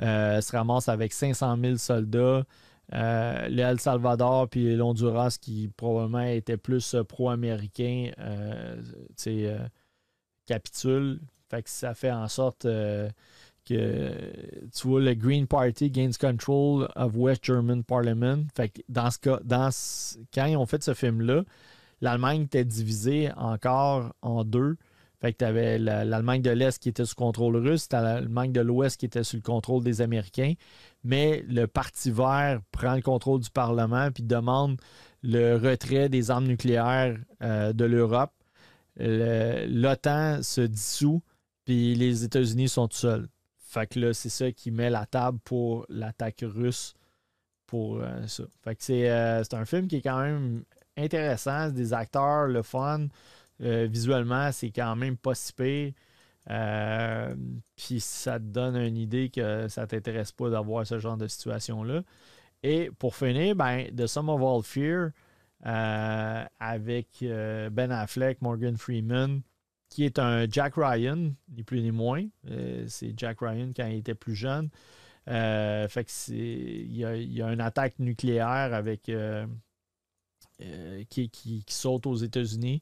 [0.00, 2.44] se ramassent avec 500 000 soldats.
[2.92, 8.10] le El Salvador puis l'Honduras, qui probablement étaient plus pro-américains,
[10.46, 11.20] capitulent.
[11.48, 13.10] Fait que ça fait en sorte que
[13.64, 18.44] tu vois le Green Party gains control of West German Parliament.
[18.54, 19.70] Fait dans ce cas, dans
[20.32, 21.42] quand ils ont fait ce film-là,
[22.00, 24.76] l'Allemagne était divisée encore en deux.
[25.20, 28.60] Fait que tu avais l'Allemagne de l'Est qui était sous contrôle russe, tu l'Allemagne de
[28.60, 30.54] l'Ouest qui était sous le contrôle des Américains.
[31.04, 34.78] Mais le Parti vert prend le contrôle du Parlement puis demande
[35.22, 38.32] le retrait des armes nucléaires euh, de l'Europe.
[38.98, 41.22] L'OTAN se dissout,
[41.64, 43.28] puis les États-Unis sont tout seuls.
[43.58, 46.94] Fait que là, c'est ça qui met la table pour l'attaque russe
[47.66, 48.44] pour euh, ça.
[48.62, 50.64] Fait que euh, c'est, un film qui est quand même
[50.96, 51.70] intéressant.
[51.70, 53.08] Des acteurs, le fun.
[53.62, 55.92] Euh, visuellement, c'est quand même pas si pire.
[57.76, 62.02] Puis ça te donne une idée que ça t'intéresse pas d'avoir ce genre de situation-là.
[62.62, 65.10] Et pour finir, ben, The Sum of All Fear
[65.62, 69.42] avec Ben Affleck, Morgan Freeman,
[69.88, 72.26] qui est un Jack Ryan, ni plus ni moins.
[72.50, 74.68] Euh, c'est Jack Ryan quand il était plus jeune.
[75.28, 77.04] Euh, fait que il y,
[77.42, 79.46] a, une attaque nucléaire avec euh,
[81.08, 82.80] qui, saute aux États-Unis.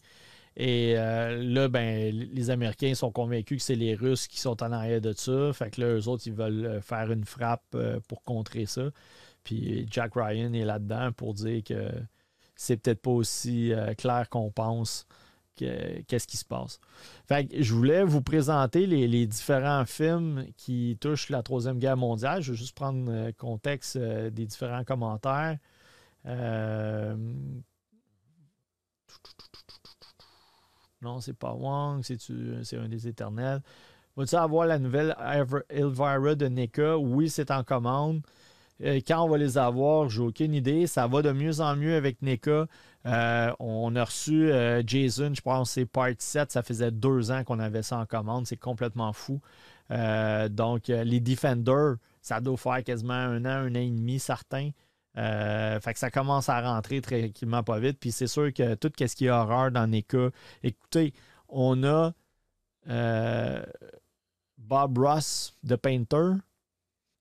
[0.57, 5.01] Et là, ben, les Américains sont convaincus que c'est les Russes qui sont en arrière
[5.01, 5.53] de ça.
[5.53, 7.77] Fait que là, eux autres, ils veulent faire une frappe
[8.09, 8.91] pour contrer ça.
[9.43, 11.91] Puis Jack Ryan est là-dedans pour dire que
[12.55, 15.07] c'est peut-être pas aussi clair qu'on pense
[15.57, 16.81] qu'est-ce qui se passe.
[17.27, 22.43] Fait je voulais vous présenter les, différents films qui touchent la Troisième Guerre mondiale.
[22.43, 25.59] Je vais juste prendre le contexte euh, des différents commentaires.
[26.27, 27.15] Euh,
[31.05, 33.61] non, c'est pas Wong, c'est un des éternels.
[34.17, 35.15] Vas-tu avoir la nouvelle
[35.69, 36.97] Elvira de NECA?
[36.99, 38.23] Oui, c'est en commande.
[38.83, 40.87] Euh, quand on va les avoir, j'ai aucune idée.
[40.87, 42.67] Ça va de mieux en mieux avec NECA.
[43.07, 46.53] Euh, on a reçu euh, Jason, je pense c'est Part 7.
[46.53, 48.47] Ça faisait deux ans qu'on avait ça en commande.
[48.47, 49.41] C'est complètement fou.
[49.91, 54.71] donc, les Defenders, ça doit faire quasiment un an, un an et demi, certains.
[55.15, 57.99] Fait que ça commence à rentrer tranquillement pas vite.
[58.01, 60.31] Puis c'est sûr que tout ce qui est horreur dans NECA.
[60.63, 61.15] Écoutez,
[61.49, 62.13] on a
[64.59, 66.33] Bob Ross, The Painter,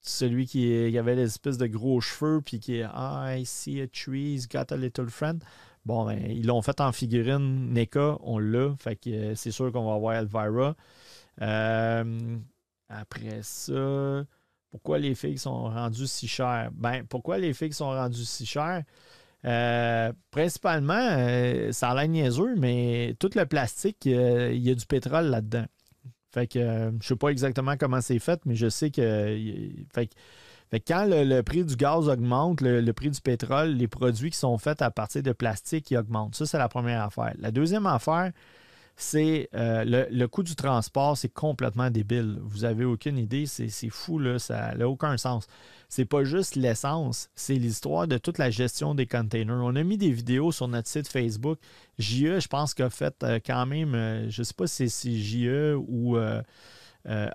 [0.00, 4.34] celui qui, avait des espèces de gros cheveux, puis qui est I see a tree,
[4.34, 5.42] he's got a little friend.
[5.84, 8.74] Bon, ben, ils l'ont fait en figurine NECA, on l'a.
[8.78, 10.76] Fait que euh, c'est sûr qu'on va avoir Elvira.
[11.42, 12.38] Euh,
[12.88, 14.24] après ça,
[14.74, 16.68] pourquoi les filles sont rendues si chères?
[16.72, 18.82] Ben, pourquoi les filles sont rendues si chères?
[19.44, 25.26] Euh, principalement, ça a l'air niaiseux, mais tout le plastique, il y a du pétrole
[25.26, 25.66] là-dedans.
[26.32, 29.38] Fait que je ne sais pas exactement comment c'est fait, mais je sais que.
[29.94, 30.14] Fait que
[30.88, 34.82] quand le, prix du gaz augmente, le, prix du pétrole, les produits qui sont faits
[34.82, 36.34] à partir de plastique qui augmentent.
[36.34, 37.32] Ça, c'est la première affaire.
[37.38, 38.32] La deuxième affaire,
[38.96, 42.38] c'est euh, le, coût du transport, c'est complètement débile.
[42.42, 45.46] Vous n'avez aucune idée, c'est fou, là, ça n'a aucun sens.
[45.88, 49.56] C'est pas juste l'essence, c'est l'histoire de toute la gestion des containers.
[49.62, 51.58] On a mis des vidéos sur notre site Facebook.
[51.98, 55.16] JE, je pense qu'a fait euh, quand même, euh, je ne sais pas si c'est
[55.16, 56.16] JE ou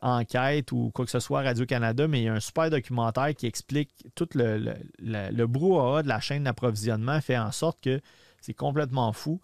[0.02, 3.46] enquête ou quoi que ce soit Radio-Canada, mais il y a un super documentaire qui
[3.46, 8.02] explique tout le, le, brouhaha de la chaîne d'approvisionnement fait en sorte que
[8.42, 9.40] c'est complètement fou.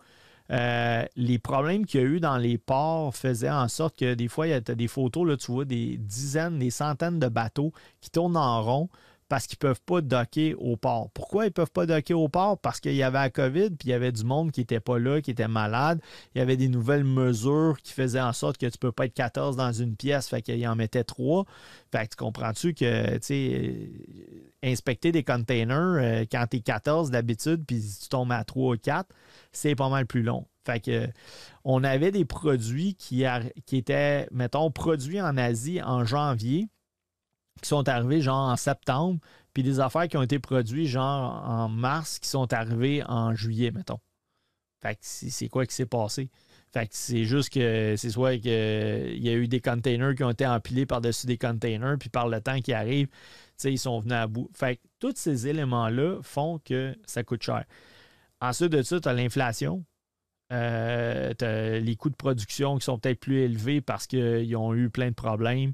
[0.51, 4.27] Euh, les problèmes qu'il y a eu dans les ports faisaient en sorte que des
[4.27, 7.71] fois, il y a des photos, là, tu vois, des dizaines, des centaines de bateaux
[8.01, 8.89] qui tournent en rond
[9.27, 11.09] parce qu'ils ne peuvent pas docker au port.
[11.13, 12.59] Pourquoi ils ne peuvent pas docker au port?
[12.59, 14.99] Parce qu'il y avait la COVID, puis il y avait du monde qui n'était pas
[14.99, 15.99] là, qui était malade.
[16.33, 19.05] Il y avait des nouvelles mesures qui faisaient en sorte que tu ne peux pas
[19.05, 21.45] être 14 dans une pièce, fait qu'il en mettait 3.
[21.91, 26.59] Fait que tu comprends-tu que, tu sais, euh, inspecter des containers euh, quand tu es
[26.59, 29.09] 14 d'habitude, puis tu tombes à 3 ou 4,
[29.51, 30.45] c'est pas mal plus long.
[30.65, 31.07] Fait que
[31.63, 33.23] on avait des produits qui,
[33.65, 36.69] qui étaient, mettons, produits en Asie en janvier
[37.61, 39.19] qui sont arrivés genre en septembre,
[39.53, 43.71] puis des affaires qui ont été produites genre en mars qui sont arrivées en juillet,
[43.71, 43.99] mettons.
[44.81, 46.29] Fait que c'est quoi qui s'est passé?
[46.71, 50.29] Fait que c'est juste que c'est soit qu'il y a eu des containers qui ont
[50.29, 53.07] été empilés par-dessus des containers, puis par le temps qui arrive,
[53.63, 54.49] ils sont venus à bout.
[54.53, 57.63] Fait que tous ces éléments-là font que ça coûte cher.
[58.41, 59.85] Ensuite de ça, tu as l'inflation.
[60.51, 64.75] Euh, tu as les coûts de production qui sont peut-être plus élevés parce qu'ils ont
[64.75, 65.73] eu plein de problèmes.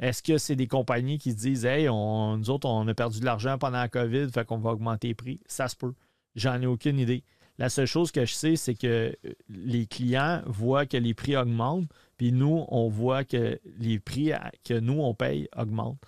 [0.00, 3.20] Est-ce que c'est des compagnies qui se disent Hey, on, nous autres, on a perdu
[3.20, 5.40] de l'argent pendant la COVID, fait qu'on va augmenter les prix?
[5.46, 5.94] Ça se peut.
[6.34, 7.24] J'en ai aucune idée.
[7.58, 11.36] La seule chose que je sais, c'est que euh, les clients voient que les prix
[11.36, 14.32] augmentent, puis nous, on voit que les prix
[14.64, 15.98] que nous, on paye augmentent.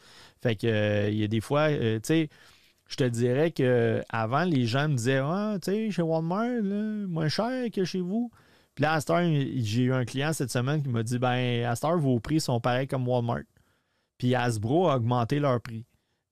[0.42, 2.28] Fait que euh, il y a des fois, euh, tu sais,
[2.88, 6.62] je te dirais qu'avant, les gens me disaient Ah, tu sais, chez Walmart,
[7.08, 8.30] moins cher que chez vous.
[8.74, 9.22] Puis là, à
[9.56, 12.86] j'ai eu un client cette semaine qui m'a dit Ben, à vos prix sont pareils
[12.86, 13.42] comme Walmart.
[14.18, 15.86] Puis Hasbro a augmenté leur prix.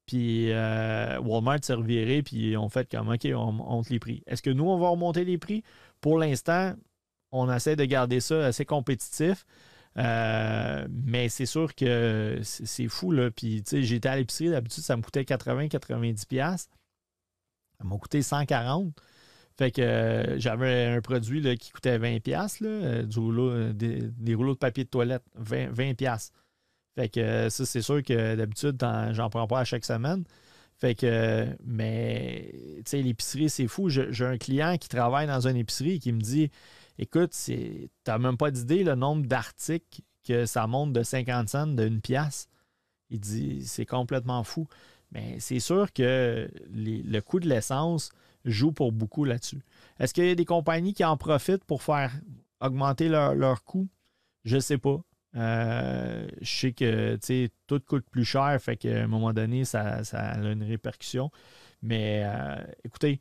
[0.06, 4.22] Puis euh, Walmart s'est reviré, puis on fait comme OK, on monte les prix.
[4.26, 5.64] Est-ce que nous, on va remonter les prix?
[6.00, 6.74] Pour l'instant,
[7.32, 9.44] on essaie de garder ça assez compétitif.
[9.98, 13.12] Euh, mais c'est sûr que c'est fou.
[13.12, 13.30] Là.
[13.30, 16.56] Puis, tu sais, j'étais à l'épicerie, d'habitude, ça me coûtait 80-90$.
[16.58, 16.68] Ça
[17.82, 18.92] m'a coûté 140$.
[19.58, 24.84] Fait que euh, j'avais un produit qui coûtait 20$, là, rouleau, des, rouleaux de papier
[24.84, 25.72] de toilette, 20$.
[25.72, 26.30] 20$.
[26.97, 28.82] Fait que euh, ça, c'est sûr que d'habitude,
[29.12, 30.24] j'en prends pas à chaque semaine.
[30.78, 33.89] Fait que, mais, tu sais, l'épicerie, c'est fou.
[33.89, 36.51] J'ai un client qui travaille dans une épicerie qui me dit
[36.98, 41.66] Écoute, tu n'as même pas d'idée le nombre d'articles que ça monte de 50 cents
[41.66, 42.48] d'une pièce.
[43.10, 44.66] Il dit C'est complètement fou.
[45.12, 48.10] Mais c'est sûr que le coût de l'essence
[48.44, 49.62] joue pour beaucoup là-dessus.
[49.98, 52.12] Est-ce qu'il y a des compagnies qui en profitent pour faire
[52.60, 53.89] augmenter leur, leur coût?
[54.44, 55.01] Je ne sais pas.
[55.36, 57.18] Euh, je sais que
[57.66, 61.30] tout coûte plus cher, fait qu'à un moment donné, ça, a une répercussion.
[61.82, 63.20] Mais euh, écoutez,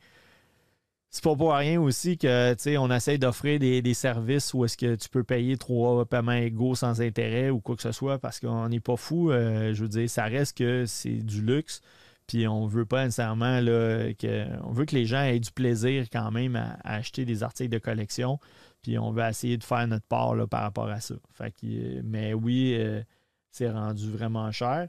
[1.10, 5.08] c'est pas pour rien aussi que on essaie d'offrir des, services où est-ce que tu
[5.08, 8.80] peux payer trois paiements égaux sans intérêt ou quoi que ce soit parce qu'on n'est
[8.80, 9.30] pas fou.
[9.30, 11.80] Euh, je veux dire, ça reste que c'est du luxe.
[12.26, 14.46] Puis on veut pas nécessairement là, que.
[14.64, 17.78] On veut que les gens aient du plaisir quand même à acheter des articles de
[17.78, 18.40] collection.
[18.86, 21.16] Puis on va essayer de faire notre part par rapport à ça.
[21.36, 23.02] Que, mais oui, euh,
[23.50, 24.88] c'est rendu vraiment cher.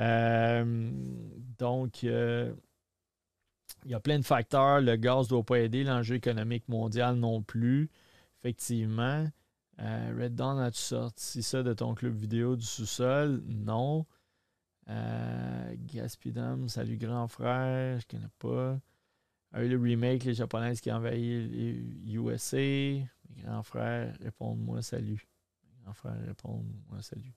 [0.00, 0.90] Euh,
[1.56, 2.52] donc, euh,
[3.84, 4.80] il y a plein de facteurs.
[4.80, 7.88] Le gaz ne doit pas aider, l'enjeu économique mondial non plus.
[8.40, 9.28] Effectivement.
[9.78, 13.44] Red Dawn, as-tu sorti ça de ton club vidéo du sous-sol?
[13.46, 14.06] Non.
[14.88, 18.80] Gaspidam, salut grand frère, je connais pas.
[19.52, 23.06] le remake, les Japonaises qui envahissent les USA.
[23.38, 25.26] Grand frère, réponds-moi salut.
[25.82, 27.34] Grand frère, réponds-moi salut.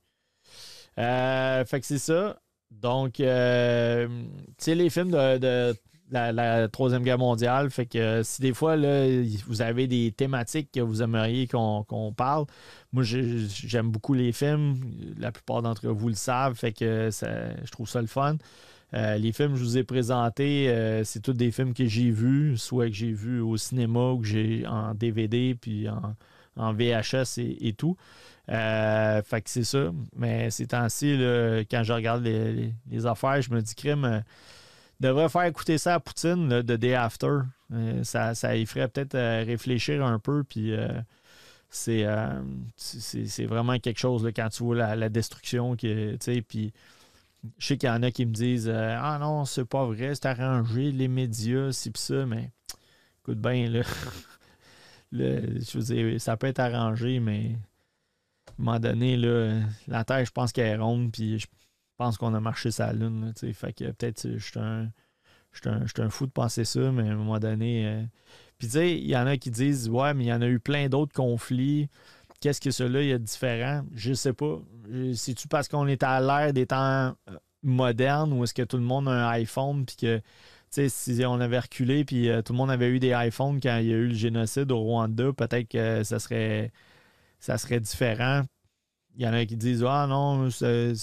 [0.98, 2.40] Euh, fait que c'est ça.
[2.72, 5.76] Donc, euh, tu sais, les films de,
[6.11, 7.70] la, Troisième Guerre mondiale.
[7.70, 9.06] Fait que si des fois, là,
[9.48, 12.45] vous avez des thématiques que vous aimeriez qu'on parle,
[12.91, 14.80] moi, j'aime beaucoup les films.
[15.18, 16.56] La plupart d'entre vous le savent.
[16.56, 18.38] Fait que je trouve ça le fun.
[18.94, 22.11] Euh, les films que je vous ai présentés, euh, c'est tous des films que j'ai
[22.11, 27.40] vus, soit que j'ai vus au cinéma ou que j'ai en DVD, puis en, VHS
[27.40, 27.98] et, tout.
[28.49, 29.91] Euh, fait que c'est ça.
[30.15, 31.18] Mais ces temps-ci,
[31.72, 34.24] quand je regarde les, affaires, je me dis, crime,
[34.99, 37.40] devrait faire écouter ça à Poutine de Day After.
[38.03, 40.76] ça, ça y ferait peut-être réfléchir un peu, puis
[41.72, 42.06] c'est
[43.45, 46.74] vraiment quelque chose quand tu vois la, destruction, puis
[47.57, 50.15] je sais qu'il y en a qui me disent euh, Ah non, c'est pas vrai,
[50.15, 52.52] c'est arrangé, les médias, c'est pis ça, mais
[53.22, 53.82] écoute bien, là.
[55.11, 57.57] je veux dire, ça peut être arrangé, mais
[58.48, 61.48] à un moment donné, là, la Terre, je pense qu'elle est ronde, puis je
[61.98, 63.26] pense qu'on a marché sa lune.
[63.26, 64.90] Là, fait que peut-être je suis un,
[65.65, 67.88] un, fou de penser ça, mais à un moment donné.
[67.88, 68.03] Euh,
[68.57, 70.48] puis tu sais, il y en a qui disent Ouais, mais il y en a
[70.48, 71.90] eu plein d'autres conflits.
[72.44, 73.86] Qu'est-ce que cela y a de différent?
[73.95, 74.60] Je sais pas.
[75.15, 76.76] C'est-tu parce qu'on est à l'ère des temps
[77.30, 80.22] euh, modernes ou est-ce que tout le monde a un iPhone puis que
[80.70, 83.88] si on avait reculé puis euh, tout le monde avait eu des iPhones quand il
[83.88, 86.74] y a eu le génocide au Rwanda, peut-être que ça serait
[87.40, 88.41] ça serait différent.
[89.15, 90.98] Il y en a qui disent Ah non, c'est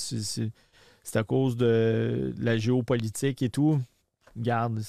[1.15, 3.81] à cause de la géopolitique et tout.
[4.37, 4.83] Regarde,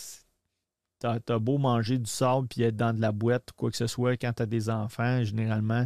[0.99, 3.88] t'as as beau manger du sable puis être dans de la boîte, quoi que ce
[3.88, 5.86] soit, quand t'as des enfants, généralement,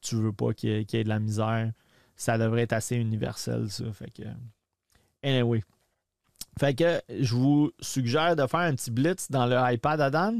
[0.00, 1.72] tu veux pas qu'il y, ait de la misère.
[2.16, 3.92] Ça devrait être assez universel, ça.
[3.92, 4.22] Fait que.
[5.22, 5.62] Anyway.
[6.58, 10.34] Fait que je vous suggère de faire un petit blitz dans le iPad Adam.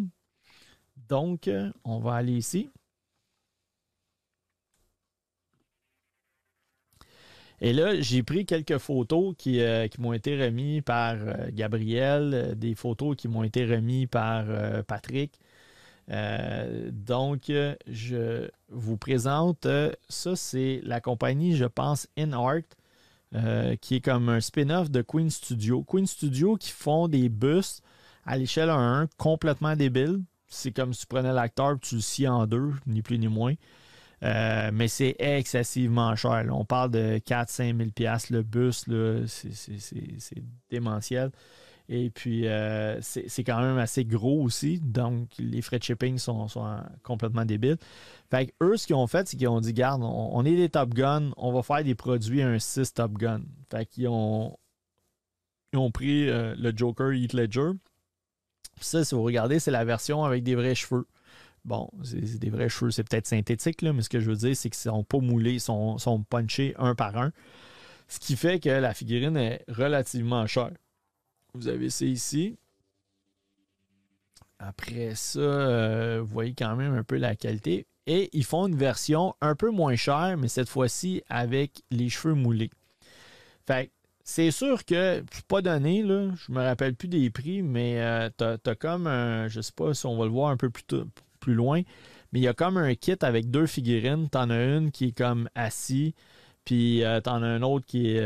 [1.09, 1.49] Donc,
[1.85, 2.69] on va aller ici.
[7.63, 12.55] Et là, j'ai pris quelques photos qui, euh, m'ont été remises par euh, Gabriel, euh,
[12.55, 14.47] des photos qui m'ont été remises par
[14.87, 15.39] Patrick.
[16.11, 17.53] Euh, donc,
[17.87, 22.65] je vous présente, euh, ça c'est la compagnie, je pense, InArt,
[23.35, 25.85] euh, qui est comme un spin-off de Queen Studio.
[25.85, 27.81] Queen Studio qui font des bus
[28.27, 30.21] à l'échelle 1 complètement débiles.
[30.49, 33.55] C'est comme si tu prenais l'acteur tu le scies en deux, ni plus ni moins.
[34.21, 36.45] mais c'est excessivement cher.
[36.51, 38.85] On parle de 4-5 000 le bus,
[39.27, 41.31] c'est démentiel.
[41.93, 44.79] Et puis, euh, c'est quand même assez gros aussi.
[44.79, 46.47] Donc, les frais de shipping sont,
[47.03, 47.79] complètement débiles.
[48.31, 50.69] Fait que eux, ce qu'ils ont fait, c'est qu'ils ont dit Garde, on, est des
[50.69, 53.43] Top Gun, on va faire des produits un 6 Top Gun.
[53.73, 54.57] Fait qu'ils ont,
[55.75, 57.73] ont pris euh, le Joker Heath Ledger.
[58.81, 61.09] Ça, si vous regardez, c'est la version avec des vrais cheveux.
[61.65, 64.57] Bon, c'est des vrais cheveux, c'est peut-être synthétique, là, mais ce que je veux dire,
[64.57, 67.33] c'est qu'ils sont pas moulés, ils sont, sont punchés un par un.
[68.07, 70.71] Ce qui fait que la figurine est relativement chère.
[71.55, 72.57] Vous avez ça ici.
[74.61, 77.87] Après ça, euh, vous voyez quand même un peu la qualité.
[78.07, 82.35] Et ils font une version un peu moins chère, mais cette fois-ci avec les cheveux
[82.35, 82.71] moulés.
[83.67, 83.91] Fait
[84.23, 88.29] c'est sûr que je pas donné, là, je me rappelle plus des prix, mais euh,
[88.37, 91.55] tu as, comme un, je sais pas si on va le voir un peu plus,
[91.55, 91.83] loin,
[92.33, 94.29] mais il y a comme un kit avec deux figurines.
[94.31, 96.15] Tu en as une qui est comme assis,
[96.65, 98.19] puis euh, tu en as un autre qui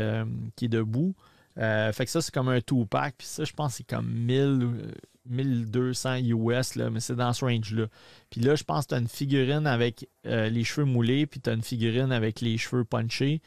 [0.55, 1.15] qui est debout.
[1.57, 3.15] Euh, fait que ça, c'est comme un two-pack.
[3.17, 4.91] Puis ça, je pense que c'est comme 1000,
[5.25, 7.87] 1200 US, là, mais c'est dans ce range-là.
[8.29, 11.39] Puis là, je pense que tu as une figurine avec euh, les cheveux moulés, puis
[11.39, 13.41] tu as une figurine avec les cheveux punchés.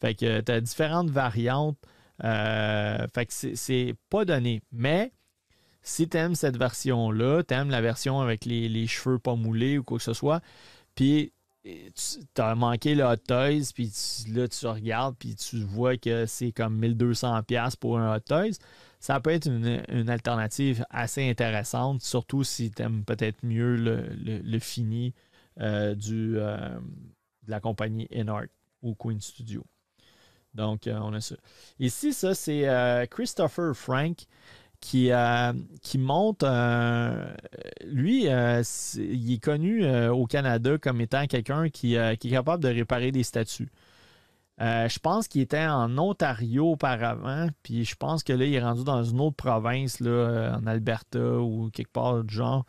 [0.00, 1.78] Fait que tu as différentes variantes.
[2.24, 4.62] Euh, fait que c'est pas donné.
[4.72, 5.12] Mais
[5.82, 9.78] si tu aimes cette version-là, tu aimes la version avec les, les, cheveux pas moulés
[9.78, 10.40] ou quoi que ce soit,
[10.94, 11.32] puis
[11.64, 13.92] tu as manqué le Hot Toys, puis
[14.32, 18.58] là, tu regardes, puis tu vois que c'est comme 1200$ pour un Hot Toys.
[19.00, 25.14] Ça peut être une, alternative assez intéressante, surtout si tu aimes peut-être mieux le, fini
[25.60, 26.78] euh, euh,
[27.46, 28.48] de la compagnie InArt
[28.82, 29.64] ou Queen Studio.
[30.54, 31.36] Donc, euh, on a ça.
[31.78, 34.26] Ici, ça, c'est Christopher Frank
[34.80, 35.52] qui, euh,
[35.82, 36.42] qui monte.
[36.42, 37.30] Euh,
[37.84, 38.62] lui, euh,
[38.96, 43.70] il est connu au Canada comme étant quelqu'un qui, est capable de réparer des statues.
[44.58, 48.84] je pense qu'il était en Ontario auparavant, puis je pense que là, il est rendu
[48.84, 52.64] dans une autre province, en Alberta ou quelque part du genre.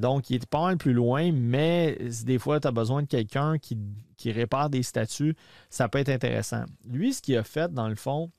[0.00, 3.58] donc, il est pas mal plus loin, mais des fois, tu as besoin de quelqu'un
[3.58, 3.78] qui,
[4.16, 5.36] qui répare des statues,
[5.70, 6.64] ça peut être intéressant.
[6.88, 8.30] Lui, ce qu'il a fait, dans le fond,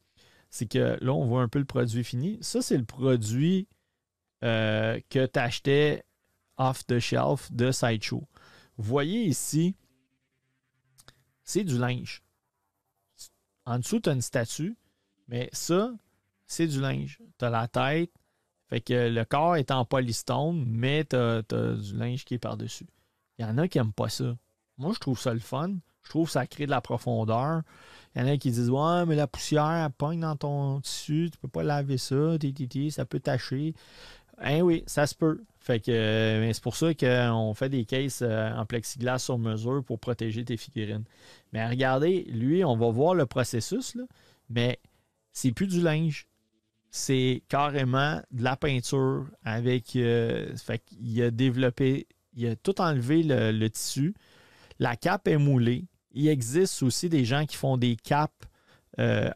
[0.53, 2.37] c'est que là, on voit un peu le produit fini.
[2.41, 3.67] Ça, c'est le produit
[4.43, 6.05] euh, que tu achetais
[6.57, 8.27] off the shelf de Sideshow.
[8.77, 9.75] Vous voyez ici,
[11.43, 12.21] c'est du linge.
[13.65, 14.77] En dessous, tu as une statue,
[15.27, 15.91] mais ça,
[16.45, 17.19] c'est du linge.
[17.39, 18.11] Tu as la tête.
[18.67, 22.85] Fait que le corps est en polystone, mais tu as, du linge qui est par-dessus.
[23.39, 24.37] Il y en a qui n'aiment pas ça.
[24.77, 25.77] Moi, je trouve ça le fun.
[26.03, 27.61] Je trouve que ça crée de la profondeur.
[28.15, 31.29] Il y en a qui disent Ouais, mais la poussière, elle pogne dans ton tissu,
[31.31, 32.37] tu peux pas laver ça,
[32.91, 33.73] ça peut tacher.
[34.39, 35.43] Hein oui, ça se peut.
[35.59, 39.81] Fait que euh, c'est pour ça qu'on fait des cases euh, en plexiglas sur mesure
[39.85, 41.05] pour protéger tes figurines.
[41.53, 43.97] Mais regardez, lui, on va voir le processus,
[44.49, 44.79] mais
[45.31, 46.27] c'est plus du linge.
[46.89, 49.95] C'est carrément de la peinture avec.
[49.95, 54.13] Euh, fait qu'il a développé, il a tout enlevé le, tissu.
[54.79, 55.85] La cape est moulée.
[56.13, 58.45] Il existe aussi des gens qui font des capes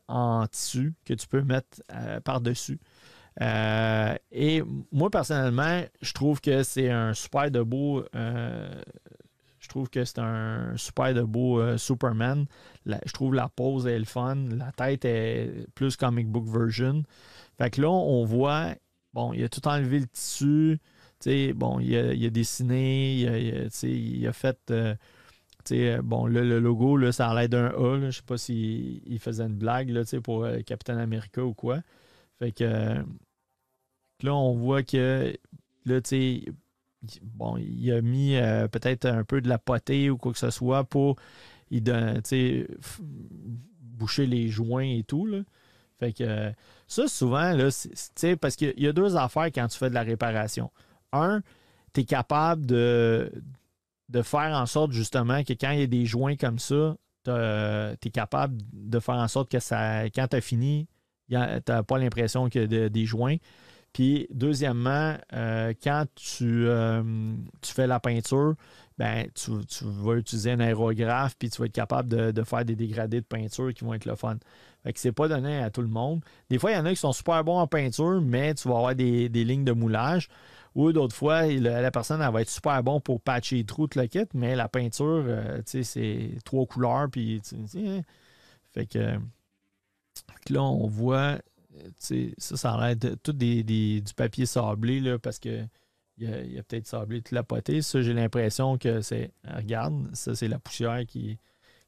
[0.08, 1.82] en tissu que tu peux mettre
[2.24, 2.80] par-dessus.
[3.42, 8.04] Euh, et moi, personnellement, je trouve que c'est un super de beau.
[8.16, 8.82] Euh,
[9.60, 12.46] je trouve que c'est un super de euh, Superman.
[12.86, 14.36] je trouve la pose est le fun.
[14.52, 17.04] La tête est plus comic book version.
[17.58, 18.76] Fait que là, on voit,
[19.14, 20.80] bon, il a tout enlevé le tissu.
[21.56, 24.74] bon, il a, dessiné, il a, fait.
[26.04, 28.00] Bon, le, logo, là, ça a l'air d'un A.
[28.00, 31.80] Je ne sais pas s'il faisait une blague là, pour Captain America ou quoi.
[32.40, 33.04] Fait que
[34.24, 35.38] Là, on voit que
[35.86, 36.44] là, tu
[37.22, 40.50] bon, il a mis euh, peut-être un peu de la potée ou quoi que ce
[40.50, 41.18] soit pour
[43.82, 45.26] boucher les joints et tout.
[45.26, 45.42] Là.
[46.00, 46.52] Fait que
[46.88, 47.70] ça, souvent, là,
[48.40, 50.72] parce qu'il y a deux affaires quand tu fais de la réparation.
[51.14, 51.42] Un,
[51.94, 53.32] tu es capable de,
[54.10, 57.32] de faire en sorte justement que quand il y a des joints comme ça, tu
[57.32, 60.88] es capable de faire en sorte que ça, quand tu as fini,
[61.30, 63.38] tu n'as pas l'impression y a des joints.
[63.98, 66.06] Puis, deuxièmement, euh, quand
[66.44, 68.54] euh, tu, fais la peinture,
[68.98, 69.52] ben, tu,
[69.82, 73.74] vas utiliser un aérographe, puis tu vas être capable de, faire des dégradés de peinture
[73.74, 74.38] qui vont être le fun.
[74.84, 76.24] Fait que c'est pas donné à tout le monde.
[76.50, 78.76] Des fois, il y en a qui sont super bons en peinture, mais tu vas
[78.76, 80.30] avoir des, lignes de moulage.
[80.78, 84.00] Ou d'autres fois, la personne elle va être super bon pour patcher les trous de
[84.00, 87.42] le kit, mais la peinture, euh, tu sais, c'est trois couleurs, puis
[87.76, 88.02] hein.
[88.74, 89.18] fait que
[90.50, 91.40] là, on voit
[91.98, 95.66] ça, ça a l'air tout du papier sablé là, parce que
[96.20, 97.82] il y a, peut-être sablé toute la potée.
[97.82, 99.32] Ça, j'ai l'impression que c'est.
[99.48, 101.38] Regarde, ça, c'est la poussière qui,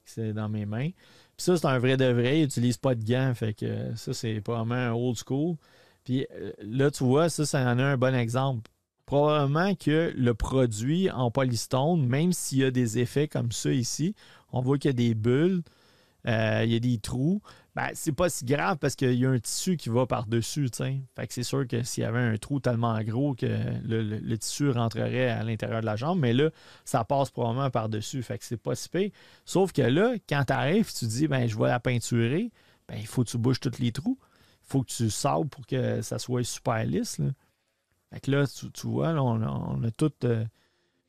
[0.06, 0.90] qui est dans mes mains.
[1.36, 2.40] Puis ça, c'est un vrai de vrai.
[2.40, 3.34] Il n'utilise pas de gants.
[3.34, 5.56] Fait que ça, c'est vraiment un old school.
[6.04, 8.70] Puis euh, là, tu vois, ça, ça en a un bon exemple.
[9.10, 14.14] Probablement que le produit en polystone, même s'il y a des effets comme ça ici,
[14.52, 15.64] on voit qu'il y a des bulles,
[16.28, 17.42] euh, il y a des trous.
[17.76, 20.70] Ben, c'est pas si grave parce qu'il y a un tissu qui va par-dessus.
[20.76, 23.48] Fait que c'est sûr que s'il y avait un trou tellement gros que
[23.84, 26.52] le, tissu rentrerait à l'intérieur de la jambe, mais là,
[26.86, 28.22] ça passe probablement par-dessus.
[28.22, 29.10] Fait que c'est pas si pire.
[29.44, 32.52] Sauf que là, quand tu arrives, tu dis ben je vais la peinturer,
[32.88, 34.20] ben, il faut que tu bouges tous les trous.
[34.22, 37.20] Il faut que tu sabres pour que ça soit super lisse.
[38.12, 40.46] Fait que là, tu, vois, on, a, tout euh,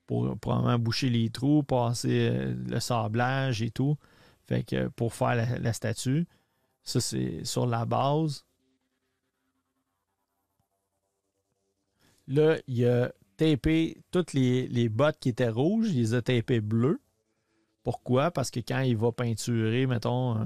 [0.06, 3.96] pour probablement boucher les trous, passer euh, le sablage et tout.
[4.46, 6.26] Fait que pour faire la statue.
[6.82, 8.44] Ça, c'est sur la base.
[12.26, 17.00] Là, il a tapé toutes les, bottes qui étaient rouges, il les a tapées bleues.
[17.82, 18.30] Pourquoi?
[18.30, 20.36] Parce que quand il va peinturer, mettons,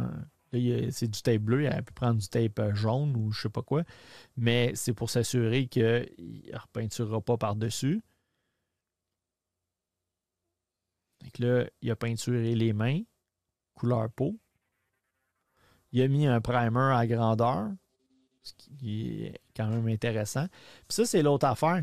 [0.90, 3.48] c'est du tape bleu, il a pu prendre du tape euh, jaune ou je sais
[3.48, 3.84] pas quoi.
[4.36, 8.02] Mais c'est pour s'assurer qu'il ne repeinturera pas par-dessus.
[11.22, 13.00] Donc là, il a peinturé les mains,
[13.74, 14.38] couleur peau.
[15.92, 17.70] Il a mis un primer à grandeur,
[18.42, 20.46] ce qui est quand même intéressant.
[20.48, 21.82] Puis ça, c'est l'autre affaire.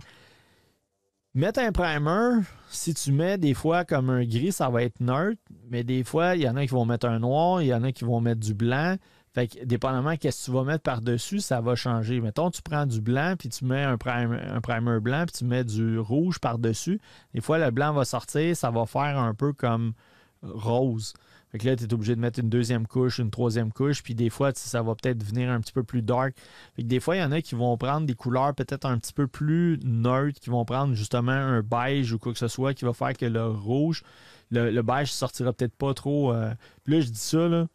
[1.34, 5.42] Mettre un primer, si tu mets des fois comme un gris, ça va être neutre,
[5.70, 7.84] mais des fois, il y en a qui vont mettre un noir, il y en
[7.84, 8.98] a qui vont mettre du blanc.
[9.34, 12.20] Fait que, dépendamment de ce que tu vas mettre par-dessus, ça va changer.
[12.20, 15.46] Mettons, tu prends du blanc, puis tu mets un primer, un primer blanc, puis tu
[15.46, 17.00] mets du rouge par-dessus.
[17.34, 19.94] Des fois, le blanc va sortir, ça va faire un peu comme
[20.42, 21.14] rose.
[21.52, 24.16] Fait que là, tu es obligé de mettre une deuxième couche, une troisième couche, puis
[24.16, 26.34] des fois, ça va peut-être venir un petit peu plus dark.
[26.76, 28.98] Fait que des fois, il y en a qui vont prendre des couleurs peut-être un
[28.98, 32.74] petit peu plus neutres, qui vont prendre justement un beige ou quoi que ce soit,
[32.74, 34.04] qui va faire que le rouge,
[34.50, 36.32] le, beige sortira peut-être pas trop.
[36.32, 36.54] Euh,
[36.84, 37.68] puis là, je dis ça, là.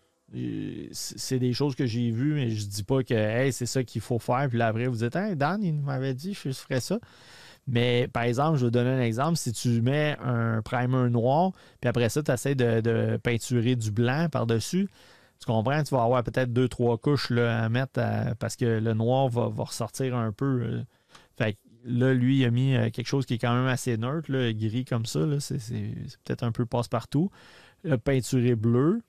[0.92, 4.18] C'est des choses que j'ai vues, mais je dis pas que c'est ça qu'il faut
[4.18, 4.48] faire.
[4.48, 6.98] Puis là, après, vous dites Hey, Dan, il m'avait dit je ferais ça.
[7.66, 9.36] Mais par exemple, je vais donner un exemple.
[9.36, 14.28] Si tu mets un primer noir, puis après ça, tu essaies de, peinturer du blanc
[14.30, 14.88] par-dessus,
[15.40, 15.82] tu comprends?
[15.82, 18.00] Tu vas avoir peut-être deux, trois couches là, à mettre
[18.38, 20.62] parce que le noir va, ressortir un peu.
[20.62, 20.82] Euh.
[21.36, 24.30] fait là, lui, il a mis euh, quelque chose qui est quand même assez neutre,
[24.52, 25.20] gris comme ça.
[25.40, 25.58] C'est,
[26.24, 27.30] peut-être un peu passe-partout.
[28.04, 29.02] Peinturé bleu.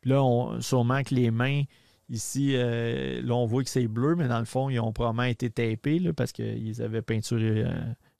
[0.00, 1.62] Puis là, on, sûrement que les mains,
[2.08, 5.24] Ici, euh, là, on voit que c'est bleu, mais dans le fond, ils ont probablement
[5.24, 7.70] été tapés là, parce qu'ils avaient peinturé euh,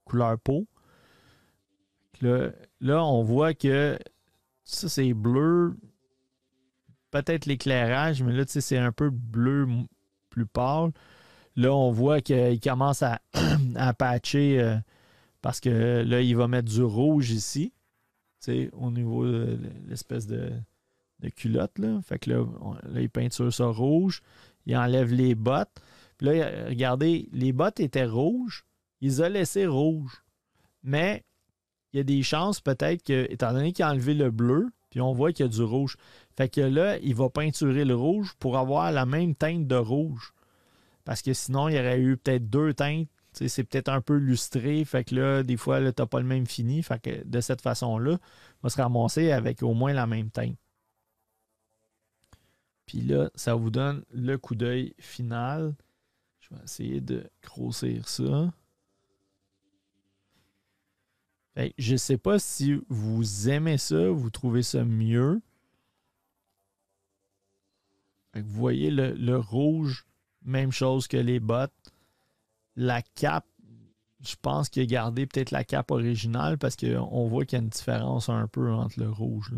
[0.04, 0.66] couleur peau.
[2.20, 2.50] Là,
[2.80, 3.98] là, on voit que
[4.64, 5.76] ça, c'est bleu.
[7.12, 9.68] Peut-être l'éclairage, mais là, tu sais, c'est un peu bleu
[10.30, 10.90] plus pâle.
[11.54, 13.02] Là, on voit qu'il commence
[13.76, 14.76] à, patcher euh,
[15.42, 17.72] parce que là, il va mettre du rouge ici,
[18.40, 20.52] tu sais, au niveau de l'espèce de,
[21.20, 21.78] de culotte.
[21.78, 22.00] Là.
[22.02, 22.44] Fait que là,
[22.96, 24.22] il peinture ça rouge.
[24.66, 25.80] Il enlève les bottes.
[26.18, 28.64] Puis là, regardez, les bottes étaient rouges.
[29.00, 30.22] Ils ont laissé rouge.
[30.82, 31.24] Mais
[31.92, 35.00] il y a des chances peut-être que, étant donné qu'il a enlevé le bleu, puis
[35.00, 35.96] on voit qu'il y a du rouge.
[36.36, 40.32] Fait que là, il va peinturer le rouge pour avoir la même teinte de rouge.
[41.04, 43.08] Parce que sinon, il y aurait eu peut-être deux teintes.
[43.32, 44.84] C'est peut-être un peu lustré.
[44.84, 46.82] Fait que là, des fois, tu n'as pas le même fini.
[46.82, 48.18] Fait que de cette façon-là, on
[48.62, 50.56] va se ramasser avec au moins la même teinte.
[52.86, 55.74] Puis là, ça vous donne le coup d'œil final.
[56.40, 58.52] Je vais essayer de grossir ça.
[61.78, 65.40] je ne sais pas si vous aimez ça, vous trouvez ça mieux.
[68.34, 70.06] vous voyez le, rouge,
[70.44, 71.72] même chose que les bottes.
[72.76, 73.46] La cape,
[74.20, 77.64] je pense qu'il a gardé peut-être la cape originale parce qu'on voit qu'il y a
[77.64, 79.54] une différence un peu entre le rouge.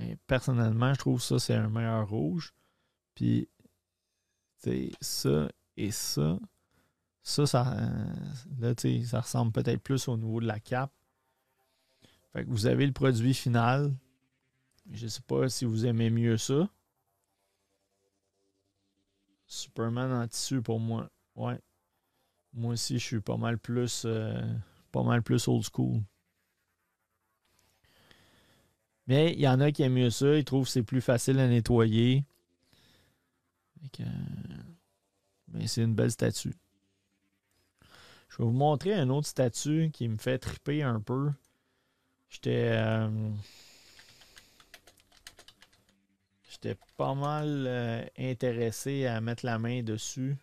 [0.00, 2.54] Mais personnellement, je trouve ça, c'est un meilleur rouge.
[3.14, 3.48] Puis,
[4.62, 6.38] tu ça et ça,
[7.22, 7.76] ça, ça,
[8.58, 8.74] là,
[9.04, 10.92] ça ressemble peut-être plus au niveau de la cape.
[12.32, 13.94] Fait que vous avez le produit final.
[14.90, 16.68] Je sais pas si vous aimez mieux ça.
[19.46, 21.10] Superman en tissu pour moi.
[21.34, 21.60] Ouais.
[22.54, 24.40] Moi aussi, je suis pas mal plus euh,
[24.92, 26.02] pas mal plus old school.
[29.10, 30.36] Mais il y en a qui aiment mieux ça.
[30.36, 32.24] Ils trouvent que c'est plus facile à nettoyer.
[35.48, 36.54] mais c'est une belle statue.
[38.28, 41.32] Je vais vous montrer un autre statut qui me fait triper un peu.
[42.28, 42.70] J'étais.
[42.72, 43.30] Euh,
[46.48, 50.36] j'étais pas mal euh, intéressé à mettre la main dessus.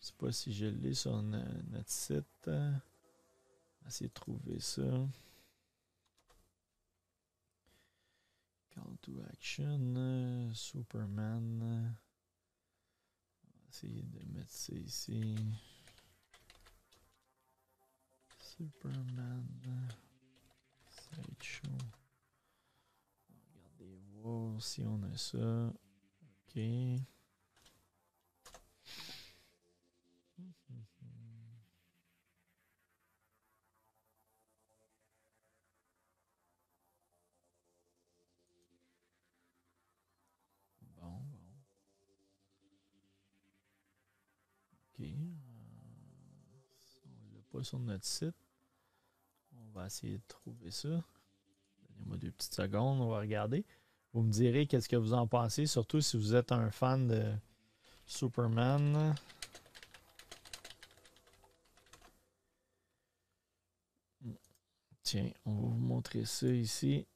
[0.00, 2.50] Je sais pas si je l'ai sur notre site.
[3.86, 4.82] Essayer de trouver ça.
[8.78, 11.96] Call to Action, euh, Superman.
[13.44, 15.34] On va essayer de mettre ça ici.
[18.38, 19.44] Superman.
[20.90, 21.78] Sideshow.
[23.30, 25.72] Regardez voir si on a ça.
[26.46, 26.60] OK.
[47.62, 48.34] Sur notre site.
[49.52, 50.88] On va essayer de trouver ça.
[50.88, 53.64] Donnez-moi deux petites secondes, on va regarder.
[54.12, 57.32] Vous me direz qu'est-ce que vous en pensez, surtout si vous êtes un fan de
[58.06, 59.14] Superman.
[65.02, 67.06] Tiens, on va vous montrer ça ici.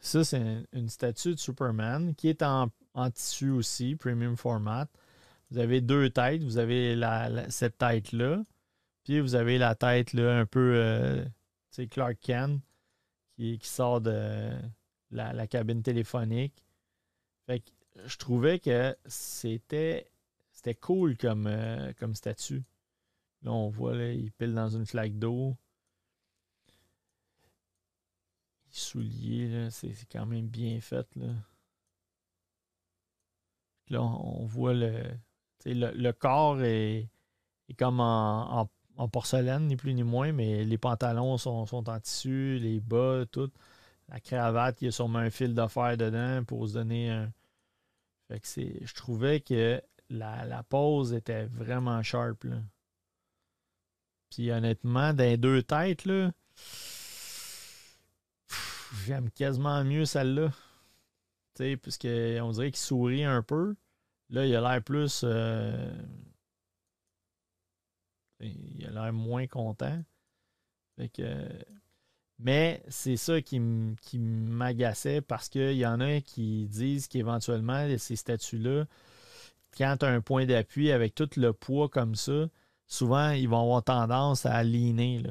[0.00, 4.86] Ça, c'est une statue de Superman qui est en, en tissu aussi, premium format.
[5.50, 6.42] Vous avez deux têtes.
[6.42, 8.44] Vous avez la, cette tête-là.
[9.04, 11.24] Puis vous avez la tête là, un peu euh,
[11.90, 12.60] Clark Kent
[13.36, 14.50] qui, qui sort de
[15.10, 16.64] la, cabine téléphonique.
[17.46, 17.70] Fait que
[18.06, 20.10] je trouvais que c'était
[20.52, 22.64] c'était cool comme, euh, comme statut.
[23.42, 25.56] Là, on voit, là, il pile dans une flaque d'eau.
[28.70, 31.06] Souliers, c'est quand même bien fait.
[31.16, 31.32] Là,
[33.88, 35.04] là on voit le,
[35.64, 37.08] le, corps est,
[37.78, 38.68] comme en,
[39.12, 43.50] porcelaine, ni plus ni moins, mais les pantalons sont, en tissu, les bas, tout.
[44.08, 47.30] La cravate, il y a sûrement un fil de fer dedans pour se donner un.
[48.30, 52.44] Je trouvais que la, pose était vraiment sharp.
[52.44, 52.56] Là.
[54.30, 56.08] Puis honnêtement, dans deux têtes.
[59.06, 60.50] J'aime quasiment mieux celle-là.
[61.54, 63.74] Tu dirait qu'il sourit un peu.
[64.30, 65.22] Là, il a l'air plus.
[65.24, 65.90] Euh,
[68.40, 70.02] il a l'air moins content.
[72.38, 78.86] mais c'est ça qui, m'agaçait parce qu'il y en a qui disent qu'éventuellement, ces statues-là,
[79.76, 82.48] quand tu as un point d'appui avec tout le poids comme ça,
[82.86, 85.22] souvent, ils vont avoir tendance à aligner.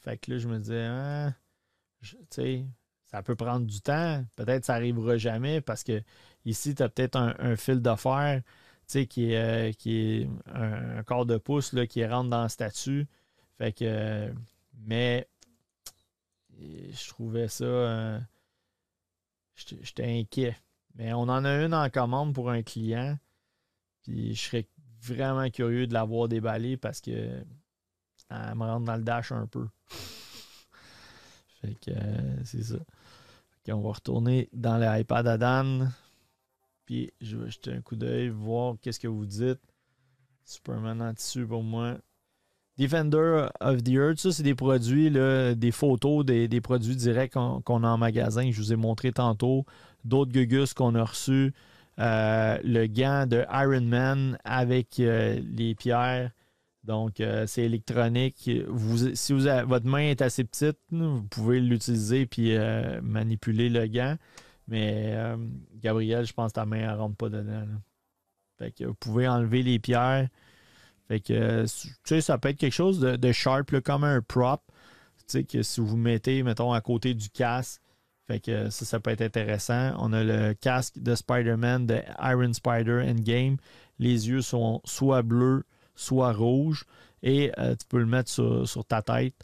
[0.00, 1.32] Fait que là, je me disais, ah,
[3.06, 4.24] ça peut prendre du temps.
[4.36, 6.02] Peut-être que ça n'arrivera jamais parce que
[6.44, 8.42] ici, tu as peut-être un, fil de fer
[9.08, 13.06] qui est, euh, qui est un, quart de pouce là, qui rentre dans le statut.
[13.58, 14.32] Fait que,
[14.86, 15.28] mais
[16.58, 17.64] je trouvais ça.
[17.64, 18.20] Euh,
[19.54, 20.56] j'étais inquiet.
[20.96, 23.18] Mais on en a une en commande pour un client.
[24.02, 24.68] Puis je serais
[25.02, 27.10] vraiment curieux de l'avoir déballée parce que
[28.30, 29.68] elle me rentre dans le dash un peu.
[31.60, 32.78] fait que euh, c'est ça.
[33.68, 35.62] on va retourner dans l'iPad à.
[37.20, 39.60] Je vais jeter un coup d'œil, voir qu'est-ce que vous dites.
[40.44, 41.96] Superman en tissu pour moi.
[42.76, 47.88] Defender of the Earth, ça, c'est des produits, des photos, des, produits directs qu'on a
[47.88, 48.50] en magasin.
[48.50, 49.66] Je vous ai montré tantôt.
[50.04, 51.52] D'autres gugus qu'on a reçus.
[51.98, 56.30] Euh, le gant de Iron Man avec euh, les pierres.
[56.84, 58.50] Donc, euh, c'est électronique.
[58.68, 62.56] Vous, si votre main est assez petite, vous pouvez l'utiliser puis
[63.02, 64.16] manipuler le gant.
[64.70, 65.14] Mais
[65.82, 67.66] Gabriel, je pense que ta main ne rentre pas dedans.
[68.58, 70.28] Fait que vous pouvez enlever les pierres
[71.10, 74.62] fait que, tu sais, ça peut être quelque chose de, sharp, comme un prop.
[75.16, 77.82] Tu sais, que si vous mettez, mettons, à côté du casque,
[78.28, 79.92] fait que ça, ça peut être intéressant.
[79.98, 83.56] On a le casque de Spider-Man de Iron Spider Endgame.
[83.98, 85.64] Les yeux sont soit bleus,
[85.96, 86.84] soit rouges.
[87.24, 89.34] Et euh, tu peux le mettre sur, ta tête.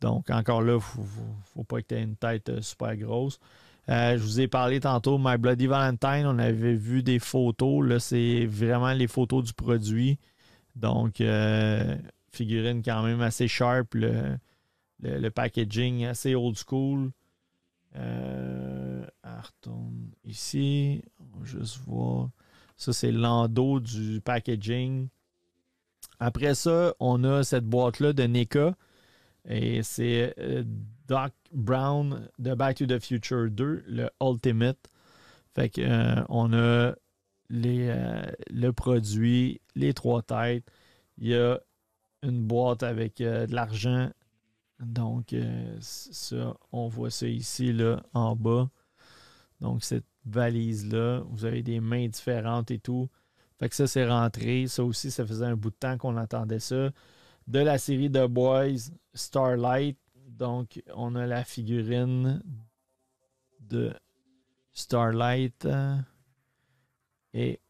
[0.00, 1.06] Donc, encore là, il ne
[1.52, 3.38] faut, pas que tu aies une tête euh, super grosse.
[3.90, 7.84] Euh, je vous ai parlé tantôt, My Bloody Valentine, on avait vu des photos.
[7.86, 10.18] Là, c'est vraiment les photos du produit.
[10.76, 11.96] Donc, euh,
[12.30, 14.38] figurine quand même assez sharp, le,
[15.30, 17.10] packaging assez old school.
[17.96, 19.04] Euh,
[20.24, 21.02] ici.
[21.18, 22.30] On va juste voir.
[22.76, 25.08] Ça, c'est l'endos du packaging.
[26.18, 28.74] Après ça, on a cette boîte-là de NECA.
[29.48, 30.64] Et c'est euh,
[31.10, 34.78] Doc Brown de Back to the Future 2, le Ultimate.
[35.56, 36.94] Fait qu'on euh, on a
[37.52, 40.64] euh, le produit, les trois têtes.
[41.18, 41.58] Il y a
[42.22, 44.08] une boîte avec euh, de l'argent.
[44.78, 48.70] Donc, euh, ça, on voit ça ici, là, en bas.
[49.60, 53.10] Donc, cette valise-là, vous avez des mains différentes et tout.
[53.58, 54.68] Fait que ça, c'est rentré.
[54.68, 56.90] Ça aussi, ça faisait un bout de temps qu'on attendait ça.
[57.48, 59.98] De la série de Boys, Starlight.
[60.40, 62.42] Donc, on a la figurine
[63.60, 63.92] de
[64.72, 65.68] Starlight
[67.34, 67.60] et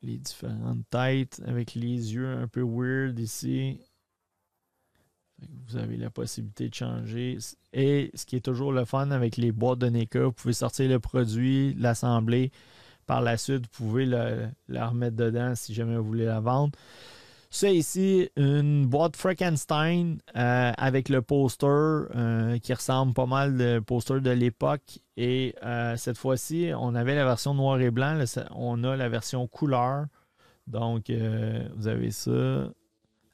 [0.00, 3.82] les différentes têtes avec les yeux un peu weird ici.
[5.66, 7.36] Vous avez la possibilité de changer.
[7.74, 10.88] Et ce qui est toujours le fun avec les boîtes de NECA, vous pouvez sortir
[10.88, 12.50] le produit, l'assembler.
[13.04, 16.78] Par la suite, vous pouvez la remettre dedans si jamais vous voulez la vendre.
[17.52, 23.82] C'est ici une boîte Frankenstein euh, avec le poster euh, qui ressemble pas mal au
[23.82, 25.00] poster de l'époque.
[25.16, 28.22] Et euh, cette fois-ci, on avait la version noir et blanc.
[28.52, 30.06] on a la version couleur.
[30.68, 32.70] Donc, vous avez ça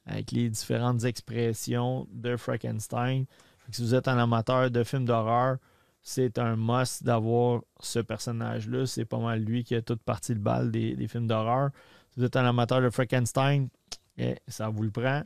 [0.07, 3.25] avec les différentes expressions de Frankenstein.
[3.71, 5.57] Si vous êtes un amateur de films d'horreur,
[6.01, 8.87] c'est un must d'avoir ce personnage-là.
[8.87, 11.69] C'est pas mal lui qui a toute partie de balle des films d'horreur.
[12.09, 13.69] Si vous êtes un amateur de Frankenstein,
[14.47, 15.23] ça vous le prend.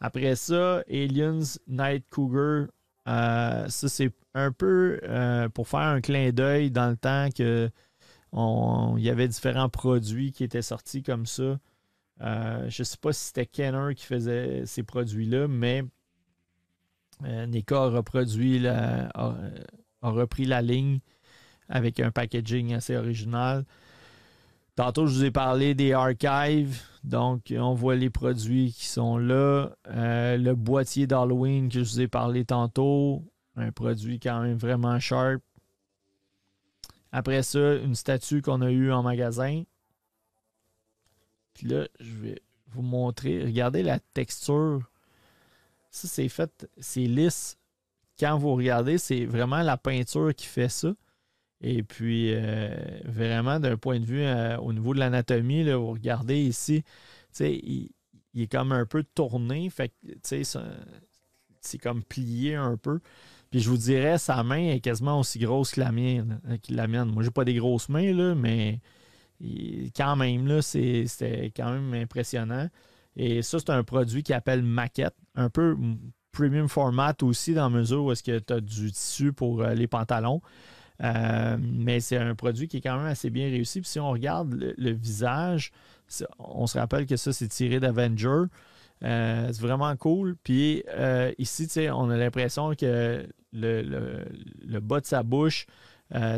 [0.00, 2.68] Après ça, Aliens Night Cougar.
[3.08, 7.70] Euh, ça, c'est un peu euh, pour faire un clin d'œil dans le temps que
[8.32, 11.58] il y avait différents produits qui étaient sortis comme ça.
[12.20, 15.82] Euh, je ne sais pas si c'était Kenner qui faisait ces produits-là, mais
[17.22, 19.10] NECA a, reproduit a,
[20.02, 21.00] repris la ligne
[21.70, 23.64] avec un packaging assez original.
[24.76, 26.82] Tantôt, je vous ai parlé des archives.
[27.02, 29.70] Donc, on voit les produits qui sont là.
[29.88, 33.24] Euh, le boîtier d'Halloween que je vous ai parlé tantôt.
[33.56, 35.42] Un produit quand même vraiment sharp.
[37.10, 39.62] Après ça, une statue qu'on a eue en magasin.
[41.54, 43.42] Puis là, je vais vous montrer.
[43.44, 44.90] Regardez la texture.
[45.90, 47.56] Ça, c'est fait, c'est lisse.
[48.20, 50.92] Quand vous regardez, c'est vraiment la peinture qui fait ça.
[51.60, 52.74] Et puis, euh,
[53.04, 56.84] vraiment, d'un point de vue euh, au niveau de l'anatomie, vous regardez ici,
[57.40, 57.90] il,
[58.34, 59.92] il, est comme un peu tourné, fait
[60.22, 63.00] c'est comme plié un peu.
[63.50, 66.40] Puis je vous dirais, sa main est quasiment aussi grosse que la mienne.
[66.48, 67.10] Euh, que la mienne.
[67.10, 68.80] Moi, j'ai pas des grosses mains, là, mais
[69.96, 72.68] quand même, c'était quand même impressionnant.
[73.16, 75.76] Et ça, c'est un produit qui appelle maquette, un peu
[76.32, 79.86] premium format aussi, dans la mesure où est-ce que tu as du tissu pour les
[79.86, 80.42] pantalons.
[81.02, 83.80] Euh, mais c'est un produit qui est quand même assez bien réussi.
[83.80, 85.72] Puis si on regarde le, visage,
[86.38, 88.44] on se rappelle que ça, c'est tiré d'Avenger.
[89.00, 90.36] c'est vraiment cool.
[90.42, 90.82] Puis
[91.38, 95.66] ici, on a l'impression que le, bas de sa bouche,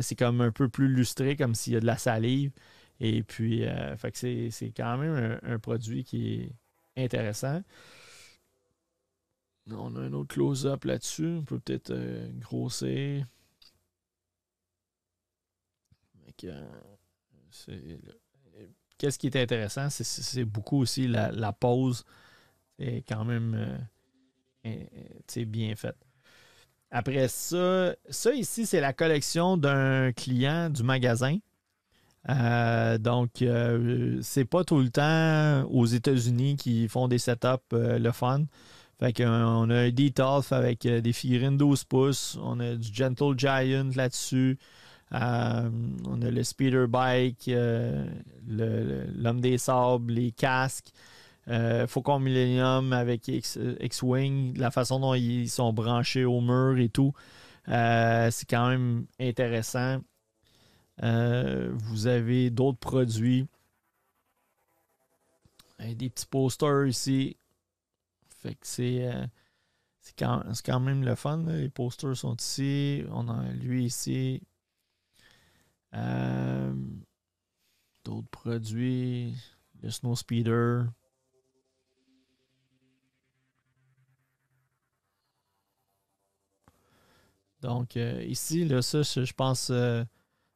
[0.01, 2.53] c'est comme un peu plus lustré, comme s'il y a de la salive.
[3.01, 3.65] Et puis,
[4.13, 6.53] c'est quand même un, produit qui
[6.97, 7.63] est intéressant.
[9.71, 11.37] On a un autre close-up là-dessus.
[11.41, 11.93] On peut peut-être
[12.41, 13.27] grossir.
[18.99, 22.05] Qu'est-ce qui est intéressant, c'est beaucoup aussi la, pause.
[22.79, 23.79] C'est quand même
[24.67, 25.97] euh, bien fait.
[26.91, 31.39] Après ça, ça ici, c'est la collection d'un client du magasin.
[32.29, 38.11] Euh, donc, euh, c'est pas tout le temps aux États-Unis qui font des setups le
[38.11, 38.45] fun.
[38.99, 42.37] Fait qu'on a un Detolf avec des figurines 12 pouces.
[42.43, 44.59] On a du Gentle Giant là-dessus.
[45.13, 45.71] Euh,
[46.07, 48.07] on a le speeder bike, euh,
[48.47, 50.91] l'homme des sables, les casques.
[51.49, 57.15] Euh, Faucon Millennium avec X-Wing, la façon dont ils sont branchés au mur et tout.
[57.67, 60.01] c'est quand même intéressant.
[61.01, 63.47] vous avez d'autres produits.
[65.79, 67.37] Des petits posters ici.
[68.43, 69.11] Fait que c'est.
[70.01, 71.45] c'est quand, même le fun.
[71.47, 73.05] Les posters sont ici.
[73.11, 74.43] On a lui ici.
[75.95, 76.75] Euh,
[78.05, 79.35] d'autres produits,
[79.83, 80.87] le Snow Speeder.
[87.61, 90.05] Donc euh, ici, là, ça, je pense, euh,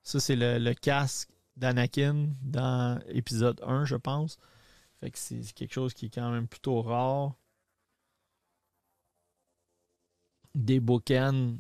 [0.03, 4.39] ça c'est le, casque d'Anakin dans épisode 1, je pense.
[5.01, 7.35] Fait que c'est quelque chose qui est quand même plutôt rare.
[10.55, 11.57] Des bookends,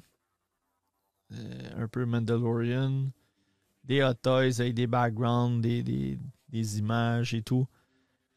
[1.30, 3.10] un peu Mandalorian
[3.84, 6.18] des hot toys avec des backgrounds, des,
[6.78, 7.66] images et tout.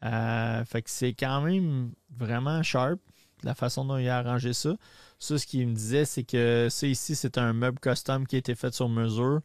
[0.04, 3.00] Euh, fait que c'est quand même vraiment sharp
[3.42, 4.76] la façon dont il a arrangé ça.
[5.18, 8.38] Ça, ce qu'il me disait, c'est que ça ici, c'est un meuble custom qui a
[8.38, 9.40] été fait sur mesure.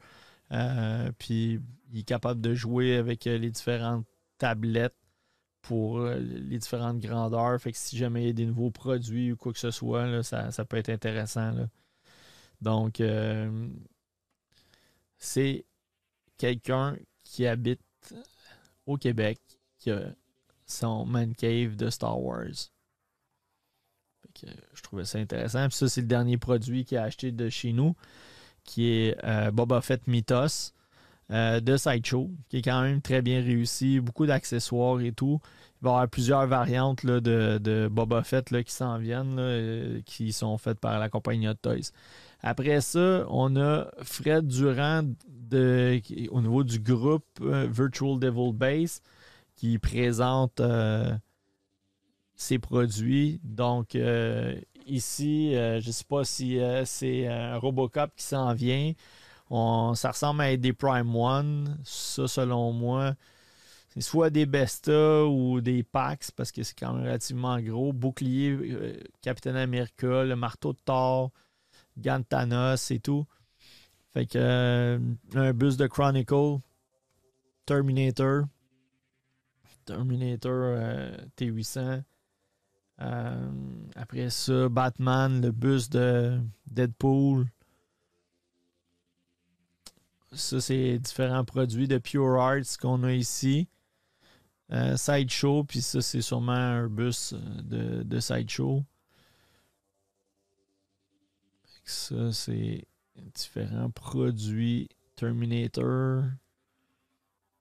[0.52, 1.60] Euh, puis
[1.92, 4.06] il est capable de jouer avec euh, les différentes
[4.38, 4.96] tablettes
[5.62, 7.62] pour les différentes grandeurs.
[7.62, 10.24] Fait que si jamais il y a des nouveaux produits ou quoi que ce soit,
[10.24, 11.54] ça, peut être intéressant.
[12.62, 13.00] Donc,
[15.20, 15.66] c'est
[16.42, 17.82] quelqu'un qui habite
[18.88, 19.40] au Québec
[19.78, 20.02] qui a
[20.66, 22.72] son man cave de Star Wars.
[24.42, 25.68] je trouvais ça intéressant.
[25.68, 27.96] Puis ça, c'est le dernier produit qu'il a acheté de chez nous,
[28.64, 30.74] qui est euh, Boba Fett Mythos
[31.30, 35.40] euh, de Sideshow, qui est quand même très bien réussi, beaucoup d'accessoires et tout.
[35.82, 40.58] Il va y avoir plusieurs variantes de, Boba Fett qui s'en viennent, euh, qui sont
[40.58, 41.92] faites par la compagnie Hot Toys.
[42.44, 45.14] Après ça, on a Fred Durand
[46.32, 49.02] au niveau du groupe euh, Virtual Devil Base
[49.56, 51.14] qui présente euh,
[52.36, 53.40] ses produits.
[53.44, 58.94] Donc, euh, ici, je ne sais pas si c'est un Robocop qui s'en vient.
[59.50, 61.78] ça ressemble à des Prime One.
[61.84, 63.14] Ça, selon moi,
[63.90, 67.94] c'est soit des Besta ou des Pax parce que c'est quand même relativement gros.
[67.94, 71.32] Bouclier Captain America, le marteau de Thor,
[71.98, 73.26] Gantanos et tout.
[74.14, 75.00] Fait que euh,
[75.36, 76.60] un bus de Chronicle,
[77.66, 78.44] Terminator,
[79.86, 82.04] Terminator euh, T800.
[83.00, 83.52] Euh,
[83.96, 87.48] après ça, Batman, le bus de Deadpool.
[90.34, 93.68] Ça, c'est différents produits de Pure Arts qu'on a ici.
[94.96, 98.86] Sideshow, puis ça, c'est sûrement un bus de, de Sideshow.
[101.84, 102.86] Ça, c'est
[103.34, 104.90] différents produits.
[105.16, 106.24] Terminator,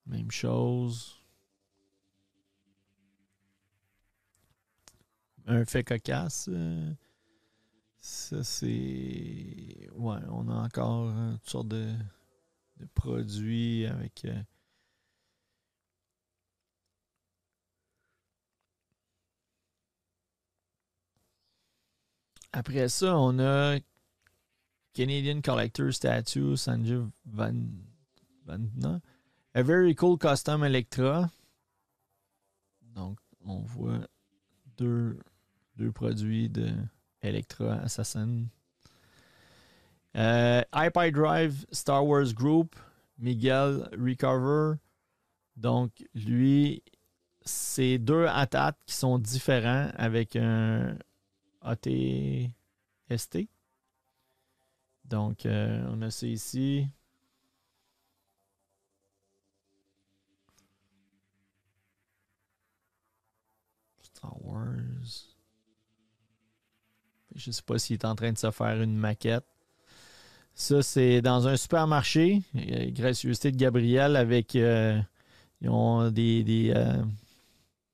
[0.07, 1.21] même chose.
[5.47, 6.49] Un fait cocasse.
[6.51, 6.93] Euh,
[8.01, 9.89] ça, c'est.
[9.95, 11.93] Ouais, on a encore toutes sortes de,
[12.95, 14.25] produits avec.
[14.25, 14.43] Euh,
[22.53, 23.79] Après ça, on a
[25.01, 27.71] Canadian Collector Statue, Sanjeev Van.
[29.55, 31.31] A very cool custom Electra.
[32.95, 34.07] Donc, on voit
[34.77, 35.19] deux,
[35.79, 36.71] deux produits de
[37.23, 38.45] Electra Assassin.
[40.19, 42.77] Euh, Drive Star Wars Group,
[43.19, 44.75] Miguel Recover.
[45.57, 46.83] Donc, lui,
[47.43, 50.99] c'est deux ATAT qui sont différents avec un
[51.63, 53.49] AT-ST.
[55.11, 56.87] Donc, euh, on a ça ici.
[64.01, 64.69] Star Wars.
[67.35, 69.45] Je sais pas s'il est en train de se faire une maquette.
[70.55, 72.43] Ça, c'est dans un supermarché.
[72.55, 74.55] Gracieuseté de Gabriel avec.
[74.55, 75.01] Euh,
[75.61, 77.03] ils ont des, des, euh,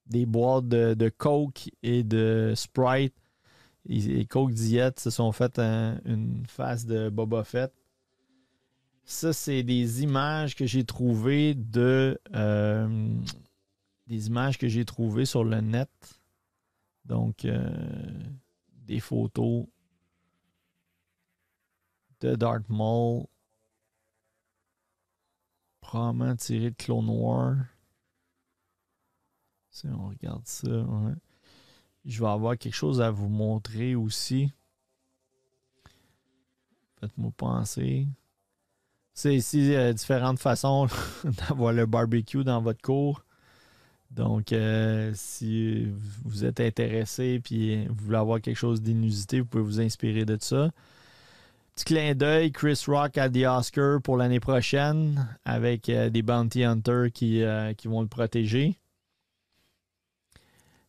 [0.06, 3.14] des boîtes de, Coke et de Sprite.
[3.88, 7.72] Et, Coke Diet se sont fait une face de Boba Fett.
[9.04, 12.20] Ça, c'est des images que j'ai trouvées de.
[12.34, 13.08] Euh,
[14.08, 15.90] des images que j'ai trouvées sur le net.
[17.04, 17.46] Donc,
[18.86, 19.66] des photos
[22.20, 23.26] de Darth Maul.
[25.80, 27.56] Probablement tiré de Clone War.
[29.70, 30.68] Si on regarde ça,
[32.06, 34.52] Je vais avoir quelque chose à vous montrer aussi.
[37.00, 38.06] Faites-moi penser.
[39.12, 40.86] C'est ici euh, différentes façons
[41.24, 43.22] d'avoir le barbecue dans votre cours.
[44.10, 45.86] Donc, euh, si
[46.24, 50.38] vous êtes intéressé et vous voulez avoir quelque chose d'inusité, vous pouvez vous inspirer de
[50.40, 50.70] ça.
[51.74, 56.64] Petit clin d'œil, Chris Rock a des Oscars pour l'année prochaine avec euh, des Bounty
[56.64, 58.78] Hunters qui, euh, qui, vont le protéger.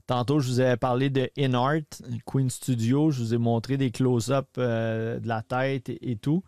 [0.08, 3.12] Tantôt, je vous ai parlé de InArt, Queen Studio.
[3.12, 6.44] Je vous ai montré des close-up de la tête et tout.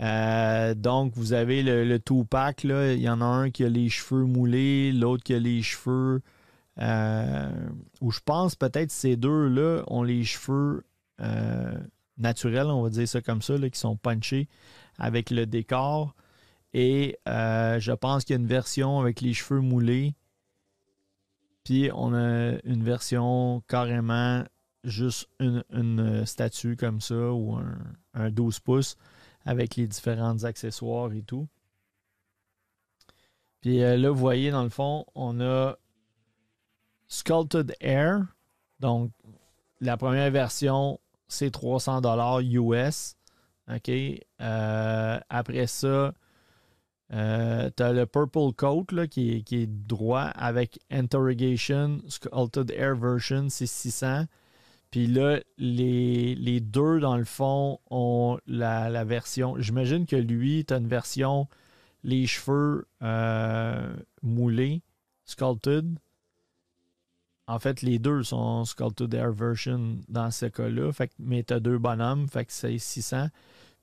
[0.00, 2.64] Euh, donc, vous avez le, le two-pack.
[2.64, 6.22] Il y en a un qui a les cheveux moulés, l'autre qui a les cheveux.
[6.78, 7.50] Euh,
[8.00, 10.84] ou je pense peut-être ces deux-là ont les cheveux
[11.20, 11.78] euh,
[12.16, 14.48] naturels, on va dire ça comme ça, qui sont punchés
[14.98, 16.14] avec le décor.
[16.72, 20.14] Et je pense qu'il y a une version avec les cheveux moulés.
[21.64, 24.44] Puis on a une version carrément
[24.84, 27.78] juste une, statue comme ça ou un,
[28.14, 28.96] un 12 pouces
[29.44, 31.48] avec les différents accessoires et tout.
[33.60, 35.76] Puis euh, là, vous voyez, dans le fond, on a
[37.08, 38.22] Sculpted Air.
[38.78, 39.10] Donc,
[39.80, 42.00] la première version, c'est 300
[42.40, 43.16] US.
[43.68, 43.90] OK?
[44.40, 46.14] Euh, après ça,
[47.12, 52.00] euh, tu as le Purple Coat qui, qui, est droit avec Interrogation.
[52.08, 54.26] Sculpted Air version, c'est 600.
[54.90, 59.54] Puis là, les, deux, dans le fond, ont la, version.
[59.58, 61.48] J'imagine que lui, tu as une version
[62.02, 64.82] les cheveux euh, moulés,
[65.26, 65.98] sculpted.
[67.46, 70.92] En fait, les deux sont sculpted air version dans ce cas-là.
[71.18, 73.28] Mais tu as deux bonhommes, fait que c'est 600.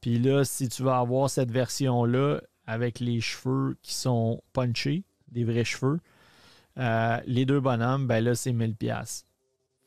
[0.01, 5.43] Puis là, si tu veux avoir cette version-là avec les cheveux qui sont punchés, des
[5.43, 5.99] vrais cheveux,
[6.77, 9.23] euh, les deux bonhommes, ben là, c'est 1000$.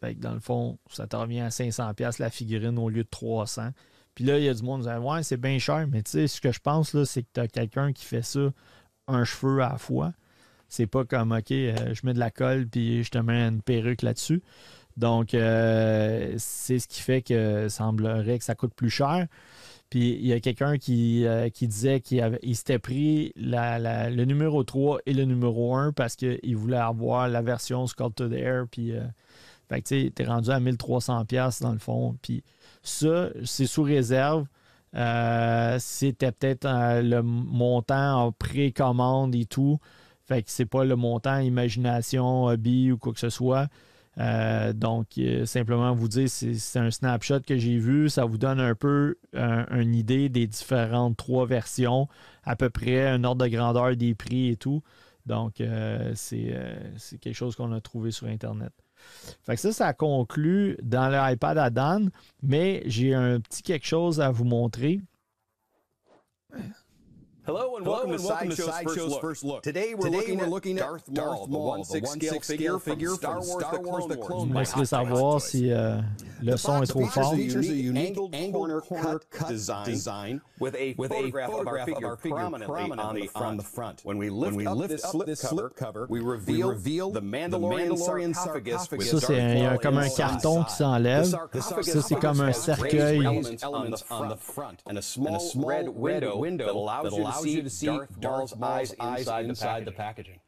[0.00, 3.08] Fait que dans le fond, ça te revient à 500$ la figurine au lieu de
[3.08, 3.72] 300$.
[4.14, 6.12] Puis là, il y a du monde qui dit Ouais, c'est bien cher, mais tu
[6.12, 8.52] sais, ce que je pense, là, c'est que tu as quelqu'un qui fait ça
[9.06, 10.12] un cheveu à la fois.
[10.68, 13.62] C'est pas comme OK, euh, je mets de la colle puis je te mets une
[13.62, 14.42] perruque là-dessus.
[14.96, 19.26] Donc, euh, c'est ce qui fait que semblerait que ça coûte plus cher.
[19.90, 25.00] Puis il y a quelqu'un qui, euh, qui, disait qu'il s'était pris le numéro 3
[25.06, 28.94] et le numéro 1 parce qu'il voulait avoir la version Sculpted Air puis
[29.70, 32.16] fait que tu es rendu à 1300$ dans le fond.
[32.22, 32.42] Puis
[32.82, 34.46] ça, c'est sous réserve.
[34.96, 39.78] Euh, c'était peut-être euh, le montant en précommande et tout.
[40.26, 43.68] Fait que c'est pas le montant imagination, hobby ou quoi que ce soit.
[44.20, 48.08] Euh, donc, simplement vous dire, c'est un snapshot que j'ai vu.
[48.08, 52.06] Ça vous donne un peu une idée des différentes trois versions,
[52.44, 54.82] à peu près un ordre de grandeur des prix et tout.
[55.26, 55.62] Donc,
[56.14, 58.72] c'est quelque chose qu'on a trouvé sur Internet.
[59.42, 62.10] Fait que ça, ça conclut dans l'iPad à Dan,
[62.42, 65.00] mais j'ai un petit quelque chose à vous montrer.
[67.46, 69.62] Hello and welcome, Hello and welcome to Sideshow's Side first, first Look.
[69.62, 72.78] Today we're, Today looking, we're at looking at Darth, Darth Maul, the 1/6 scale figure
[72.78, 74.72] from Star Wars, Star Wars The Clone Wars.
[74.72, 76.02] Je me savoir si euh,
[76.42, 77.34] le son est trop fort.
[77.34, 82.04] Features a unique angled corner cut design, design with a with photograph, a photograph of
[82.04, 84.00] our figure prominently, prominently on, the front.
[84.04, 86.74] When we lift, when we up, lift this, up this slip cover, we reveal, we
[86.74, 88.86] reveal the Mandalorian, sarcophagus.
[89.10, 91.24] Ça, c'est comme un carton qui s'enlève.
[91.24, 93.26] Ça, c'est comme un cercueil.
[94.10, 98.94] on the front and a small red window that allows you to see Darth Maul's
[99.00, 100.40] eyes inside, inside the, packaging.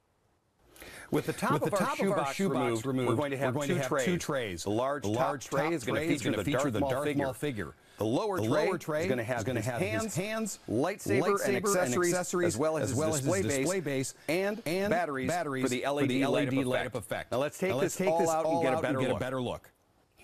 [1.11, 3.69] With the top, With the of, our, shoebox removed, removed, we're going to have, going
[3.69, 4.05] two, to have trays.
[4.07, 4.65] two, trays.
[4.65, 6.81] The large, the large top, tray top is going to feature, the, feature Darth the
[6.81, 7.25] Darth figure.
[7.25, 7.75] Maul figure.
[7.99, 10.59] The lower the tray, lower tray is going to have, his, have hands, his hands,
[10.69, 13.81] lightsaber, lightsaber and, accessories, and, accessories, as well as, as, well his, display as display
[13.81, 17.31] base, and, and batteries, batteries for the LED, for the LED light, up effect.
[17.31, 19.11] Now let's take now this, let's take all this out, and get, a better, get
[19.11, 19.71] a better look.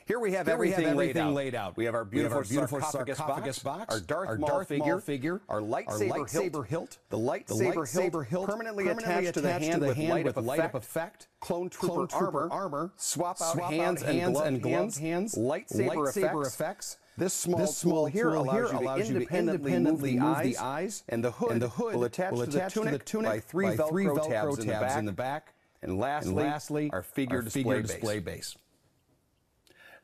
[0.08, 1.34] Here we have Here we everything, have laid, everything out.
[1.34, 1.76] laid out.
[1.76, 4.38] We have our We have beautiful, our beautiful sarcophagus, sarcophagus box, box, our Darth, our
[4.38, 8.46] Maul, Darth figure, Maul figure, our our lightsaber, lightsaber hilt, the lightsaber, lightsaber hilt, hilt
[8.48, 10.82] permanently, permanently attached to the hand to the with hand light with light effect, up
[10.82, 14.74] effect, clone trooper, clone trooper armor, armor, swap out swap hands, and, hands and gloved
[14.74, 16.54] hands, hands, lightsaber, lightsaber effects.
[16.54, 16.96] effects.
[17.18, 20.12] This small, This small tool here allows, here you, allows to you to independently, independently
[20.16, 22.46] move, move the, the eyes, eyes, and the hood, and the hood will attach, will
[22.46, 24.66] to, the attach to tunic the tunic by three by Velcro, three Velcro tabs, in,
[24.66, 24.98] the back.
[24.98, 25.54] in the back.
[25.82, 27.90] And lastly, And lastly, our figure, our display, figure base.
[27.90, 28.56] display base.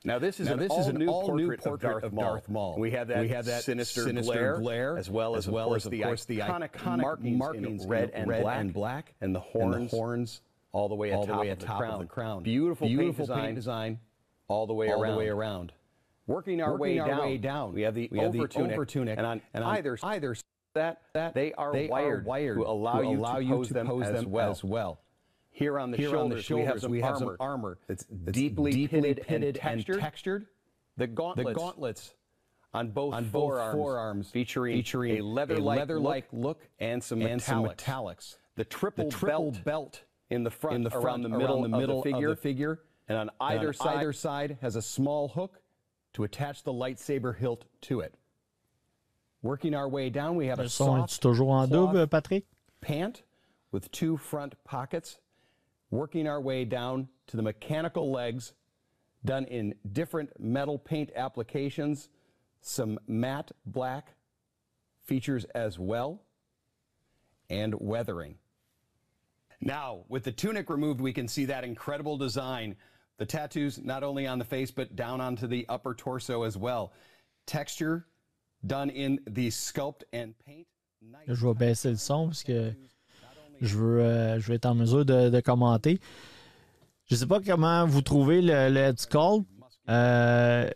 [0.05, 2.13] Now this is Now, an this is an new all-new portrait, portrait of Darth of
[2.13, 2.23] Maul.
[2.25, 2.79] Darth Maul.
[2.79, 5.73] We have that, We have that sinister, sinister glare, glare, as well as, as well
[5.73, 8.73] as, of the, course, the iconic, iconic markings, markings in red, and, red black, and
[8.73, 10.41] black, and the and horns, the horns
[10.73, 11.93] all the way all atop, the way of, the atop crown.
[11.93, 12.43] of the crown.
[12.43, 13.99] Beautiful, Beautiful paint, paint design, design
[14.47, 15.13] all the way all around.
[15.13, 15.71] the way around.
[16.27, 18.47] Working our, Working way, our down, way down, we have the we have the over
[18.47, 20.35] tunic, over tunic, and on and on either either
[20.75, 23.55] that, that they are they wired, are wired to allow to you allow to you
[23.55, 24.51] pose to them, pose as, them well.
[24.51, 24.99] as well.
[25.55, 27.47] Here on the Here shoulders, on the shoulders, we have some we have armor, some
[27.47, 29.99] armor that's that's deeply, deeply pitted, pitted and and textured.
[30.01, 30.45] textured.
[30.97, 32.13] The gauntlets, The gauntlets
[32.73, 37.21] on both on both forearms, forearms featuring, featuring a leather-like, leather-like look, look and some
[37.21, 37.75] and some metallics.
[37.77, 38.37] metallics.
[38.57, 41.55] The triple, The triple belt, belt in the front, in the front around the middle,
[41.61, 43.97] around the middle of, the figure, of the figure, and on and either on side,
[43.99, 45.61] either side has a small hook
[46.15, 48.13] to attach the lightsaber hilt to it.
[49.41, 52.43] Working our way down, we have a Le soft toujours en double, Patrick?
[52.81, 53.23] pant
[53.71, 55.19] with two front pockets,
[55.91, 58.53] working our way down to the mechanical legs,
[59.23, 62.09] done in different metal paint applications,
[62.61, 64.13] some matte black
[65.03, 66.21] features as well,
[67.49, 68.35] and weathering.
[69.61, 72.75] Now, with the tunic removed, we can see that incredible design.
[73.17, 76.93] The tattoos not only on the face, but down onto the upper torso as well.
[77.45, 78.05] Texture
[78.65, 80.67] done in the sculpt and paint.
[81.27, 82.73] Je vais baisser le son parce que
[83.61, 85.99] je veux, euh, je vais être en mesure de, commenter.
[87.09, 89.45] Je sais pas comment vous trouvez le, Head Sculpt.
[89.89, 90.69] Euh,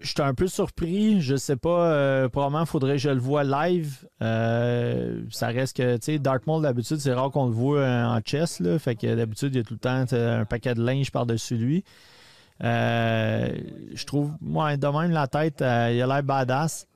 [0.00, 1.20] je suis un peu surpris.
[1.20, 1.92] Je sais pas.
[1.92, 4.06] euh, probablement, faudrait que je le voie live.
[4.22, 8.60] Euh, ça reste que, tu sais, Dark d'habitude, c'est rare qu'on le voit en chess.
[8.60, 11.56] Là, fait que d'habitude, il y a tout le temps un paquet de linge par-dessus
[11.56, 11.84] lui.
[12.60, 16.86] Je trouve, moi, de même, la tête, il a l'air badass.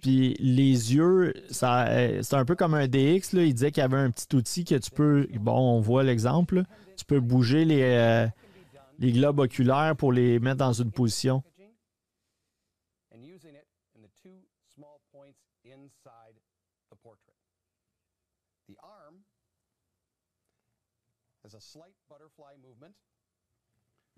[0.00, 3.32] Puis les yeux, ça, euh, c'est un peu comme un DX.
[3.32, 3.42] Là.
[3.44, 5.26] Il disait qu'il y avait un petit outil que tu peux.
[5.40, 6.62] Bon, on voit l'exemple.
[6.96, 8.26] Tu peux bouger les, euh,
[8.98, 11.42] les globes oculaires pour les mettre dans une position.
[21.48, 22.92] has a slight butterfly movement.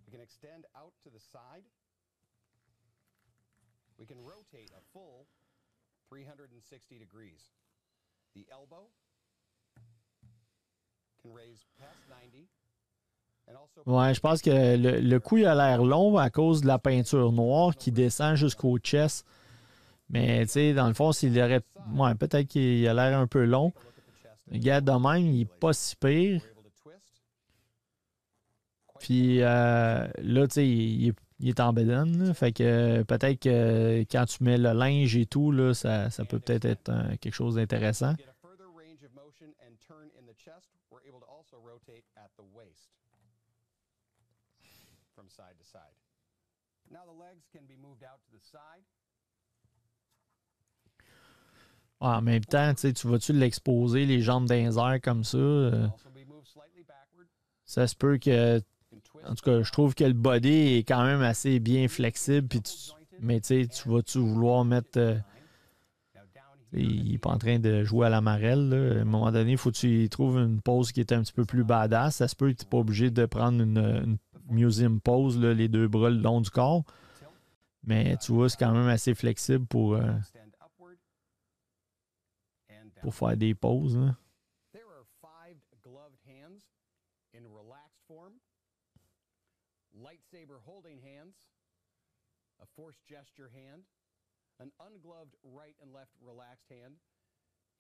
[0.03, 1.63] We can extend out to the side.
[3.99, 5.29] We can rotate a full
[6.11, 7.41] 360 degrees.
[8.35, 8.89] The elbow
[11.23, 12.49] can raise past 90
[13.49, 16.63] and also Ouais, je pense que le, le cou il a l'air long à cause
[16.63, 19.25] de la peinture noire qui descend jusqu'au chest.
[20.09, 21.63] Mais tu sais, dans le fond, s'il aurait.
[21.95, 23.73] Ouais, peut-être qu'il a l'air un peu long.
[24.51, 26.43] Regarde de même, il est pas si pire.
[28.99, 32.27] Puis euh, là, tu sais, il, est- il est en bedaine.
[32.27, 32.35] là.
[32.35, 36.25] Fait que euh, peut-être que quand tu mets le linge et tout, là, ça, ça
[36.25, 38.15] peut peut-être être euh, quelque chose d'intéressant.
[38.17, 41.57] get a further range of motion and turn in the chest, we're able to also
[41.65, 42.91] rotate at the waist
[45.15, 45.97] from side to side.
[46.91, 48.85] Now the legs can be moved out to the side.
[52.01, 55.37] Ouais, en même temps, tu vas-tu l'exposer, les jambes les airs comme ça?
[55.37, 55.87] euh,
[57.67, 58.61] ça se peut que.
[59.27, 62.49] En tout cas, je trouve que le body est quand même assez bien flexible.
[62.49, 62.73] Puis tu-
[63.21, 64.99] mais tu sais, tu vas-tu vouloir mettre.
[64.99, 65.17] euh,
[66.73, 68.73] il n'est pas en train de jouer à la marelle.
[68.99, 71.33] À un moment donné, il faut que tu trouves une pose qui est un petit
[71.33, 72.17] peu plus badass.
[72.17, 74.19] Ça se peut que tu n'es pas obligé de prendre une, une
[74.49, 76.85] museum pose, là, les deux bras le long du corps.
[77.85, 80.13] Mais tu vois, c'est quand même assez flexible pour, euh,
[83.03, 83.55] pour faire des
[83.97, 84.15] là.
[92.81, 93.85] Force gesture hand,
[94.57, 96.97] an ungloved right and left relaxed hand,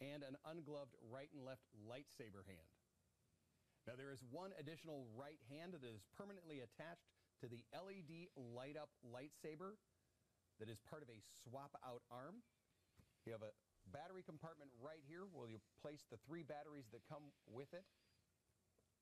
[0.05, 2.68] and an ungloved right and left lightsaber hand.
[3.89, 7.09] Now, there is one additional right hand that is permanently attached
[7.40, 9.81] to the LED light up lightsaber
[10.60, 12.44] that is part of a swap out arm.
[13.24, 13.56] You have a
[13.89, 17.89] battery compartment right here where you place the three batteries that come with it.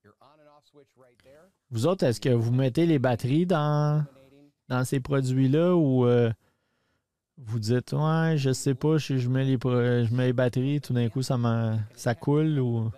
[0.07, 1.51] Your on and off switch right there.
[1.73, 4.07] Vous autres, est-ce que vous mettez les batteries dans,
[4.69, 6.33] dans ces produits-là ou euh,
[7.37, 10.93] vous dites Ouais, je sais pas, si je mets les, je mets les batteries, tout
[10.93, 11.39] d'un coup ça,
[11.95, 12.91] ça coule ou?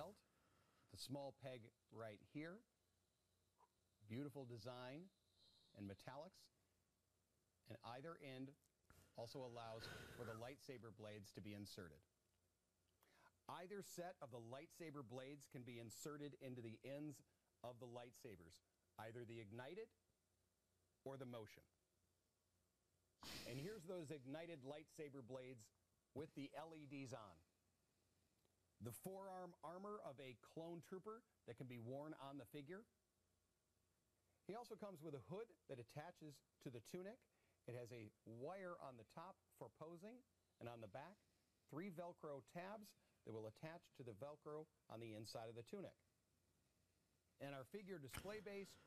[9.20, 9.84] also allows
[10.16, 12.00] for the lightsaber blades to be inserted.
[13.60, 17.20] Either set of the lightsaber blades can be inserted into the ends
[17.60, 18.56] of the lightsabers,
[19.04, 19.92] either the ignited
[21.04, 21.64] or the motion.
[23.48, 25.66] And here's those ignited lightsaber blades
[26.14, 27.36] with the LEDs on.
[28.80, 32.88] The forearm armor of a clone trooper that can be worn on the figure.
[34.48, 37.20] He also comes with a hood that attaches to the tunic.
[37.68, 40.16] It has a wire on the top for posing,
[40.58, 41.20] and on the back,
[41.68, 42.88] three Velcro tabs
[43.26, 45.94] that will attach to the Velcro on the inside of the tunic.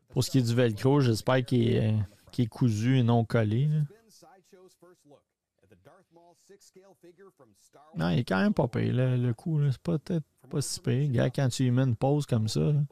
[0.09, 1.95] Pour ce qui est du velcro, j'espère qu'il est,
[2.31, 3.67] qu est, cousu et non collé.
[3.67, 3.81] Là.
[7.95, 9.59] Non, il est quand même pas payé, le, le coup.
[9.71, 11.09] C'est peut-être pas si payé.
[11.09, 12.59] Gars, quand tu lui mets une pause comme ça.
[12.59, 12.83] Là.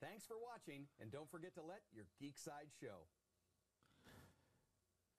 [0.00, 3.06] Thanks for watching, and don't forget to let your geek side show.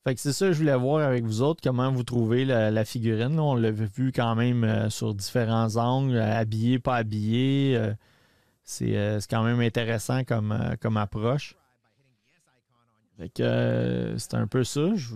[0.06, 3.40] Fait que c'est ça je voulais voir avec vous autres, comment vous trouvez la, figurine.
[3.40, 7.76] On l'a vu quand même euh, sur différents angles, euh, habillé, pas habillé.
[7.76, 7.94] Euh,
[8.64, 11.56] c'est quand même intéressant comme, comme approche.
[13.18, 14.94] Fait que c'est un peu ça.
[14.94, 15.16] Je,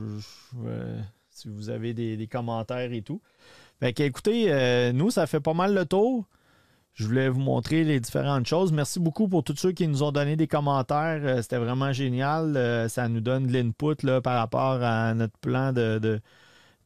[1.29, 3.21] si vous avez des, des, commentaires et tout.
[3.79, 6.25] Fait que écoutez, nous, ça fait pas mal le tour.
[6.99, 8.73] Je voulais vous montrer les différentes choses.
[8.73, 11.21] Merci beaucoup pour tous ceux qui nous ont donné des commentaires.
[11.23, 12.57] Euh, c'était vraiment génial.
[12.57, 16.19] Euh, ça nous donne de l'input par rapport à notre plan de,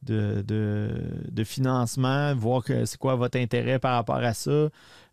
[0.04, 4.68] de, financement, voir c'est quoi votre intérêt par rapport à ça.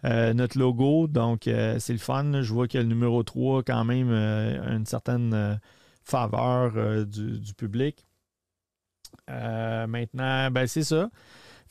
[0.05, 2.43] Euh, notre logo, donc c'est le fun.
[2.43, 5.59] Je vois que le numéro 3 quand même une certaine
[6.03, 8.05] faveur du, du, public.
[9.27, 11.09] maintenant, ben, c'est ça.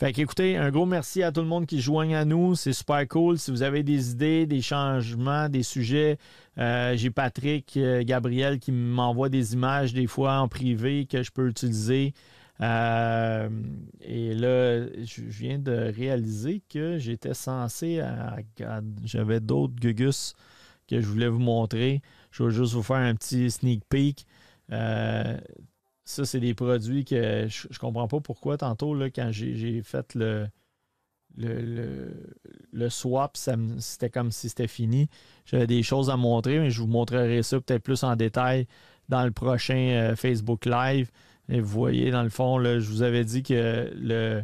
[0.01, 2.55] Fait qu'écoutez, un gros merci à tout le monde qui joigne à nous.
[2.55, 3.39] C'est super cool.
[3.39, 6.17] Si vous avez des idées, des changements, des sujets,
[6.57, 11.31] euh, j'ai Patrick, euh, Gabriel qui m'envoie des images des fois en privé que je
[11.31, 12.15] peux utiliser.
[12.63, 13.51] Euh,
[14.01, 18.03] et là, je viens de réaliser que j'étais censé.
[19.05, 20.33] J'avais d'autres gugus
[20.89, 22.01] que je voulais vous montrer.
[22.31, 24.25] Je vais juste vous faire un petit sneak peek.
[26.11, 30.13] Ça, c'est des produits que je, ne comprends pas pourquoi tantôt, là, quand j'ai fait
[30.17, 30.49] le,
[31.37, 32.35] le,
[32.73, 35.09] le, swap, c'était comme si c'était fini.
[35.45, 38.67] J'avais des choses à montrer, mais je vous montrerai ça peut-être plus en détail
[39.09, 41.13] dans le prochain euh, Facebook Live.
[41.49, 44.43] Et vous voyez, dans le fond, là, je vous avais dit que le,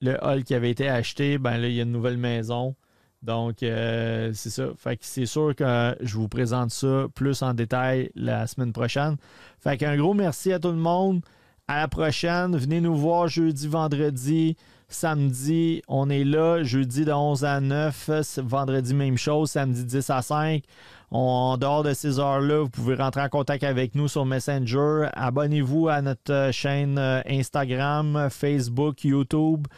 [0.00, 2.76] le hall qui avait été acheté, ben là, il y a une nouvelle maison.
[3.22, 4.64] Donc, euh, c'est ça.
[4.76, 9.16] Fait que c'est sûr que je vous présente ça plus en détail la semaine prochaine.
[9.60, 11.20] Fait qu'un gros merci à tout le monde.
[11.68, 12.56] À la prochaine.
[12.56, 14.56] Venez nous voir jeudi, vendredi,
[14.88, 15.82] samedi.
[15.86, 16.64] On est là.
[16.64, 18.10] Jeudi de 11 à 9.
[18.38, 19.52] Vendredi, même chose.
[19.52, 20.64] Samedi 10 à 5.
[21.12, 25.08] en dehors de ces heures-là, vous pouvez rentrer en contact avec nous sur Messenger.
[25.12, 29.68] Abonnez-vous à notre chaîne euh, Instagram, Facebook, YouTube.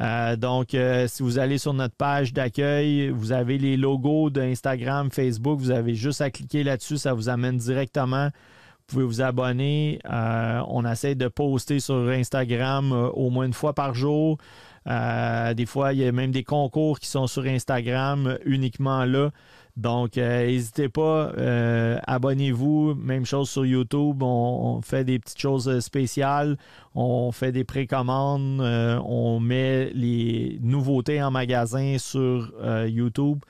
[0.00, 5.10] Euh, donc, euh, si vous allez sur notre page d'accueil, vous avez les logos d'Instagram,
[5.10, 8.26] Facebook, vous avez juste à cliquer là-dessus, ça vous amène directement.
[8.26, 9.98] Vous pouvez vous abonner.
[10.08, 14.38] Euh, on essaie de poster sur Instagram au moins une fois par jour.
[14.86, 19.30] des fois, il y a même des concours qui sont sur Instagram uniquement là.
[19.76, 22.94] Donc, euh, n'hésitez pas, euh, abonnez-vous.
[22.94, 26.56] Même chose sur YouTube, on, fait des petites choses euh, spéciales,
[26.94, 32.52] on fait des précommandes, on met les nouveautés en magasin sur
[32.86, 33.40] YouTube.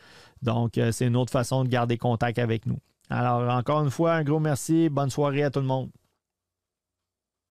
[0.43, 2.79] Donc, c'est une autre façon de garder contact avec nous.
[3.09, 4.89] Alors, encore une fois, un gros merci.
[4.89, 5.91] Bonne soirée à tout le monde.